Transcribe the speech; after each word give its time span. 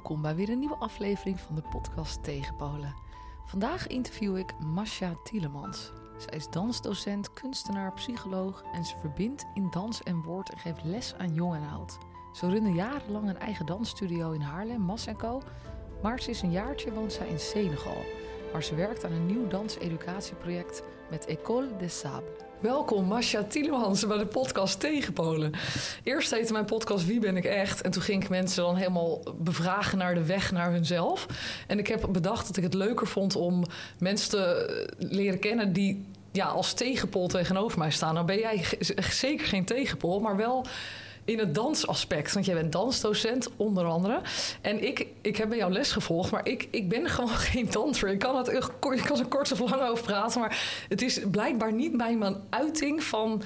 welkom 0.00 0.22
bij 0.22 0.34
weer 0.34 0.48
een 0.48 0.58
nieuwe 0.58 0.76
aflevering 0.76 1.40
van 1.40 1.54
de 1.54 1.62
podcast 1.70 2.24
Tegenpolen. 2.24 2.94
Vandaag 3.44 3.86
interview 3.86 4.36
ik 4.36 4.58
Masha 4.58 5.14
Tielemans. 5.24 5.92
Zij 6.18 6.36
is 6.36 6.48
dansdocent, 6.50 7.32
kunstenaar, 7.32 7.92
psycholoog 7.92 8.64
en 8.72 8.84
ze 8.84 8.96
verbindt 8.96 9.46
in 9.54 9.70
dans 9.70 10.02
en 10.02 10.22
woord 10.22 10.50
en 10.50 10.58
geeft 10.58 10.84
les 10.84 11.14
aan 11.14 11.34
jong 11.34 11.54
en 11.54 11.68
oud. 11.68 11.98
Ze 12.32 12.48
runde 12.48 12.72
jarenlang 12.72 13.28
een 13.28 13.38
eigen 13.38 13.66
dansstudio 13.66 14.30
in 14.30 14.40
Haarlem, 14.40 14.80
Mas 14.80 15.06
Co. 15.16 15.42
Maar 16.02 16.18
sinds 16.18 16.42
een 16.42 16.50
jaartje 16.50 16.92
woont 16.92 17.12
zij 17.12 17.28
in 17.28 17.40
Senegal, 17.40 18.04
waar 18.52 18.62
ze 18.62 18.74
werkt 18.74 19.04
aan 19.04 19.12
een 19.12 19.26
nieuw 19.26 19.46
danseducatieproject 19.46 20.82
met 21.10 21.26
École 21.26 21.76
des 21.76 21.98
Sables. 21.98 22.49
Welkom, 22.60 23.04
Masha 23.04 23.42
Tielemans 23.44 24.06
bij 24.06 24.18
de 24.18 24.26
podcast 24.26 24.80
Tegenpolen. 24.80 25.52
Eerst 26.02 26.30
heette 26.30 26.52
mijn 26.52 26.64
podcast 26.64 27.06
Wie 27.06 27.20
ben 27.20 27.36
ik 27.36 27.44
echt? 27.44 27.80
En 27.80 27.90
toen 27.90 28.02
ging 28.02 28.22
ik 28.22 28.28
mensen 28.28 28.62
dan 28.62 28.76
helemaal 28.76 29.22
bevragen 29.36 29.98
naar 29.98 30.14
de 30.14 30.24
weg 30.24 30.52
naar 30.52 30.72
hunzelf. 30.72 31.26
En 31.66 31.78
ik 31.78 31.86
heb 31.86 32.08
bedacht 32.10 32.46
dat 32.46 32.56
ik 32.56 32.62
het 32.62 32.74
leuker 32.74 33.06
vond 33.06 33.36
om 33.36 33.64
mensen 33.98 34.30
te 34.30 34.86
leren 34.98 35.38
kennen 35.38 35.72
die 35.72 36.04
ja, 36.32 36.46
als 36.46 36.72
tegenpol 36.72 37.28
tegenover 37.28 37.78
mij 37.78 37.90
staan. 37.90 38.14
Nou 38.14 38.26
ben 38.26 38.38
jij 38.38 38.64
zeker 39.10 39.46
geen 39.46 39.64
tegenpol, 39.64 40.20
maar 40.20 40.36
wel 40.36 40.66
in 41.30 41.38
het 41.38 41.54
dansaspect. 41.54 42.32
Want 42.32 42.46
jij 42.46 42.54
bent 42.54 42.72
dansdocent, 42.72 43.48
onder 43.56 43.84
andere. 43.84 44.20
En 44.60 44.84
ik, 44.84 45.06
ik 45.20 45.36
heb 45.36 45.48
bij 45.48 45.58
jou 45.58 45.72
les 45.72 45.92
gevolgd, 45.92 46.30
maar 46.30 46.46
ik, 46.46 46.68
ik 46.70 46.88
ben 46.88 47.08
gewoon 47.16 47.28
geen 47.28 47.68
danser. 47.70 48.08
Ik 48.08 48.18
kan, 48.18 48.36
het, 48.36 48.48
ik 48.48 49.02
kan 49.04 49.18
er 49.18 49.26
kort 49.26 49.52
of 49.52 49.58
lang 49.58 49.82
over 49.82 50.04
praten, 50.04 50.40
maar 50.40 50.84
het 50.88 51.02
is 51.02 51.20
blijkbaar 51.30 51.72
niet 51.72 51.96
bij 51.96 52.16
mijn 52.16 52.36
uiting 52.50 53.02
van 53.02 53.42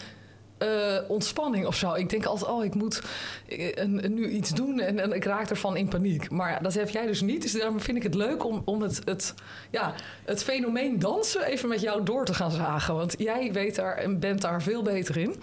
uh, 0.64 1.10
ontspanning 1.10 1.66
of 1.66 1.76
zo. 1.76 1.94
Ik 1.94 2.10
denk 2.10 2.24
altijd, 2.24 2.50
oh, 2.50 2.64
ik 2.64 2.74
moet 2.74 3.02
uh, 3.48 3.84
nu 4.08 4.28
iets 4.28 4.50
doen 4.50 4.80
en, 4.80 4.98
en, 4.98 5.12
ik 5.12 5.24
raak 5.24 5.50
ervan 5.50 5.76
in 5.76 5.88
paniek. 5.88 6.30
Maar 6.30 6.62
dat 6.62 6.74
heb 6.74 6.88
jij 6.88 7.06
dus 7.06 7.20
niet. 7.20 7.42
Dus 7.42 7.52
daarom 7.52 7.80
vind 7.80 7.96
ik 7.96 8.02
het 8.02 8.14
leuk 8.14 8.44
om, 8.44 8.62
om 8.64 8.82
het, 8.82 9.00
het, 9.04 9.34
ja, 9.70 9.94
het 10.24 10.44
fenomeen 10.44 10.98
dansen 10.98 11.44
even 11.44 11.68
met 11.68 11.80
jou 11.80 12.02
door 12.02 12.24
te 12.24 12.34
gaan 12.34 12.50
zagen. 12.50 12.94
Want 12.94 13.14
jij 13.18 13.52
weet 13.52 13.74
daar 13.74 13.96
en 13.96 14.20
bent 14.20 14.40
daar 14.40 14.62
veel 14.62 14.82
beter 14.82 15.16
in. 15.16 15.34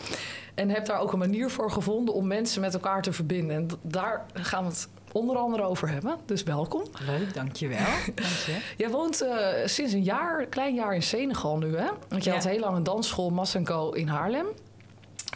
En 0.54 0.70
hebt 0.70 0.88
daar 0.88 1.00
ook 1.00 1.14
een 1.14 1.20
manier 1.20 1.50
voor 1.50 1.72
gevonden 1.72 2.14
om 2.14 2.28
mensen 2.28 2.62
met 2.62 2.74
elkaar 2.74 3.02
te 3.02 3.14
verbinden. 3.14 3.56
En 3.56 3.68
daar 3.82 4.26
gaan 4.34 4.64
we 4.64 4.70
het 4.70 4.88
onder 5.12 5.38
andere 5.38 5.64
over 5.64 5.90
hebben. 5.90 6.18
Dus 6.26 6.44
welkom. 6.44 6.84
Leuk, 7.06 7.34
dankjewel. 7.34 7.78
Dank 8.16 8.18
je. 8.46 8.58
Jij 8.78 8.90
woont 8.90 9.24
uh, 9.24 9.48
sinds 9.66 9.94
een 9.94 10.04
jaar, 10.04 10.46
klein 10.46 10.76
jaar 10.76 10.96
in 10.96 11.04
Senegal 11.04 11.58
nu, 11.58 11.78
hè? 11.78 11.90
Want 12.08 12.24
je 12.24 12.30
ja. 12.30 12.36
had 12.36 12.46
heel 12.46 12.60
lang 12.60 12.76
een 12.76 12.84
dansschool 12.84 13.30
Massenco 13.30 13.92
in 13.92 14.08
Haarlem. 14.08 14.46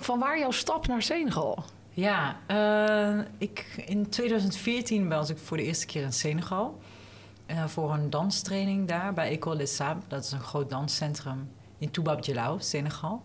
Van 0.01 0.19
waar 0.19 0.39
jouw 0.39 0.51
stap 0.51 0.88
naar 0.88 1.01
Senegal? 1.01 1.63
Ja, 1.89 2.38
uh, 2.51 3.25
ik, 3.38 3.83
in 3.85 4.09
2014 4.09 5.09
was 5.09 5.29
ik 5.29 5.38
voor 5.38 5.57
de 5.57 5.63
eerste 5.63 5.85
keer 5.85 6.03
in 6.03 6.13
Senegal. 6.13 6.79
Uh, 7.47 7.65
voor 7.65 7.93
een 7.93 8.09
danstraining 8.09 8.88
daar 8.88 9.13
bij 9.13 9.29
École 9.29 9.57
des 9.57 9.75
Sables. 9.75 10.03
Dat 10.07 10.23
is 10.23 10.31
een 10.31 10.39
groot 10.39 10.69
danscentrum 10.69 11.49
in 11.77 11.91
Toubab 11.91 12.23
Djelau, 12.23 12.61
Senegal. 12.61 13.23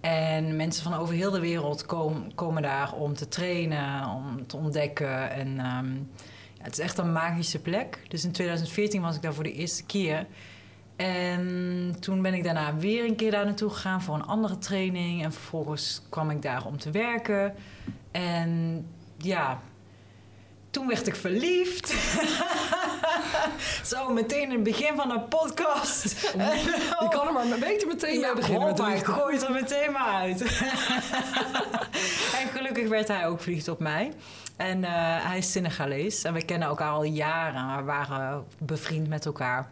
En 0.00 0.56
mensen 0.56 0.82
van 0.82 0.94
over 0.94 1.14
heel 1.14 1.30
de 1.30 1.40
wereld 1.40 1.86
komen, 1.86 2.34
komen 2.34 2.62
daar 2.62 2.92
om 2.92 3.14
te 3.14 3.28
trainen, 3.28 4.08
om 4.08 4.46
te 4.46 4.56
ontdekken. 4.56 5.30
En 5.30 5.48
um, 5.48 6.10
ja, 6.54 6.62
het 6.62 6.72
is 6.72 6.78
echt 6.78 6.98
een 6.98 7.12
magische 7.12 7.60
plek. 7.60 8.04
Dus 8.08 8.24
in 8.24 8.32
2014 8.32 9.02
was 9.02 9.16
ik 9.16 9.22
daar 9.22 9.34
voor 9.34 9.44
de 9.44 9.52
eerste 9.52 9.84
keer. 9.84 10.26
En 10.96 11.96
toen 12.00 12.22
ben 12.22 12.34
ik 12.34 12.44
daarna 12.44 12.76
weer 12.76 13.04
een 13.04 13.16
keer 13.16 13.30
daar 13.30 13.44
naartoe 13.44 13.70
gegaan 13.70 14.02
voor 14.02 14.14
een 14.14 14.26
andere 14.26 14.58
training. 14.58 15.24
En 15.24 15.32
vervolgens 15.32 16.02
kwam 16.08 16.30
ik 16.30 16.42
daar 16.42 16.64
om 16.66 16.78
te 16.78 16.90
werken. 16.90 17.54
En 18.10 18.86
ja, 19.16 19.60
toen 20.70 20.86
werd 20.86 21.06
ik 21.06 21.16
verliefd. 21.16 21.94
Zo, 23.90 24.12
meteen 24.12 24.42
in 24.42 24.50
het 24.50 24.62
begin 24.62 24.96
van 24.96 25.10
een 25.10 25.28
podcast. 25.28 26.20
Je 27.00 27.06
kan 27.10 27.26
er 27.26 27.32
maar 27.32 27.58
beter 27.58 27.88
meteen 27.88 28.18
ja, 28.18 28.26
mee 28.26 28.34
beginnen. 28.34 28.76
Ja, 28.76 28.94
ik 28.94 29.04
gooi 29.04 29.34
het 29.34 29.44
er 29.44 29.52
meteen 29.52 29.92
maar 29.92 30.12
uit. 30.12 30.40
en 32.40 32.48
gelukkig 32.52 32.88
werd 32.88 33.08
hij 33.08 33.26
ook 33.26 33.40
verliefd 33.40 33.68
op 33.68 33.78
mij. 33.78 34.12
En 34.56 34.78
uh, 34.78 34.88
hij 35.26 35.38
is 35.38 35.52
Senegalees. 35.52 36.24
En 36.24 36.32
we 36.32 36.44
kennen 36.44 36.68
elkaar 36.68 36.90
al 36.90 37.04
jaren. 37.04 37.76
We 37.76 37.82
waren 37.82 38.44
bevriend 38.58 39.08
met 39.08 39.26
elkaar. 39.26 39.68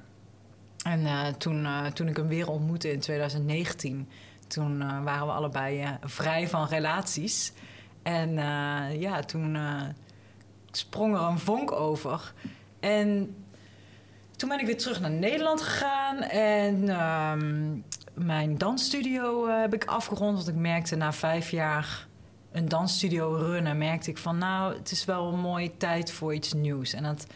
En 0.85 1.01
uh, 1.01 1.27
toen, 1.27 1.65
uh, 1.65 1.87
toen 1.87 2.09
ik 2.09 2.17
hem 2.17 2.29
weer 2.29 2.49
ontmoette 2.49 2.93
in 2.93 3.01
2019, 3.01 4.09
toen 4.47 4.81
uh, 4.81 5.03
waren 5.03 5.27
we 5.27 5.33
allebei 5.33 5.99
vrij 6.05 6.49
van 6.49 6.67
relaties. 6.67 7.53
En 8.03 8.35
ja, 8.99 9.21
toen 9.21 9.59
sprong 10.71 11.15
er 11.15 11.21
een 11.21 11.39
vonk 11.39 11.73
over. 11.73 12.33
En 12.81 13.35
toen 14.37 14.49
ben 14.49 14.61
ik 14.61 14.67
weer 14.67 14.79
terug 14.79 15.01
naar 15.01 15.11
Nederland 15.11 15.61
gegaan. 15.63 16.23
En 16.23 16.89
ehm, 16.89 17.79
mijn 18.27 18.59
dansstudio 18.59 19.49
heb 19.49 19.75
ik 19.75 19.85
afgerond. 19.85 20.37
Want 20.37 20.49
ik 20.49 20.55
merkte 20.55 20.97
na 20.97 21.13
vijf 21.13 21.51
jaar 21.51 22.09
een 22.53 22.69
dansstudio 22.69 23.35
runnen, 23.35 23.79
merkte 23.79 24.11
ik 24.11 24.19
van 24.19 24.39
nou, 24.39 24.75
het 24.75 24.91
is 24.91 25.05
wel 25.05 25.33
een 25.33 25.41
mooie 25.41 25.77
tijd 25.77 26.13
voor 26.13 26.35
iets 26.35 26.53
nieuws. 26.53 26.93
En 26.93 27.03
dat, 27.03 27.27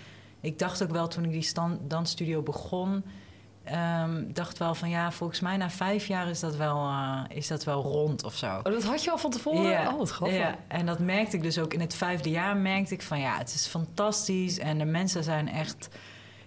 ik 0.40 0.58
dacht 0.58 0.82
ook 0.82 0.90
wel 0.90 1.08
toen 1.08 1.24
ik 1.24 1.30
die 1.30 1.52
dansstudio 1.86 2.42
begon 2.42 3.04
Um, 3.72 4.32
dacht 4.32 4.58
wel 4.58 4.74
van 4.74 4.88
ja, 4.88 5.12
volgens 5.12 5.40
mij 5.40 5.56
na 5.56 5.70
vijf 5.70 6.06
jaar 6.06 6.28
is 6.28 6.40
dat 6.40 6.56
wel, 6.56 6.76
uh, 6.76 7.20
is 7.28 7.46
dat 7.46 7.64
wel 7.64 7.82
rond 7.82 8.24
of 8.24 8.36
zo. 8.36 8.56
Oh, 8.56 8.62
dat 8.62 8.84
had 8.84 9.04
je 9.04 9.10
al 9.10 9.18
van 9.18 9.30
tevoren? 9.30 9.62
Ja, 9.62 9.88
oh, 9.88 9.98
wat 9.98 10.10
grappig. 10.10 10.54
En 10.68 10.86
dat 10.86 10.98
merkte 10.98 11.36
ik 11.36 11.42
dus 11.42 11.58
ook 11.58 11.74
in 11.74 11.80
het 11.80 11.94
vijfde 11.94 12.30
jaar. 12.30 12.56
Merkte 12.56 12.94
ik 12.94 13.02
van 13.02 13.20
ja, 13.20 13.38
het 13.38 13.54
is 13.54 13.66
fantastisch. 13.66 14.58
En 14.58 14.78
de 14.78 14.84
mensen 14.84 15.24
zijn 15.24 15.48
echt 15.48 15.88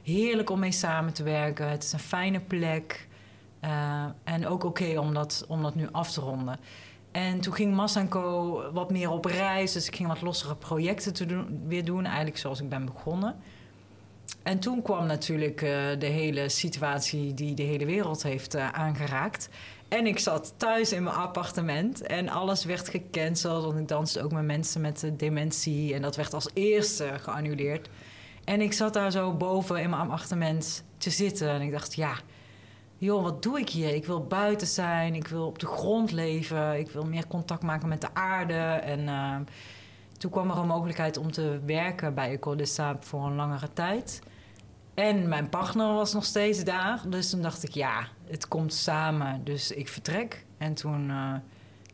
heerlijk 0.04 0.50
om 0.50 0.60
mee 0.60 0.72
samen 0.72 1.14
te 1.14 1.24
werken. 1.24 1.70
Het 1.70 1.84
is 1.84 1.94
een 1.94 2.00
fijne 2.00 2.40
plek. 2.40 3.08
Uh, 3.62 4.06
en 4.24 4.48
ook 4.48 4.64
oké 4.64 4.84
okay 4.84 4.96
om, 4.96 5.14
dat, 5.14 5.46
om 5.48 5.62
dat 5.62 5.76
nu 5.76 5.88
af 5.92 6.12
te 6.12 6.22
ronden. 6.22 6.60
En 7.12 7.40
toen 7.40 7.54
ging 7.54 7.76
Massanco 7.76 8.62
wat 8.72 8.92
meer 8.92 9.10
op 9.10 9.26
reis. 9.26 9.72
Dus 9.72 9.88
ik 9.88 9.96
ging 9.96 10.08
wat 10.08 10.22
lossere 10.22 10.56
projecten 10.56 11.14
te 11.14 11.26
doen, 11.26 11.64
weer 11.68 11.86
doen. 11.86 12.06
Eigenlijk 12.06 12.38
zoals 12.38 12.62
ik 12.62 12.70
ben 12.70 12.86
begonnen. 12.86 13.36
En 14.44 14.60
toen 14.60 14.82
kwam 14.82 15.06
natuurlijk 15.06 15.62
uh, 15.62 15.70
de 16.00 16.06
hele 16.06 16.50
situatie 16.50 17.34
die 17.34 17.54
de 17.54 17.64
hele 17.64 17.86
wereld 17.86 18.24
heeft 18.24 18.56
uh, 18.56 18.72
aangeraakt. 18.72 19.50
En 19.88 20.06
ik 20.08 20.20
zat 20.20 20.54
thuis 20.58 20.92
in 20.92 21.04
mijn 21.04 21.16
appartement 21.16 22.02
en 22.02 22.30
alles 22.30 22.66
werd 22.66 22.90
gecanceld. 22.90 23.64
Want 23.64 23.80
ik 23.80 23.88
danste 23.88 24.24
ook 24.24 24.32
met 24.32 24.44
mensen 24.44 24.82
met 24.82 25.12
dementie 25.18 25.94
en 25.94 26.02
dat 26.02 26.16
werd 26.16 26.34
als 26.34 26.50
eerste 26.54 27.12
geannuleerd. 27.22 27.90
En 28.44 28.62
ik 28.62 28.74
zat 28.74 28.94
daar 28.94 29.12
zo 29.12 29.34
boven 29.34 29.82
in 29.82 29.90
mijn 29.90 30.02
appartement 30.02 30.84
te 30.98 31.10
zitten 31.10 31.50
en 31.50 31.62
ik 31.62 31.72
dacht, 31.72 31.96
ja, 31.96 32.14
joh, 32.98 33.24
wat 33.24 33.44
doe 33.44 33.60
ik 33.60 33.70
hier? 33.70 33.94
Ik 33.94 34.06
wil 34.06 34.24
buiten 34.24 34.68
zijn, 34.68 35.16
ik 35.16 35.28
wil 35.28 35.46
op 35.46 35.60
de 35.60 35.66
grond 35.66 36.12
leven, 36.12 36.80
ik 36.80 36.90
wil 36.90 37.06
meer 37.06 37.28
contact 37.28 37.64
maken 37.64 37.88
met 37.88 38.02
de 38.02 38.14
aarde. 38.14 38.54
En 38.84 39.08
toen 40.18 40.32
kwam 40.32 40.50
er 40.50 40.58
een 40.58 40.68
mogelijkheid 40.68 41.18
om 41.18 41.32
te 41.32 41.60
werken 41.66 42.14
bij 42.14 42.32
Ecole 42.32 42.66
voor 43.00 43.26
een 43.26 43.36
langere 43.36 43.74
tijd. 43.74 44.22
En 44.94 45.28
mijn 45.28 45.50
partner 45.50 45.94
was 45.94 46.14
nog 46.14 46.26
steeds 46.26 46.64
daar. 46.64 47.02
Dus 47.08 47.30
toen 47.30 47.42
dacht 47.42 47.64
ik, 47.64 47.72
ja, 47.72 48.08
het 48.26 48.48
komt 48.48 48.74
samen. 48.74 49.44
Dus 49.44 49.72
ik 49.72 49.88
vertrek. 49.88 50.46
En 50.58 50.74
toen 50.74 51.10
uh, 51.10 51.34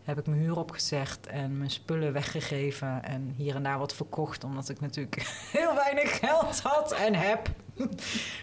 heb 0.03 0.19
ik 0.19 0.27
mijn 0.27 0.41
huur 0.41 0.57
opgezegd 0.57 1.27
en 1.27 1.57
mijn 1.57 1.69
spullen 1.69 2.13
weggegeven. 2.13 3.03
En 3.03 3.33
hier 3.37 3.55
en 3.55 3.63
daar 3.63 3.79
wat 3.79 3.93
verkocht, 3.93 4.43
omdat 4.43 4.69
ik 4.69 4.79
natuurlijk 4.79 5.15
heel 5.57 5.75
weinig 5.75 6.19
geld 6.19 6.61
had 6.61 6.91
en 6.91 7.15
heb. 7.15 7.49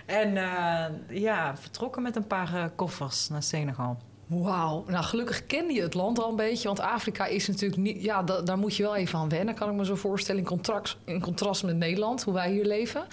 en 0.07 0.37
uh, 0.37 1.19
ja, 1.21 1.57
vertrokken 1.57 2.03
met 2.03 2.17
een 2.17 2.27
paar 2.27 2.55
uh, 2.55 2.65
koffers 2.77 3.29
naar 3.29 3.43
Senegal. 3.43 3.99
Wauw. 4.31 4.85
Nou, 4.87 5.05
gelukkig 5.05 5.47
kende 5.47 5.73
je 5.73 5.83
het 5.83 5.95
land 5.95 6.19
al 6.19 6.31
een 6.31 6.37
beetje. 6.37 6.67
Want 6.67 6.81
Afrika 6.81 7.27
is 7.27 7.49
natuurlijk 7.49 7.81
niet... 7.81 8.03
Ja, 8.03 8.23
da 8.23 8.41
daar 8.41 8.59
moet 8.59 8.77
je 8.77 8.83
wel 8.83 8.97
even 8.97 9.19
aan 9.19 9.29
wennen, 9.29 9.55
kan 9.55 9.71
ik 9.71 9.77
me 9.77 9.85
zo 9.85 9.95
voorstellen. 9.95 10.47
In, 10.47 10.61
in 11.05 11.21
contrast 11.21 11.63
met 11.63 11.77
Nederland, 11.77 12.23
hoe 12.23 12.35
wij 12.35 12.51
hier 12.51 12.65
leven. 12.65 13.05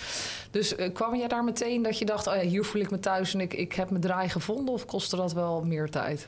Dus 0.51 0.77
uh, 0.77 0.93
kwam 0.93 1.15
jij 1.15 1.27
daar 1.27 1.43
meteen 1.43 1.81
dat 1.81 1.97
je 1.97 2.05
dacht... 2.05 2.27
Oh 2.27 2.35
ja, 2.35 2.41
hier 2.41 2.65
voel 2.65 2.81
ik 2.81 2.91
me 2.91 2.99
thuis 2.99 3.33
en 3.33 3.41
ik, 3.41 3.53
ik 3.53 3.73
heb 3.73 3.89
mijn 3.89 4.01
draai 4.01 4.29
gevonden? 4.29 4.73
Of 4.73 4.85
kostte 4.85 5.15
dat 5.15 5.33
wel 5.33 5.63
meer 5.63 5.89
tijd? 5.89 6.27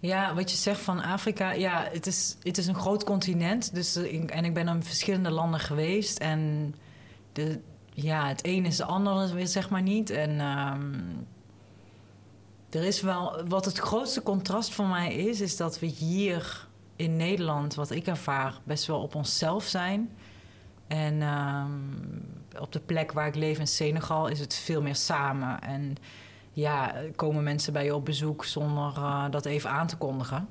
Ja, 0.00 0.34
wat 0.34 0.50
je 0.50 0.56
zegt 0.56 0.80
van 0.80 1.02
Afrika, 1.02 1.52
ja, 1.52 1.88
het 1.92 2.06
is, 2.06 2.36
het 2.42 2.58
is 2.58 2.66
een 2.66 2.74
groot 2.74 3.04
continent. 3.04 3.74
Dus, 3.74 3.96
en 4.26 4.44
ik 4.44 4.54
ben 4.54 4.68
in 4.68 4.82
verschillende 4.82 5.30
landen 5.30 5.60
geweest. 5.60 6.18
En 6.18 6.74
de, 7.32 7.60
ja, 7.92 8.28
het 8.28 8.46
een 8.46 8.66
is 8.66 8.76
de 8.76 8.84
ander, 8.84 9.48
zeg 9.48 9.70
maar 9.70 9.82
niet. 9.82 10.10
En 10.10 10.40
um, 10.40 11.26
er 12.74 12.84
is 12.84 13.00
wel, 13.00 13.44
wat 13.48 13.64
het 13.64 13.78
grootste 13.78 14.22
contrast 14.22 14.74
voor 14.74 14.86
mij 14.86 15.14
is, 15.14 15.40
is 15.40 15.56
dat 15.56 15.78
we 15.78 15.86
hier 15.86 16.66
in 16.96 17.16
Nederland, 17.16 17.74
wat 17.74 17.90
ik 17.90 18.06
ervaar, 18.06 18.60
best 18.64 18.86
wel 18.86 19.02
op 19.02 19.14
onszelf 19.14 19.64
zijn. 19.64 20.10
En 20.86 21.22
um, 21.22 22.24
op 22.58 22.72
de 22.72 22.80
plek 22.80 23.12
waar 23.12 23.26
ik 23.26 23.34
leef 23.34 23.58
in 23.58 23.66
Senegal 23.66 24.26
is 24.26 24.40
het 24.40 24.54
veel 24.54 24.82
meer 24.82 24.96
samen. 24.96 25.60
En 25.60 25.96
ja, 26.52 26.94
komen 27.16 27.42
mensen 27.42 27.72
bij 27.72 27.84
je 27.84 27.94
op 27.94 28.04
bezoek 28.04 28.44
zonder 28.44 28.92
uh, 28.96 29.24
dat 29.30 29.44
even 29.44 29.70
aan 29.70 29.86
te 29.86 29.96
kondigen. 29.96 30.48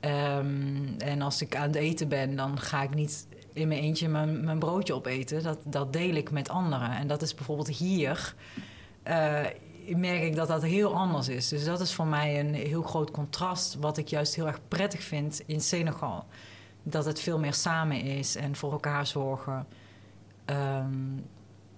Um, 0.00 0.94
en 0.98 1.22
als 1.22 1.42
ik 1.42 1.56
aan 1.56 1.66
het 1.66 1.74
eten 1.74 2.08
ben, 2.08 2.36
dan 2.36 2.60
ga 2.60 2.82
ik 2.82 2.94
niet 2.94 3.26
in 3.52 3.68
mijn 3.68 3.80
eentje 3.80 4.08
mijn, 4.08 4.44
mijn 4.44 4.58
broodje 4.58 4.94
opeten. 4.94 5.42
Dat, 5.42 5.58
dat 5.64 5.92
deel 5.92 6.14
ik 6.14 6.30
met 6.30 6.48
anderen. 6.48 6.90
En 6.90 7.06
dat 7.06 7.22
is 7.22 7.34
bijvoorbeeld 7.34 7.68
hier. 7.68 8.34
eh, 9.02 9.40
merk 9.86 10.22
ik 10.22 10.36
dat 10.36 10.48
dat 10.48 10.62
heel 10.62 10.94
anders 10.94 11.28
is. 11.28 11.48
Dus 11.48 11.64
dat 11.64 11.80
is 11.80 11.94
voor 11.94 12.06
mij 12.06 12.40
een 12.40 12.54
heel 12.54 12.82
groot 12.82 13.10
contrast. 13.10 13.76
Wat 13.80 13.96
ik 13.96 14.08
juist 14.08 14.34
heel 14.34 14.46
erg 14.46 14.60
prettig 14.68 15.02
vind 15.02 15.42
in 15.46 15.60
Senegal. 15.60 16.24
Dat 16.82 17.04
het 17.04 17.20
veel 17.20 17.38
meer 17.38 17.54
samen 17.54 18.00
is 18.00 18.36
en 18.36 18.56
voor 18.56 18.72
elkaar 18.72 19.06
zorgen. 19.06 19.66
Ehm, 20.44 21.18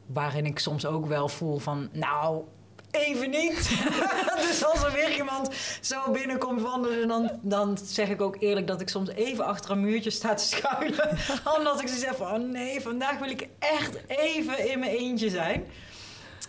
waarin 0.06 0.46
ik 0.46 0.58
soms 0.58 0.86
ook 0.86 1.06
wel 1.06 1.28
voel 1.28 1.58
van... 1.58 1.88
Nou, 1.92 2.44
even 2.90 3.30
niet. 3.30 3.84
dus 4.48 4.64
als 4.64 4.84
er 4.84 4.92
weer 4.92 5.16
iemand 5.16 5.54
zo 5.80 6.10
binnenkomt 6.10 6.60
wandelen... 6.60 7.08
Dan, 7.08 7.30
dan 7.42 7.78
zeg 7.84 8.08
ik 8.08 8.20
ook 8.20 8.36
eerlijk 8.38 8.66
dat 8.66 8.80
ik 8.80 8.88
soms 8.88 9.08
even 9.10 9.44
achter 9.44 9.70
een 9.70 9.80
muurtje 9.80 10.10
sta 10.10 10.34
te 10.34 10.44
schuilen. 10.44 11.18
Omdat 11.58 11.80
ik 11.80 11.88
ze 11.88 11.98
zeg 11.98 12.16
van... 12.16 12.32
Oh 12.32 12.50
nee, 12.50 12.80
vandaag 12.80 13.18
wil 13.18 13.30
ik 13.30 13.48
echt 13.58 13.98
even 14.06 14.70
in 14.70 14.78
mijn 14.78 14.96
eentje 14.96 15.30
zijn. 15.30 15.64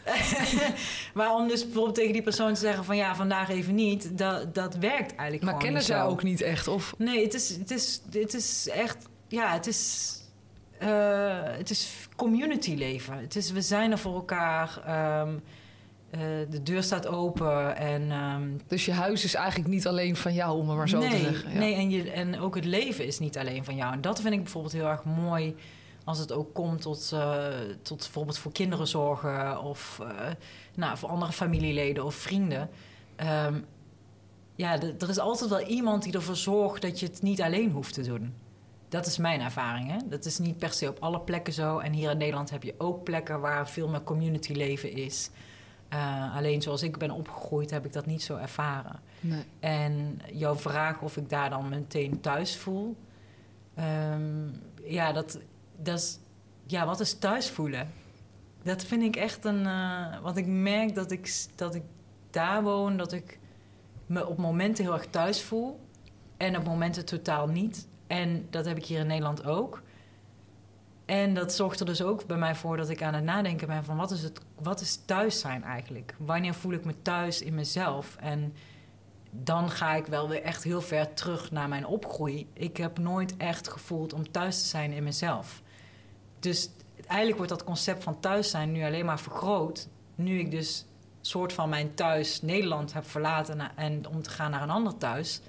maar 1.14 1.34
om 1.36 1.48
dus 1.48 1.64
bijvoorbeeld 1.64 1.96
tegen 1.96 2.14
die 2.14 2.22
persoon 2.22 2.54
te 2.54 2.60
zeggen 2.60 2.84
van... 2.86 2.96
ja, 2.96 3.16
vandaag 3.16 3.50
even 3.50 3.76
niet, 3.76 4.18
dat, 4.18 4.56
dat 4.56 4.76
werkt 4.76 5.10
eigenlijk 5.16 5.42
Maar 5.42 5.50
gewoon 5.50 5.60
kennen 5.60 5.82
ze 5.82 5.96
ook 5.96 6.24
niet 6.24 6.42
echt? 6.42 6.68
Of 6.68 6.94
Nee, 6.98 7.24
het 7.24 7.34
is, 7.34 7.50
het 7.50 7.72
is, 7.72 8.02
het 8.12 8.34
is 8.34 8.70
echt... 8.70 8.98
Ja, 9.28 9.54
het 9.54 9.68
is... 9.68 10.12
eh, 10.78 11.42
het 11.44 11.70
is 11.70 11.90
community 12.16 12.74
leven. 12.76 13.18
Het 13.18 13.36
is, 13.36 13.52
we 13.52 13.62
zijn 13.62 13.92
er 13.92 13.98
voor 13.98 14.16
elkaar. 14.16 14.82
ehm, 14.86 15.30
eh, 16.10 16.20
de 16.50 16.64
deur 16.64 16.84
staat 16.84 17.08
open 17.08 17.78
en... 17.78 18.12
ehm, 18.12 18.44
Dus 18.68 18.86
je 18.86 18.92
huis 18.92 19.24
is 19.24 19.34
eigenlijk 19.34 19.70
niet 19.70 19.88
alleen 19.88 20.16
van 20.16 20.34
jou, 20.34 20.60
om 20.60 20.68
het 20.70 20.78
maar 20.78 20.90
zo 20.90 21.00
nee, 21.00 21.10
te 21.10 21.18
zeggen. 21.18 21.52
Ja. 21.52 21.58
Nee, 21.58 21.76
en, 21.76 21.90
je, 21.90 22.12
en 22.12 22.40
ook 22.40 22.56
het 22.56 22.66
leven 22.66 23.06
is 23.06 23.20
niet 23.20 23.38
alleen 23.38 23.64
van 23.66 23.76
jou. 23.76 23.94
En 23.94 24.02
dat 24.02 24.22
vind 24.22 24.34
ik 24.34 24.42
bijvoorbeeld 24.44 24.74
heel 24.74 24.88
erg 24.88 25.04
mooi... 25.04 25.56
als 26.06 26.20
het 26.20 26.32
ook 26.32 26.54
komt 26.54 26.82
tot, 26.82 27.12
eh, 27.14 27.48
tot 27.82 27.98
bijvoorbeeld 27.98 28.38
voor 28.38 28.52
kinderen 28.52 28.88
zorgen... 28.88 29.62
of 29.62 30.00
eh, 30.02 30.32
nou, 30.76 30.98
voor 30.98 31.10
andere 31.10 31.32
familieleden 31.32 32.06
of 32.06 32.16
vrienden. 32.16 32.70
Ehm, 33.16 33.60
ja, 34.56 34.82
er 34.82 35.10
is 35.10 35.20
altijd 35.20 35.50
wel 35.50 35.68
iemand 35.68 36.04
die 36.04 36.14
ervoor 36.14 36.36
zorgt... 36.36 36.82
dat 36.82 37.00
je 37.00 37.06
het 37.06 37.22
niet 37.22 37.42
alleen 37.42 37.72
hoeft 37.72 37.94
te 37.94 38.02
doen. 38.02 38.34
Dat 38.90 39.06
is 39.06 39.18
mijn 39.18 39.42
ervaring. 39.42 39.92
Hè? 39.92 39.98
Dat 40.10 40.26
is 40.26 40.38
niet 40.38 40.58
per 40.58 40.74
se 40.74 40.90
op 40.90 41.00
alle 41.00 41.20
plekken 41.20 41.54
zo. 41.54 41.78
En 41.80 41.94
hier 41.94 42.12
in 42.12 42.18
Nederland 42.18 42.50
heb 42.50 42.64
je 42.64 42.76
ook 42.78 43.04
plekken... 43.04 43.40
waar 43.40 43.70
veel 43.70 43.88
meer 43.88 44.04
community 44.04 44.54
leven 44.54 44.92
is... 44.92 45.30
Eh, 45.90 46.36
alleen 46.36 46.62
zoals 46.62 46.84
ik 46.84 46.98
ben 46.98 47.12
opgegroeid, 47.12 47.72
heb 47.72 47.86
ik 47.86 47.94
dat 47.94 48.06
niet 48.06 48.24
zo 48.24 48.36
ervaren. 48.36 49.00
Nee. 49.20 49.44
En 49.60 50.22
jouw 50.34 50.56
vraag 50.56 51.02
of 51.02 51.18
ik 51.18 51.30
daar 51.30 51.50
dan 51.50 51.70
meteen 51.70 52.22
thuis 52.22 52.58
voel. 52.58 52.96
ehm, 53.76 54.48
ja, 54.84 55.12
dat, 55.12 55.40
dat 55.78 56.20
ja, 56.66 56.86
wat 56.86 57.00
is 57.00 57.14
thuis 57.14 57.50
voelen? 57.50 57.92
Dat 58.64 58.84
vind 58.84 59.04
ik 59.04 59.16
echt 59.16 59.46
een. 59.46 59.66
eh 59.66 60.22
want 60.22 60.38
ik 60.38 60.48
merk 60.48 60.96
dat 60.96 61.12
ik, 61.12 61.48
dat 61.56 61.76
ik 61.76 61.84
daar 62.30 62.64
woon, 62.64 62.98
dat 62.98 63.12
ik 63.12 63.40
me 64.06 64.28
op 64.28 64.38
momenten 64.38 64.84
heel 64.84 64.94
erg 64.94 65.08
thuis 65.08 65.44
voel. 65.44 65.80
En 66.38 66.58
op 66.58 66.64
momenten 66.64 67.06
totaal 67.06 67.48
niet. 67.48 67.88
En 68.08 68.48
dat 68.50 68.66
heb 68.66 68.78
ik 68.78 68.86
hier 68.86 69.00
in 69.00 69.08
Nederland 69.08 69.46
ook. 69.46 69.82
En 71.06 71.34
dat 71.34 71.54
zorgt 71.54 71.80
er 71.80 71.86
dus 71.86 72.02
ook 72.02 72.26
bij 72.26 72.38
mij 72.38 72.56
voor 72.56 72.78
dat 72.78 72.90
ik 72.90 73.02
aan 73.04 73.14
het 73.14 73.24
nadenken 73.24 73.68
ben 73.68 73.84
van 73.84 73.98
wat 73.98 74.12
is, 74.12 74.24
het, 74.24 74.42
wat 74.62 74.82
is 74.82 75.00
thuis 75.06 75.40
zijn 75.40 75.64
eigenlijk? 75.64 76.16
Wanneer 76.18 76.54
voel 76.54 76.72
ik 76.72 76.86
me 76.86 77.02
thuis 77.02 77.42
in 77.42 77.56
mezelf? 77.56 78.16
En 78.20 78.54
dan 79.32 79.70
ga 79.70 79.94
ik 79.94 80.06
wel 80.06 80.30
weer 80.30 80.42
echt 80.42 80.64
heel 80.64 80.82
ver 80.82 81.14
terug 81.14 81.52
naar 81.52 81.70
mijn 81.70 81.86
opgroei. 81.86 82.50
Ik 82.54 82.78
heb 82.78 82.98
nooit 82.98 83.38
echt 83.38 83.70
gevoeld 83.70 84.14
om 84.14 84.32
thuis 84.32 84.62
te 84.62 84.68
zijn 84.68 84.92
in 84.92 85.04
mezelf. 85.04 85.62
Dus 86.46 86.70
eigenlijk 87.08 87.38
wordt 87.38 87.52
dat 87.52 87.64
concept 87.64 88.04
van 88.04 88.20
thuis 88.20 88.50
zijn 88.50 88.72
nu 88.72 88.84
alleen 88.84 89.06
maar 89.06 89.20
vergroot. 89.20 89.88
Nu 90.16 90.40
ik 90.40 90.52
dus 90.52 90.86
soort 91.22 91.54
van 91.54 91.70
mijn 91.70 91.94
thuis 91.94 92.42
Nederland 92.42 92.94
heb 92.94 93.10
verlaten 93.10 93.76
en 93.76 94.08
om 94.08 94.22
te 94.22 94.30
gaan 94.30 94.52
naar 94.52 94.62
een 94.62 94.70
ander 94.70 94.98
thuis. 94.98 95.42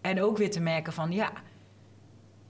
En 0.00 0.22
ook 0.22 0.36
weer 0.36 0.50
te 0.50 0.60
merken 0.60 0.92
van 0.92 1.12
ja, 1.12 1.32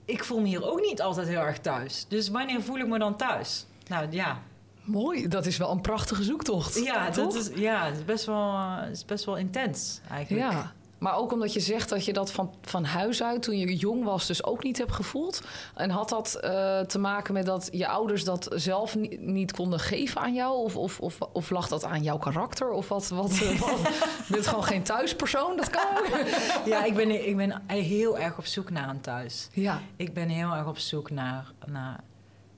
ik 0.05 0.23
voel 0.23 0.39
me 0.39 0.47
hier 0.47 0.71
ook 0.71 0.81
niet 0.81 1.01
altijd 1.01 1.27
heel 1.27 1.39
erg 1.39 1.59
thuis. 1.59 2.05
Dus 2.07 2.29
wanneer 2.29 2.61
voel 2.61 2.77
ik 2.77 2.87
me 2.87 2.99
dan 2.99 3.15
thuis? 3.15 3.65
Nou 3.87 4.07
ja, 4.11 4.41
Mooi, 4.83 5.27
dat 5.27 5.45
is 5.45 5.57
wel 5.57 5.71
een 5.71 5.81
prachtige 5.81 6.23
zoektocht. 6.23 6.83
ja, 6.83 7.09
toch? 7.09 7.33
dat 7.33 7.35
is, 7.35 7.49
ja 7.55 7.85
het, 7.85 7.97
is 7.97 8.05
best 8.05 8.25
wel, 8.25 8.53
eh, 8.53 8.81
het 8.81 8.91
is 8.91 9.05
best 9.05 9.25
wel 9.25 9.37
intens 9.37 9.99
eigenlijk. 10.09 10.51
Ja, 10.51 10.73
maar 10.97 11.15
ook 11.17 11.31
omdat 11.31 11.53
je 11.53 11.59
zegt 11.59 11.89
dat 11.89 12.05
je 12.05 12.13
dat 12.13 12.31
van, 12.31 12.53
van 12.61 12.83
huis 12.85 13.23
uit, 13.23 13.41
toen 13.43 13.57
je 13.57 13.75
jong 13.75 14.03
was, 14.03 14.27
dus 14.27 14.43
ook 14.43 14.63
niet 14.63 14.77
hebt 14.77 14.91
gevoeld. 14.91 15.41
En 15.75 15.89
had 15.89 16.09
dat 16.09 16.35
eh, 16.35 16.79
te 16.79 16.99
maken 16.99 17.33
met 17.33 17.45
dat 17.45 17.69
je 17.71 17.87
ouders 17.87 18.23
dat 18.23 18.47
zelf 18.55 18.95
ni- 18.95 19.17
niet 19.21 19.51
konden 19.53 19.79
geven 19.79 20.21
aan 20.21 20.33
jou? 20.33 20.55
Of, 20.63 20.77
of, 20.77 20.99
of, 20.99 21.17
of 21.31 21.49
lag 21.49 21.67
dat 21.67 21.83
aan 21.83 22.03
jouw 22.03 22.17
karakter? 22.17 22.69
Of 22.69 22.87
wat? 22.87 23.07
wat, 23.07 23.39
wat? 23.59 23.79
Je 24.27 24.33
bent 24.33 24.47
gewoon 24.47 24.63
geen 24.63 24.83
thuispersoon, 24.83 25.57
dat 25.57 25.69
kan 25.69 25.97
ook. 25.97 26.17
Ja, 26.65 26.83
ik 26.83 26.93
ben, 26.95 27.27
ik 27.27 27.37
ben 27.37 27.61
heel 27.69 28.17
erg 28.19 28.37
op 28.37 28.45
zoek 28.45 28.69
naar 28.69 28.89
een 28.89 29.01
thuis. 29.01 29.49
Ja, 29.53 29.81
Ik 29.95 30.13
ben 30.13 30.29
heel 30.29 30.51
erg 30.51 30.67
op 30.67 30.77
zoek 30.77 31.09
naar, 31.09 31.51
naar 31.65 31.99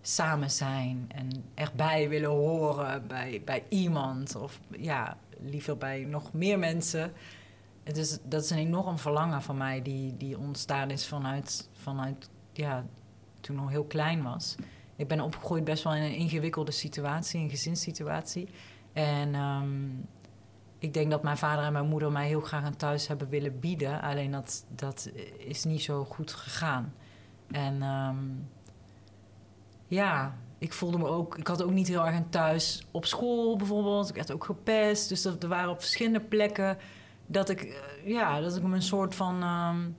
samen 0.01 0.51
zijn 0.51 1.09
en 1.15 1.43
erbij 1.53 2.09
willen 2.09 2.29
horen 2.29 3.07
bij, 3.07 3.41
bij 3.45 3.63
iemand. 3.69 4.35
Of 4.35 4.59
ja, 4.77 5.17
liever 5.39 5.77
bij 5.77 6.05
nog 6.09 6.33
meer 6.33 6.59
mensen. 6.59 7.13
Het 7.87 7.97
is, 7.97 8.17
dat 8.23 8.43
is 8.43 8.49
een 8.49 8.57
enorm 8.57 8.97
verlangen 8.97 9.41
van 9.41 9.57
mij 9.57 9.81
die, 9.81 10.17
die 10.17 10.37
ontstaan 10.37 10.89
is 10.89 11.07
vanuit, 11.07 11.69
vanuit 11.73 12.29
ja, 12.53 12.85
toen 13.41 13.55
ik 13.55 13.61
nog 13.61 13.71
heel 13.71 13.83
klein 13.83 14.23
was. 14.23 14.55
Ik 14.95 15.07
ben 15.07 15.21
opgegroeid 15.21 15.63
best 15.63 15.83
wel 15.83 15.95
in 15.95 16.01
een 16.01 16.15
ingewikkelde 16.15 16.71
situatie, 16.71 17.39
een 17.39 17.49
gezinssituatie. 17.49 18.49
En 18.93 19.35
ehm, 19.35 19.89
ik 20.79 20.93
denk 20.93 21.11
dat 21.11 21.23
mijn 21.23 21.37
vader 21.37 21.65
en 21.65 21.73
mijn 21.73 21.87
moeder 21.87 22.11
mij 22.11 22.27
heel 22.27 22.41
graag 22.41 22.65
een 22.65 22.77
thuis 22.77 23.07
hebben 23.07 23.29
willen 23.29 23.59
bieden. 23.59 24.01
Alleen 24.01 24.31
dat, 24.31 24.65
dat 24.75 25.11
is 25.37 25.63
niet 25.63 25.81
zo 25.81 26.05
goed 26.05 26.31
gegaan. 26.31 26.93
En 27.51 27.81
ehm, 27.81 28.17
ja, 29.87 30.37
ik 30.57 30.73
voelde 30.73 30.97
me 30.97 31.07
ook... 31.07 31.37
Ik 31.37 31.47
had 31.47 31.63
ook 31.63 31.71
niet 31.71 31.87
heel 31.87 32.05
erg 32.05 32.15
een 32.15 32.29
thuis 32.29 32.87
op 32.91 33.05
school 33.05 33.55
bijvoorbeeld. 33.55 34.09
Ik 34.09 34.15
werd 34.15 34.31
ook 34.31 34.45
gepest. 34.45 35.09
Dus 35.09 35.25
er, 35.25 35.35
er 35.39 35.47
waren 35.47 35.69
op 35.69 35.79
verschillende 35.79 36.21
plekken 36.21 36.77
dat 37.27 37.49
ik, 37.49 37.61
eh, 37.61 37.73
ja, 38.05 38.41
dat 38.41 38.55
ik 38.55 38.63
me 38.63 38.75
een 38.75 38.81
soort 38.81 39.15
van 39.15 39.41
ehm, 39.41 39.89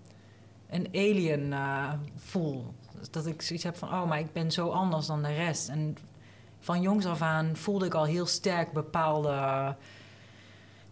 een 0.70 0.86
alien 0.92 1.52
eh, 1.52 1.92
voel. 2.16 2.74
Dat 3.10 3.26
ik 3.26 3.42
zoiets 3.42 3.64
heb 3.64 3.76
van, 3.76 3.88
oh, 3.88 4.08
maar 4.08 4.18
ik 4.18 4.32
ben 4.32 4.50
zo 4.50 4.68
anders 4.68 5.06
dan 5.06 5.22
de 5.22 5.34
rest. 5.34 5.68
En 5.68 5.96
van 6.60 6.80
jongs 6.80 7.06
af 7.06 7.22
aan 7.22 7.56
voelde 7.56 7.86
ik 7.86 7.94
al 7.94 8.04
heel 8.04 8.26
sterk 8.26 8.72
bepaalde... 8.72 9.76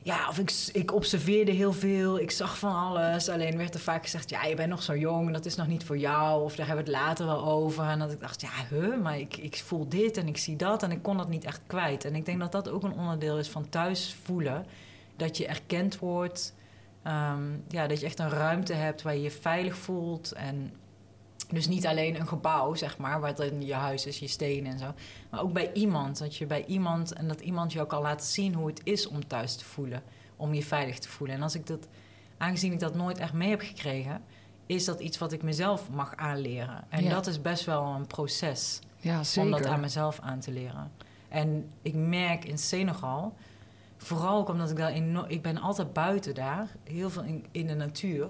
Ja, 0.03 0.29
of 0.29 0.39
ik, 0.39 0.69
ik 0.73 0.95
observeerde 0.95 1.53
heel 1.53 1.73
veel, 1.73 2.19
ik 2.21 2.31
zag 2.31 2.59
van 2.59 2.75
alles. 2.75 3.29
Alleen 3.29 3.57
werd 3.57 3.75
er 3.75 3.81
vaak 3.81 4.03
gezegd, 4.03 4.31
ja, 4.31 4.45
je 4.45 4.55
bent 4.55 4.69
nog 4.69 4.83
zo 4.83 4.97
jong, 4.97 5.33
dat 5.33 5.47
is 5.47 5.55
nog 5.55 5.67
niet 5.67 5.85
voor 5.85 5.99
jou. 5.99 6.45
Of 6.45 6.57
daar 6.57 6.67
hebben 6.67 6.85
we 6.85 6.91
het 6.91 7.01
later 7.01 7.27
wel 7.27 7.45
over. 7.45 7.85
En 7.85 7.99
dat 7.99 8.13
ik 8.13 8.21
dacht, 8.21 8.41
ja, 8.41 8.51
huh, 8.71 9.03
maar 9.03 9.19
ik, 9.19 9.37
ik 9.37 9.63
voel 9.65 9.89
dit 9.89 10.17
en 10.17 10.29
ik 10.29 10.37
zie 10.37 10.57
dat. 10.57 10.83
En 10.83 10.91
ik 10.91 11.03
kon 11.03 11.17
dat 11.17 11.29
niet 11.29 11.45
echt 11.45 11.61
kwijt. 11.67 12.05
En 12.05 12.15
ik 12.15 12.25
denk 12.25 12.41
dat 12.41 12.53
dat 12.53 12.69
ook 12.69 12.83
een 12.83 12.99
onderdeel 12.99 13.39
is 13.39 13.49
van 13.49 13.69
thuis 13.69 14.17
voelen. 14.23 14.67
Dat 15.17 15.37
je 15.37 15.47
erkend 15.47 15.99
wordt. 15.99 16.55
Ehm, 17.03 17.43
ja, 17.69 17.87
dat 17.87 18.01
je 18.01 18.07
echt 18.07 18.19
een 18.19 18.29
ruimte 18.31 18.73
hebt 18.75 19.03
waar 19.03 19.15
je 19.15 19.23
je 19.23 19.31
veilig 19.31 19.77
voelt. 19.77 20.33
En 20.33 20.73
dus 21.51 21.69
niet 21.69 21.87
alleen 21.87 22.21
een 22.21 22.29
gebouw, 22.29 22.75
zeg 22.75 22.99
maar, 22.99 23.21
waar 23.21 23.35
dan 23.35 23.63
je 23.67 23.75
huis 23.75 24.07
is, 24.07 24.19
je 24.19 24.29
stenen 24.29 24.73
en 24.73 24.79
zo. 24.79 24.95
Maar 25.31 25.41
ook 25.43 25.53
bij 25.53 25.73
iemand. 25.73 26.19
Dat 26.19 26.37
je 26.37 26.47
bij 26.47 26.65
iemand 26.65 27.13
en 27.13 27.29
dat 27.29 27.41
iemand 27.41 27.73
je 27.73 27.81
ook 27.81 27.89
kan 27.89 28.03
laten 28.03 28.27
zien 28.27 28.55
hoe 28.55 28.67
het 28.67 28.81
is 28.85 29.09
om 29.09 29.27
thuis 29.27 29.57
te 29.57 29.65
voelen. 29.65 30.03
Om 30.37 30.55
je 30.55 30.63
veilig 30.63 30.99
te 30.99 31.09
voelen. 31.09 31.37
En 31.37 31.43
als 31.43 31.55
ik 31.55 31.67
dat, 31.67 31.89
aangezien 32.39 32.73
ik 32.73 32.81
dat 32.81 32.95
nooit 32.95 33.19
echt 33.19 33.33
mee 33.33 33.51
heb 33.51 33.61
gekregen, 33.61 34.23
is 34.67 34.85
dat 34.85 35.01
iets 35.01 35.19
wat 35.19 35.33
ik 35.33 35.43
mezelf 35.43 35.91
mag 35.91 36.17
aanleren. 36.17 36.85
En 36.89 37.03
Ja. 37.05 37.11
dat 37.11 37.27
is 37.27 37.41
best 37.41 37.65
wel 37.65 37.85
een 37.85 38.07
proces 38.07 38.79
ja 39.01 39.19
om 39.19 39.25
zeker. 39.25 39.51
dat 39.51 39.67
aan 39.67 39.81
mezelf 39.81 40.21
aan 40.21 40.41
te 40.41 40.51
leren. 40.53 40.93
En 41.29 41.71
ik 41.83 41.95
merk 41.95 42.45
in 42.45 42.59
Senegal, 42.59 43.35
vooral 43.97 44.39
ook 44.39 44.49
omdat 44.49 44.71
ik 44.71 44.77
daar 44.77 44.91
enorm, 44.91 45.25
ik 45.29 45.43
ben 45.43 45.59
altijd 45.59 45.93
buiten 45.93 46.35
daar, 46.35 46.69
heel 46.85 47.11
veel 47.11 47.23
in, 47.23 47.47
in 47.51 47.67
de 47.67 47.75
natuur. 47.75 48.29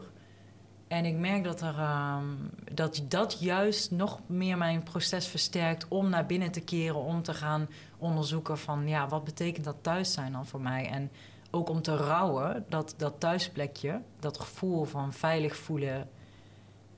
En 0.88 1.04
ik 1.04 1.16
merk 1.16 1.44
dat, 1.44 1.60
er, 1.60 1.78
ehm, 1.78 2.24
dat 2.72 3.02
dat 3.08 3.40
juist 3.40 3.90
nog 3.90 4.20
meer 4.26 4.58
mijn 4.58 4.82
proces 4.82 5.26
versterkt 5.26 5.88
om 5.88 6.08
naar 6.08 6.26
binnen 6.26 6.50
te 6.50 6.60
keren, 6.60 7.04
om 7.04 7.22
te 7.22 7.34
gaan 7.34 7.68
onderzoeken 7.98 8.58
van 8.58 8.88
ja, 8.88 9.08
wat 9.08 9.24
betekent 9.24 9.64
dat 9.64 9.76
thuis 9.80 10.12
zijn 10.12 10.32
dan 10.32 10.46
voor 10.46 10.60
mij? 10.60 10.88
En 10.88 11.10
ook 11.50 11.68
om 11.68 11.82
te 11.82 11.96
rouwen, 11.96 12.64
dat, 12.68 12.94
dat 12.96 13.14
thuisplekje, 13.18 14.00
dat 14.18 14.40
gevoel 14.40 14.84
van 14.84 15.12
veilig 15.12 15.56
voelen, 15.56 16.08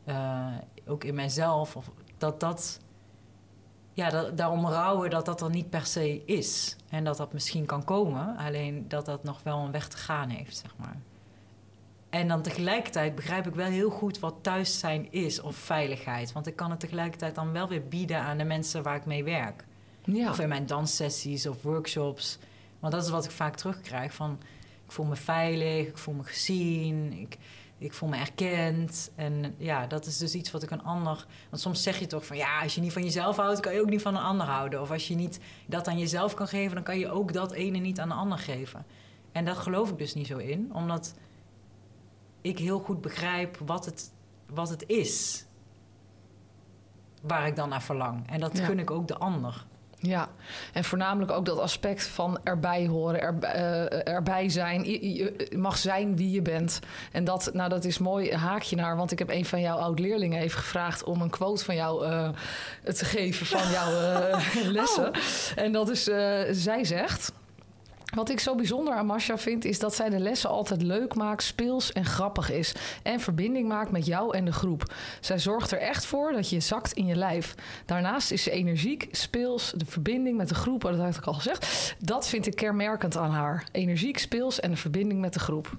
eh, 0.05 0.47
ook 0.87 1.05
in 1.05 1.15
mijzelf, 1.15 1.77
of 1.77 1.91
dat 2.19 2.41
dat 2.41 2.81
ja, 3.99 4.11
da- 4.11 4.31
daarom 4.31 4.67
rouwen 4.67 5.11
dat 5.11 5.25
dat 5.25 5.41
er 5.41 5.51
niet 5.51 5.71
per 5.71 5.87
se 5.87 6.23
is. 6.25 6.77
En 6.89 7.05
dat 7.05 7.17
dat 7.17 7.33
misschien 7.33 7.65
kan 7.65 7.85
komen, 7.85 8.37
alleen 8.37 8.85
dat 8.89 9.07
dat 9.07 9.25
nog 9.25 9.43
wel 9.43 9.59
een 9.59 9.71
weg 9.71 9.89
te 9.89 9.97
gaan 9.97 10.29
heeft, 10.29 10.57
zeg 10.57 10.75
maar. 10.77 10.97
En 12.11 12.29
dan 12.29 12.43
tegelijkertijd 12.43 13.15
begrijp 13.15 13.47
ik 13.47 13.55
wel 13.55 13.71
heel 13.71 13.91
goed 13.91 14.19
wat 14.19 14.35
thuis 14.41 14.79
zijn 14.79 15.13
is 15.13 15.41
of 15.41 15.57
veiligheid. 15.57 16.33
Want 16.33 16.47
ik 16.47 16.57
kan 16.57 16.71
het 16.71 16.81
tegelijkertijd 16.81 17.35
dan 17.35 17.53
wel 17.53 17.69
weer 17.69 17.89
bieden 17.89 18.21
aan 18.21 18.39
de 18.39 18.45
mensen 18.45 18.83
waar 18.83 18.97
ik 18.97 19.05
mee 19.07 19.25
werk. 19.25 19.65
Ja. 20.05 20.31
Of 20.31 20.39
in 20.39 20.49
mijn 20.49 20.67
danssessies 20.67 21.47
of 21.47 21.63
workshops. 21.63 22.39
Want 22.79 22.93
dat 22.93 23.05
is 23.05 23.11
wat 23.11 23.25
ik 23.25 23.31
vaak 23.31 23.57
terugkrijg. 23.57 24.15
Van, 24.15 24.39
ik 24.85 24.93
voel 24.93 25.07
me 25.07 25.17
veilig, 25.17 25.87
ik 25.87 25.99
voel 25.99 26.15
me 26.15 26.25
gezien, 26.25 27.13
ik, 27.13 27.39
ik 27.79 27.93
voel 27.93 28.09
me 28.09 28.17
erkend. 28.17 29.11
En 29.15 29.55
ja, 29.59 29.87
dat 29.87 30.07
is 30.07 30.19
dus 30.19 30.35
iets 30.35 30.51
wat 30.51 30.63
ik 30.63 30.71
een 30.71 30.83
ander... 30.83 31.27
Want 31.51 31.63
soms 31.63 31.83
zeg 31.83 31.99
je 31.99 32.07
toch 32.07 32.27
van... 32.27 32.37
ja, 32.37 32.63
als 32.63 32.75
je 32.75 32.81
niet 32.81 32.93
van 32.93 33.03
jezelf 33.03 33.37
houdt, 33.37 33.61
kan 33.61 33.75
je 33.75 33.81
ook 33.81 33.91
niet 33.91 34.03
van 34.03 34.17
een 34.17 34.23
ander 34.23 34.47
houden. 34.47 34.81
Of 34.81 34.91
als 34.91 35.09
je 35.09 35.15
niet 35.15 35.41
dat 35.67 35.89
aan 35.89 35.99
jezelf 35.99 36.35
kan 36.35 36.49
geven... 36.49 36.75
dan 36.75 36.85
kan 36.85 36.99
je 36.99 37.11
ook 37.11 37.33
dat 37.33 37.53
ene 37.53 37.79
niet 37.79 38.01
aan 38.01 38.11
een 38.11 38.17
ander 38.17 38.39
geven. 38.39 38.87
En 39.33 39.45
daar 39.45 39.57
geloof 39.57 39.91
ik 39.91 39.99
dus 39.99 40.15
niet 40.15 40.27
zo 40.27 40.37
in. 40.39 40.71
Omdat 40.75 41.15
ik 42.41 42.59
heel 42.59 42.79
goed 42.79 43.01
begrijp 43.01 43.59
wat 43.65 43.85
het, 43.85 44.13
wat 44.47 44.69
het 44.69 44.85
is. 44.87 45.45
Waar 47.23 47.47
ik 47.47 47.57
dan 47.57 47.69
naar 47.69 47.83
verlang. 47.83 48.31
En 48.31 48.41
dat 48.41 48.57
Ja. 48.59 48.65
gun 48.65 48.79
ik 48.79 48.91
ook 48.91 49.09
de 49.09 49.19
ander. 49.19 49.67
Ja, 50.01 50.29
en 50.73 50.85
voornamelijk 50.85 51.31
ook 51.33 51.47
dat 51.47 51.59
aspect 51.59 52.07
van 52.07 52.39
erbij 52.45 52.87
horen, 52.87 53.21
er, 53.21 53.39
eh, 53.39 54.15
erbij 54.15 54.49
zijn. 54.49 54.85
Je, 54.85 55.15
je 55.15 55.57
mag 55.57 55.77
zijn 55.77 56.17
wie 56.17 56.31
je 56.31 56.43
bent. 56.43 56.81
En 57.13 57.25
dat, 57.25 57.51
nou, 57.53 57.69
dat 57.69 57.85
is 57.85 57.99
mooi 57.99 58.33
een 58.33 58.39
haakje 58.39 58.77
naar, 58.77 58.97
want 58.97 59.13
ik 59.13 59.19
heb 59.19 59.31
een 59.31 59.45
van 59.45 59.61
jouw 59.61 59.77
oud-leerlingen 59.77 60.41
even 60.41 60.59
gevraagd 60.59 61.05
om 61.05 61.21
een 61.21 61.31
quote 61.31 61.65
van 61.65 61.75
jou 61.75 62.07
eh, 62.07 62.29
te 62.95 63.05
geven 63.05 63.47
van 63.47 63.71
jouw 63.71 64.01
eh, 64.01 64.65
lessen. 64.79 65.13
En 65.57 65.73
dat 65.73 65.91
is, 65.91 66.03
zij 66.51 66.85
zegt. 66.85 67.33
Wat 68.15 68.31
ik 68.31 68.41
zo 68.41 68.55
bijzonder 68.55 68.95
aan 68.95 69.07
Masha 69.07 69.39
vind, 69.39 69.65
is 69.65 69.79
dat 69.79 69.95
zij 69.95 70.09
de 70.09 70.19
lessen 70.19 70.51
altijd 70.51 70.83
leuk 70.83 71.15
maakt, 71.15 71.43
speels 71.43 71.93
en 71.93 72.05
grappig 72.05 72.51
is. 72.51 72.75
En 73.03 73.21
verbinding 73.21 73.69
maakt 73.69 73.91
met 73.91 74.07
jou 74.07 74.37
en 74.37 74.45
de 74.45 74.53
groep. 74.53 74.95
Zij 75.21 75.39
zorgt 75.39 75.71
er 75.71 75.79
echt 75.79 76.05
voor 76.07 76.33
dat 76.33 76.49
je 76.51 76.61
zakt 76.61 76.93
in 76.93 77.07
je 77.07 77.15
lijf. 77.17 77.55
Daarnaast 77.87 78.31
is 78.31 78.43
ze 78.43 78.51
energiek, 78.51 79.09
speels, 79.11 79.73
de 79.77 79.87
verbinding 79.87 80.37
met 80.37 80.49
de 80.49 80.55
groep, 80.55 80.85
oh, 80.85 80.91
dat 80.91 81.01
had 81.01 81.17
ik 81.17 81.25
al 81.25 81.33
gezegd. 81.35 81.95
Dat 81.99 82.29
vind 82.29 82.47
ik 82.47 82.57
kenmerkend 82.57 83.17
aan 83.17 83.31
haar. 83.31 83.65
Energiek, 83.73 84.19
speels 84.19 84.61
en 84.61 84.71
de 84.71 84.77
verbinding 84.77 85.21
met 85.21 85.33
de 85.33 85.41
groep. 85.41 85.77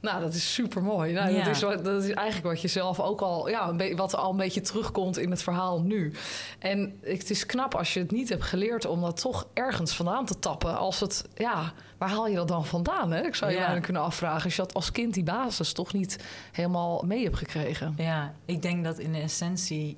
Nou, 0.00 0.20
dat 0.20 0.34
is 0.34 0.54
super 0.54 0.82
mooi. 0.82 1.12
Nou, 1.12 1.30
Ja. 1.30 1.44
dat, 1.44 1.54
is, 1.54 1.60
dat 1.60 2.02
is 2.04 2.10
eigenlijk 2.10 2.46
wat 2.46 2.60
je 2.60 2.68
zelf 2.68 3.00
ook 3.00 3.20
al, 3.20 3.48
ja, 3.48 3.74
wat 3.96 4.14
al 4.16 4.30
een 4.30 4.36
beetje 4.36 4.60
terugkomt 4.60 5.18
in 5.18 5.30
het 5.30 5.42
verhaal 5.42 5.80
nu. 5.80 6.12
En 6.58 6.98
het 7.02 7.30
is 7.30 7.46
knap 7.46 7.74
als 7.74 7.94
je 7.94 8.00
het 8.00 8.10
niet 8.10 8.28
hebt 8.28 8.42
geleerd 8.44 8.86
om 8.86 9.00
dat 9.00 9.20
toch 9.20 9.46
ergens 9.54 9.96
vandaan 9.96 10.26
te 10.26 10.38
tappen. 10.38 10.78
Als 10.78 11.00
het, 11.00 11.24
ja, 11.34 11.65
waar 11.98 12.08
haal 12.08 12.28
je 12.28 12.34
dat 12.36 12.48
dan 12.48 12.64
vandaan? 12.66 13.10
Hè? 13.12 13.20
Ik 13.26 13.34
zou 13.34 13.50
je 13.50 13.56
Ja. 13.56 13.80
kunnen 13.80 14.02
afvragen. 14.02 14.44
Als 14.44 14.56
je 14.56 14.62
dat 14.62 14.74
als 14.74 14.90
kind 14.90 15.14
die 15.14 15.22
basis 15.22 15.72
toch 15.72 15.92
niet 15.92 16.24
helemaal 16.52 17.02
mee 17.06 17.24
hebt 17.24 17.36
gekregen. 17.36 17.94
Ja, 17.96 18.34
ik 18.44 18.62
denk 18.62 18.84
dat 18.84 18.98
in 18.98 19.12
de 19.12 19.20
essentie 19.20 19.96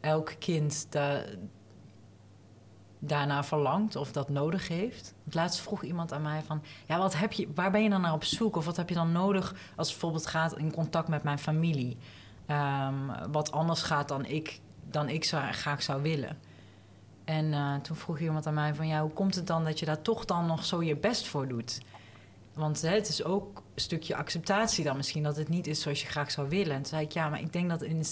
elk 0.00 0.32
kind 0.38 0.86
da 0.90 1.22
daarna 3.04 3.44
verlangt 3.44 3.96
of 3.96 4.12
dat 4.12 4.28
nodig 4.28 4.68
heeft. 4.68 5.14
Want 5.22 5.34
Laatst 5.34 5.60
vroeg 5.60 5.82
iemand 5.82 6.12
aan 6.12 6.22
mij 6.22 6.42
van... 6.42 6.62
Ja, 6.86 6.98
wat 6.98 7.16
heb 7.16 7.32
je, 7.32 7.48
waar 7.54 7.70
ben 7.70 7.82
je 7.82 7.90
dan 7.90 8.00
naar 8.00 8.12
op 8.12 8.24
zoek? 8.24 8.56
Of 8.56 8.64
wat 8.64 8.76
heb 8.76 8.88
je 8.88 8.94
dan 8.94 9.12
nodig 9.12 9.50
als 9.76 9.88
het 9.88 9.98
bijvoorbeeld 9.98 10.26
gaat 10.26 10.58
in 10.58 10.72
contact 10.72 11.08
met 11.08 11.22
mijn 11.22 11.38
familie? 11.38 11.96
Ehm, 12.46 12.94
wat 13.30 13.52
anders 13.52 13.82
gaat 13.82 14.08
dan 14.08 14.24
ik, 14.24 14.60
dan 14.90 15.08
ik 15.08 15.24
zou, 15.24 15.52
graag 15.52 15.82
zou 15.82 16.02
willen. 16.02 16.38
En 17.32 17.52
eh, 17.52 17.74
toen 17.74 17.96
vroeg 17.96 18.18
iemand 18.18 18.46
aan 18.46 18.54
mij 18.54 18.74
van... 18.74 18.86
Ja, 18.86 19.00
hoe 19.00 19.10
komt 19.10 19.34
het 19.34 19.46
dan 19.46 19.64
dat 19.64 19.78
je 19.78 19.86
daar 19.86 20.02
toch 20.02 20.24
dan 20.24 20.46
nog 20.46 20.64
zo 20.64 20.82
je 20.82 20.96
best 20.96 21.26
voor 21.26 21.48
doet? 21.48 21.80
Want 22.54 22.80
het 22.82 23.08
is 23.08 23.24
ook 23.24 23.56
een 23.56 23.80
stukje 23.80 24.16
acceptatie 24.16 24.84
dan 24.84 24.96
misschien... 24.96 25.22
dat 25.22 25.36
het 25.36 25.48
niet 25.48 25.66
is 25.66 25.80
zoals 25.80 26.00
je 26.02 26.06
graag 26.06 26.30
zou 26.30 26.48
willen. 26.48 26.72
En 26.72 26.76
toen 26.76 26.86
zei 26.86 27.04
ik, 27.04 27.12
ja, 27.12 27.28
maar 27.28 27.40
ik 27.40 27.52
denk 27.52 27.68
dat... 27.68 27.82
In, 27.82 28.04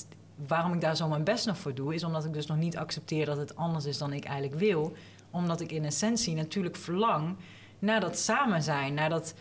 waarom 0.46 0.72
ik 0.72 0.80
daar 0.80 0.96
zo 0.96 1.08
mijn 1.08 1.24
best 1.24 1.46
nog 1.46 1.58
voor 1.58 1.74
doe... 1.74 1.94
is 1.94 2.04
omdat 2.04 2.24
ik 2.24 2.32
dus 2.32 2.46
nog 2.46 2.56
niet 2.56 2.76
accepteer 2.76 3.26
dat 3.26 3.36
het 3.36 3.56
anders 3.56 3.84
is 3.84 3.98
dan 3.98 4.12
ik 4.12 4.24
eigenlijk 4.24 4.60
wil. 4.60 4.92
Omdat 5.30 5.60
ik 5.60 5.72
in 5.72 5.84
essentie 5.84 6.34
natuurlijk 6.34 6.76
verlang 6.76 7.36
naar 7.78 8.00
dat 8.00 8.18
samen 8.18 8.62
zijn. 8.62 8.94
Naar 8.94 9.08
dat... 9.08 9.34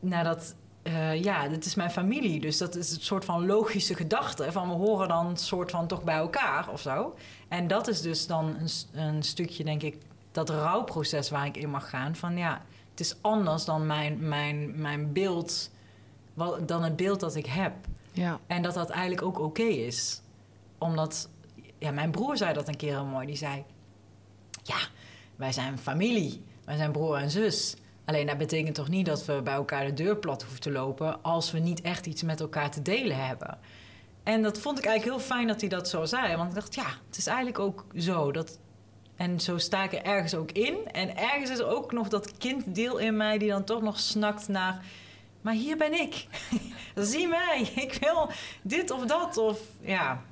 Naar 0.00 0.24
dat 0.24 0.54
eh, 0.82 1.22
ja, 1.22 1.48
dit 1.48 1.64
is 1.64 1.74
mijn 1.74 1.90
familie. 1.90 2.40
Dus 2.40 2.58
dat 2.58 2.76
is 2.76 2.90
een 2.90 3.00
soort 3.00 3.24
van 3.24 3.46
logische 3.46 3.94
gedachte. 3.94 4.52
Van 4.52 4.68
we 4.68 4.74
horen 4.74 5.08
dan 5.08 5.36
soort 5.36 5.70
van 5.70 5.86
toch 5.86 6.04
bij 6.04 6.16
elkaar 6.16 6.68
of 6.68 6.80
zo. 6.80 7.14
En 7.50 7.66
dat 7.66 7.88
is 7.88 8.00
dus 8.00 8.26
dan 8.26 8.56
een, 8.56 9.00
een 9.00 9.22
stukje, 9.22 9.64
denk 9.64 9.82
ik, 9.82 9.96
dat 10.32 10.50
rouwproces 10.50 11.30
waar 11.30 11.46
ik 11.46 11.56
in 11.56 11.70
mag 11.70 11.88
gaan. 11.88 12.16
Van 12.16 12.36
ja, 12.36 12.62
het 12.90 13.00
is 13.00 13.16
anders 13.20 13.64
dan 13.64 13.86
mijn, 13.86 14.28
mijn, 14.28 14.80
mijn 14.80 15.12
beeld, 15.12 15.70
wat, 16.34 16.68
dan 16.68 16.82
het 16.82 16.96
beeld 16.96 17.20
dat 17.20 17.34
ik 17.34 17.46
heb. 17.46 17.72
Ja, 18.12 18.40
En 18.46 18.62
dat 18.62 18.74
dat 18.74 18.90
eigenlijk 18.90 19.22
ook 19.22 19.38
oké 19.38 19.62
is. 19.62 20.20
Omdat, 20.78 21.28
ja, 21.78 21.90
mijn 21.90 22.10
broer 22.10 22.36
zei 22.36 22.52
dat 22.52 22.68
een 22.68 22.76
keer 22.76 22.92
heel 22.92 23.04
mooi. 23.04 23.26
Die 23.26 23.36
zei, 23.36 23.64
ja, 24.62 24.78
wij 25.36 25.52
zijn 25.52 25.78
familie. 25.78 26.42
Wij 26.64 26.76
zijn 26.76 26.92
broer 26.92 27.16
en 27.16 27.30
zus. 27.30 27.76
Alleen 28.04 28.26
dat 28.26 28.38
betekent 28.38 28.74
toch 28.74 28.88
niet 28.88 29.06
dat 29.06 29.24
we 29.24 29.42
bij 29.42 29.54
elkaar 29.54 29.86
de 29.86 29.92
deur 29.92 30.16
plat 30.16 30.42
hoeven 30.42 30.60
te 30.60 30.70
lopen... 30.70 31.22
als 31.22 31.50
we 31.50 31.58
niet 31.58 31.80
echt 31.80 32.06
iets 32.06 32.22
met 32.22 32.40
elkaar 32.40 32.70
te 32.70 32.82
delen 32.82 33.26
hebben. 33.26 33.58
En 34.22 34.42
dat 34.42 34.58
vond 34.58 34.78
ik 34.78 34.84
eigenlijk 34.84 35.16
heel 35.16 35.26
fijn 35.26 35.46
dat 35.46 35.60
hij 35.60 35.68
dat 35.68 35.88
zo 35.88 36.04
zei. 36.04 36.36
Want 36.36 36.48
ik 36.48 36.54
dacht, 36.54 36.74
ja, 36.74 36.86
het 37.06 37.16
is 37.16 37.26
eigenlijk 37.26 37.58
ook 37.58 37.84
zo. 37.96 38.32
Dat, 38.32 38.58
en 39.16 39.40
zo 39.40 39.58
sta 39.58 39.82
ik 39.82 39.92
er 39.92 40.02
ergens 40.02 40.34
ook 40.34 40.50
in. 40.50 40.76
En 40.92 41.16
ergens 41.16 41.50
is 41.50 41.58
er 41.58 41.66
ook 41.66 41.92
nog 41.92 42.08
dat 42.08 42.36
kinddeel 42.38 42.98
in 42.98 43.16
mij... 43.16 43.38
die 43.38 43.48
dan 43.48 43.64
toch 43.64 43.82
nog 43.82 43.98
snakt 43.98 44.48
naar... 44.48 44.84
maar 45.40 45.54
hier 45.54 45.76
ben 45.76 46.00
ik. 46.00 46.26
Zie 46.94 47.28
mij. 47.28 47.70
Ik 47.86 47.98
wil 48.00 48.30
dit 48.62 48.90
of 48.90 49.06
dat. 49.06 49.36
Of, 49.36 49.60
ja. 49.80 50.22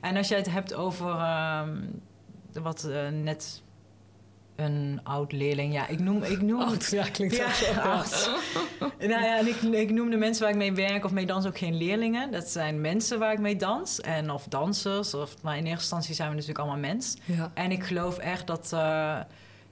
En 0.00 0.16
als 0.16 0.28
jij 0.28 0.38
het 0.38 0.50
hebt 0.50 0.74
over 0.74 1.10
ehm, 1.10 1.82
wat 2.52 2.84
eh, 2.84 3.08
net 3.08 3.62
een 4.56 5.00
oud 5.02 5.32
leerling... 5.32 5.72
Ja, 5.72 5.86
ik 5.88 5.98
noem... 6.00 6.22
Ik 6.22 6.42
noem 6.42 6.60
Oud, 6.68 6.88
ja, 6.90 7.04
klinkt 7.12 7.36
Ja, 7.36 7.52
zo. 7.52 7.80
oud. 7.80 8.30
nou 8.98 9.10
ja, 9.22 9.38
en 9.38 9.46
ik, 9.48 9.60
ik 9.62 9.90
noem 9.90 10.10
de 10.10 10.16
mensen 10.16 10.42
waar 10.42 10.52
ik 10.52 10.56
mee 10.58 10.72
werk 10.72 11.04
of 11.04 11.10
mee 11.12 11.26
dans 11.26 11.46
ook 11.46 11.58
geen 11.58 11.74
leerlingen. 11.76 12.30
Dat 12.32 12.48
zijn 12.48 12.80
mensen 12.80 13.18
waar 13.18 13.32
ik 13.32 13.38
mee 13.38 13.56
dans. 13.56 14.00
En 14.00 14.30
of 14.30 14.44
dansers. 14.48 15.14
Of, 15.14 15.34
maar 15.42 15.54
in 15.56 15.62
eerste 15.64 15.80
instantie 15.80 16.14
zijn 16.14 16.28
we 16.28 16.34
natuurlijk 16.34 16.60
allemaal 16.60 16.80
mens. 16.80 17.16
Ja. 17.24 17.50
En 17.54 17.70
ik 17.70 17.84
geloof 17.84 18.18
echt 18.18 18.46
dat, 18.46 18.70
eh, 18.72 19.18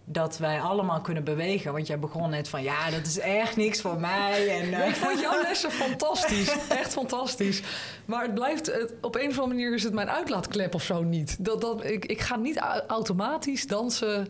dat 0.05 0.39
wij 0.39 0.61
allemaal 0.61 1.01
kunnen 1.01 1.25
bewegen. 1.25 1.73
Want 1.73 1.87
jij 1.87 1.99
begon 1.99 2.31
net 2.31 2.49
van, 2.49 2.63
ja, 2.63 2.91
dat 2.91 3.07
is 3.07 3.19
echt 3.19 3.57
niks 3.57 3.81
voor 3.81 4.01
mij. 4.01 4.61
En, 4.61 4.71
Nee, 4.71 4.89
ik 4.89 4.95
vond 4.95 5.21
jouw 5.21 5.43
lessen 5.43 5.71
fantastisch. 5.71 6.57
Echt 6.81 6.93
fantastisch. 6.93 7.63
Maar 8.05 8.23
het 8.23 8.35
blijft, 8.35 8.67
het- 8.67 8.93
op 9.01 9.15
een 9.15 9.29
of 9.31 9.39
andere 9.39 9.47
manier 9.47 9.75
is 9.75 9.83
het 9.83 9.93
mijn 9.93 10.11
uitlaatklep 10.11 10.75
of 10.75 10.83
zo 10.83 11.03
niet. 11.03 11.45
Dat, 11.45 11.61
dat, 11.61 11.85
ik, 11.85 12.05
ik 12.05 12.21
ga 12.21 12.37
niet 12.37 12.59
au- 12.59 12.81
automatisch 12.87 13.67
dansen 13.67 14.27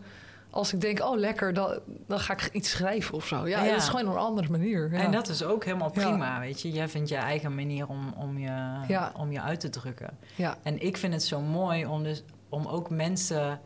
als 0.55 0.73
ik 0.73 0.81
denk, 0.81 0.99
oh 1.03 1.17
lekker, 1.17 1.53
dan, 1.53 1.79
dan 2.07 2.19
ga 2.19 2.33
ik 2.33 2.49
iets 2.51 2.69
schrijven 2.69 3.13
of 3.13 3.25
zo. 3.25 3.47
Ja, 3.47 3.63
Ja. 3.63 3.69
dat 3.71 3.81
is 3.81 3.87
gewoon 3.89 4.07
op 4.07 4.13
een 4.13 4.19
andere 4.19 4.49
manier. 4.49 4.91
Ja. 4.93 4.99
En 4.99 5.11
dat 5.11 5.27
is 5.27 5.43
ook 5.43 5.65
helemaal 5.65 5.91
Ja. 5.93 6.01
prima, 6.07 6.39
weet 6.39 6.61
je. 6.61 6.71
Jij 6.71 6.87
vindt 6.89 7.09
je 7.09 7.15
eigen 7.15 7.55
manier 7.55 7.87
om, 7.87 8.13
om, 8.17 8.37
je, 8.37 9.09
om 9.17 9.31
je 9.31 9.41
uit 9.41 9.59
te 9.59 9.69
drukken. 9.69 10.17
ja. 10.35 10.57
En 10.63 10.81
ik 10.81 10.97
vind 10.97 11.13
het 11.13 11.23
zo 11.23 11.41
mooi 11.41 11.85
om, 11.85 12.03
dus, 12.03 12.23
om 12.49 12.67
ook 12.67 12.89
mensen 12.89 13.59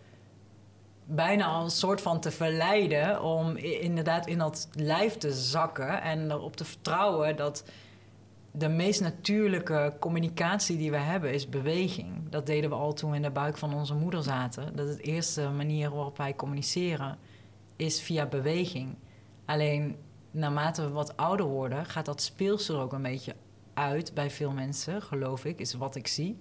bijna 1.06 1.46
al 1.46 1.64
een 1.64 1.70
soort 1.72 2.02
van 2.02 2.20
te 2.20 2.32
verleiden... 2.32 3.22
om 3.24 3.56
inderdaad 3.58 4.28
in 4.28 4.38
dat 4.38 4.68
lijf 4.74 5.18
te 5.18 5.32
zakken 5.32 6.02
en 6.02 6.32
erop 6.32 6.56
te 6.56 6.66
vertrouwen... 6.66 7.36
dat 7.36 7.64
de 8.52 8.70
meest 8.70 9.02
natuurlijke 9.02 9.94
communicatie 10.00 10.78
die 10.78 10.92
we 10.92 10.98
hebben 10.98 11.34
is 11.34 11.50
beweging. 11.50 12.30
Dat 12.30 12.46
deden 12.46 12.70
we 12.70 12.76
al 12.76 12.94
toen 12.94 13.10
we 13.10 13.16
in 13.16 13.22
de 13.22 13.30
buik 13.30 13.58
van 13.58 13.74
onze 13.74 13.94
moeder 13.94 14.24
zaten. 14.24 14.76
Dat 14.76 14.88
het 14.88 15.02
eerste 15.02 15.50
manier 15.50 15.90
waarop 15.90 16.18
wij 16.18 16.36
communiceren 16.36 17.18
is 17.76 18.02
via 18.02 18.26
beweging. 18.26 18.96
Alleen 19.46 19.96
naarmate 20.32 20.82
we 20.82 20.90
wat 20.90 21.18
ouder 21.18 21.46
worden, 21.46 21.86
gaat 21.86 22.06
dat 22.06 22.22
speels 22.22 22.70
er 22.70 22.78
ook 22.78 22.94
een 22.94 23.02
beetje 23.02 23.36
uit 23.74 24.14
bij 24.14 24.30
veel 24.30 24.52
mensen, 24.52 25.02
geloof 25.02 25.46
ik, 25.46 25.60
is 25.60 25.74
wat 25.74 25.96
ik 25.96 26.08
zie. 26.08 26.40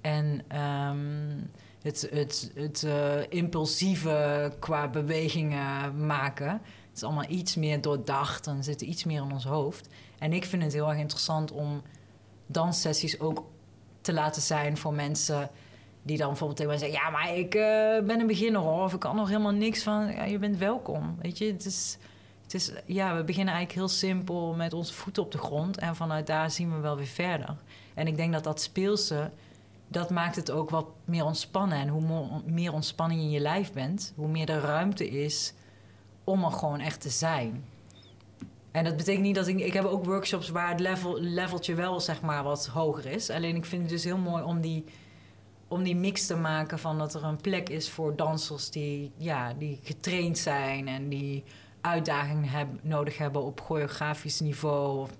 En 0.00 0.44
ehm, 0.48 1.40
het, 1.82 2.08
het, 2.10 2.52
het 2.54 2.82
eh, 2.82 3.20
impulsieve 3.28 4.52
qua 4.58 4.88
bewegingen 4.88 6.06
maken, 6.06 6.50
het 6.88 6.96
is 6.96 7.02
allemaal 7.02 7.28
iets 7.28 7.56
meer 7.56 7.80
doordacht 7.80 8.46
en 8.46 8.64
zit 8.64 8.80
iets 8.80 9.04
meer 9.04 9.22
in 9.22 9.32
ons 9.32 9.44
hoofd. 9.44 9.88
En 10.18 10.32
ik 10.32 10.44
vind 10.44 10.62
het 10.62 10.72
heel 10.72 10.88
erg 10.88 10.98
interessant 10.98 11.52
om 11.52 11.82
danssessies 12.46 13.20
ook 13.20 13.44
te 14.00 14.12
laten 14.12 14.42
zijn 14.42 14.76
voor 14.76 14.92
mensen 14.92 15.50
die 16.02 16.16
dan 16.16 16.28
bijvoorbeeld 16.28 16.58
tegen 16.58 16.72
mij 16.72 16.80
zeggen: 16.80 17.00
Ja, 17.04 17.10
maar 17.10 17.36
ik 17.36 17.54
eh, 17.54 18.06
ben 18.06 18.20
een 18.20 18.26
beginner 18.26 18.60
hoor, 18.60 18.84
of 18.84 18.94
ik 18.94 19.00
kan 19.00 19.16
nog 19.16 19.28
helemaal 19.28 19.52
niks 19.52 19.82
van. 19.82 20.12
Ja, 20.12 20.24
je 20.24 20.38
bent 20.38 20.58
welkom. 20.58 21.16
Weet 21.20 21.38
je, 21.38 21.52
het 21.52 21.64
is, 21.64 21.98
het 22.42 22.54
is, 22.54 22.72
ja, 22.86 23.16
we 23.16 23.24
beginnen 23.24 23.54
eigenlijk 23.54 23.86
heel 23.86 23.98
simpel 23.98 24.54
met 24.54 24.72
onze 24.72 24.94
voeten 24.94 25.22
op 25.22 25.32
de 25.32 25.38
grond 25.38 25.78
en 25.78 25.96
vanuit 25.96 26.26
daar 26.26 26.50
zien 26.50 26.74
we 26.74 26.80
wel 26.80 26.96
weer 26.96 27.06
verder. 27.06 27.56
En 27.94 28.06
ik 28.06 28.16
denk 28.16 28.32
dat 28.32 28.44
dat 28.44 28.60
speelse, 28.60 29.30
dat 29.88 30.10
maakt 30.10 30.36
het 30.36 30.50
ook 30.50 30.70
wat 30.70 30.86
meer 31.04 31.24
ontspannen. 31.24 31.78
En 31.78 31.88
hoe 31.88 32.42
meer 32.46 32.72
ontspanning 32.72 33.20
in 33.20 33.30
je 33.30 33.40
lijf 33.40 33.72
bent, 33.72 34.12
hoe 34.16 34.28
meer 34.28 34.50
er 34.50 34.60
ruimte 34.60 35.08
is 35.08 35.52
om 36.24 36.44
er 36.44 36.52
gewoon 36.52 36.80
echt 36.80 37.00
te 37.00 37.10
zijn. 37.10 37.64
En 38.78 38.84
dat 38.84 38.96
betekent 38.96 39.24
niet 39.24 39.34
dat 39.34 39.46
ik... 39.46 39.58
Ik 39.58 39.72
heb 39.72 39.84
ook 39.84 40.04
workshops 40.04 40.48
waar 40.48 40.68
het 40.70 40.80
level, 40.80 41.20
leveltje 41.20 41.74
wel 41.74 42.00
zeg 42.00 42.20
maar 42.20 42.42
wat 42.42 42.66
hoger 42.66 43.06
is. 43.06 43.30
Alleen 43.30 43.56
ik 43.56 43.64
vind 43.64 43.82
het 43.82 43.90
dus 43.90 44.04
heel 44.04 44.18
mooi 44.18 44.42
om 44.42 44.60
die, 44.60 44.84
om 45.68 45.82
die 45.82 45.96
mix 45.96 46.26
te 46.26 46.36
maken 46.36 46.78
van 46.78 46.98
dat 46.98 47.14
er 47.14 47.24
een 47.24 47.40
plek 47.40 47.68
is 47.68 47.90
voor 47.90 48.16
dansers 48.16 48.70
die, 48.70 49.12
ja, 49.16 49.54
die 49.54 49.80
getraind 49.82 50.38
zijn 50.38 50.88
en 50.88 51.08
die 51.08 51.44
uitdagingen 51.80 52.48
heb, 52.48 52.68
nodig 52.82 53.18
hebben 53.18 53.42
op 53.42 53.60
choreografisch 53.60 54.40
niveau 54.40 54.98
of 54.98 55.10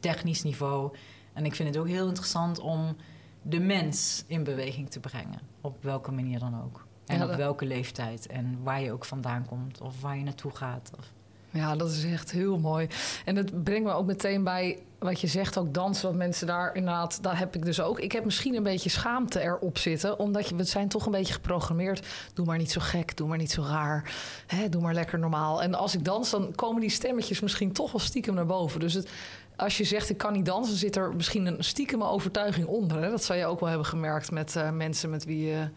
technisch 0.00 0.42
niveau. 0.42 0.96
En 1.32 1.44
ik 1.44 1.54
vind 1.54 1.68
het 1.68 1.78
ook 1.78 1.88
heel 1.88 2.08
interessant 2.08 2.58
om 2.58 2.96
de 3.42 3.60
mens 3.60 4.24
in 4.26 4.44
beweging 4.44 4.90
te 4.90 5.00
brengen. 5.00 5.40
Op 5.60 5.82
welke 5.82 6.12
manier 6.12 6.38
dan 6.38 6.62
ook. 6.62 6.86
En 7.06 7.18
Ja, 7.18 7.24
op 7.24 7.34
welke 7.34 7.66
leeftijd. 7.66 8.26
En 8.26 8.62
waar 8.62 8.80
je 8.80 8.92
ook 8.92 9.04
vandaan 9.04 9.46
komt. 9.46 9.80
Of 9.80 10.00
waar 10.00 10.16
je 10.16 10.24
naartoe 10.24 10.50
gaat. 10.50 10.90
Of... 10.98 11.12
Ja, 11.54 11.76
dat 11.76 11.90
is 11.90 12.04
echt 12.04 12.30
heel 12.30 12.58
mooi. 12.58 12.88
En 13.24 13.34
dat 13.34 13.62
brengt 13.64 13.84
me 13.84 13.92
ook 13.92 14.06
meteen 14.06 14.44
bij 14.44 14.78
wat 14.98 15.20
je 15.20 15.26
zegt, 15.26 15.58
ook 15.58 15.74
dansen. 15.74 16.08
Wat 16.08 16.16
mensen 16.16 16.46
daar 16.46 16.74
inderdaad, 16.74 17.22
daar 17.22 17.38
heb 17.38 17.54
ik 17.54 17.64
dus 17.64 17.80
ook. 17.80 18.00
Ik 18.00 18.12
heb 18.12 18.24
misschien 18.24 18.54
een 18.54 18.62
beetje 18.62 18.88
schaamte 18.88 19.40
erop 19.40 19.78
zitten, 19.78 20.18
omdat 20.18 20.48
je, 20.48 20.54
we 20.54 20.64
zijn 20.64 20.88
toch 20.88 21.06
een 21.06 21.12
beetje 21.12 21.32
geprogrammeerd. 21.32 22.06
Doe 22.34 22.46
maar 22.46 22.58
niet 22.58 22.72
zo 22.72 22.80
gek, 22.80 23.16
doe 23.16 23.28
maar 23.28 23.38
niet 23.38 23.50
zo 23.50 23.62
raar. 23.62 24.12
Hè, 24.46 24.68
doe 24.68 24.82
maar 24.82 24.94
lekker 24.94 25.18
normaal. 25.18 25.62
En 25.62 25.74
als 25.74 25.94
ik 25.94 26.04
dans, 26.04 26.30
dan 26.30 26.54
komen 26.54 26.80
die 26.80 26.90
stemmetjes 26.90 27.40
misschien 27.40 27.72
toch 27.72 27.92
wel 27.92 28.00
stiekem 28.00 28.34
naar 28.34 28.46
boven. 28.46 28.80
Dus 28.80 28.94
het, 28.94 29.10
als 29.56 29.76
je 29.78 29.84
zegt 29.84 30.10
ik 30.10 30.18
kan 30.18 30.32
niet 30.32 30.46
dansen, 30.46 30.76
zit 30.76 30.96
er 30.96 31.14
misschien 31.14 31.46
een 31.46 31.64
stiekeme 31.64 32.04
overtuiging 32.04 32.66
onder. 32.66 33.02
Hè? 33.02 33.10
Dat 33.10 33.24
zou 33.24 33.38
je 33.38 33.46
ook 33.46 33.60
wel 33.60 33.68
hebben 33.68 33.86
gemerkt 33.86 34.30
met 34.30 34.56
eh, 34.56 34.70
mensen 34.70 35.10
met 35.10 35.24
wie 35.24 35.46
je 35.46 35.68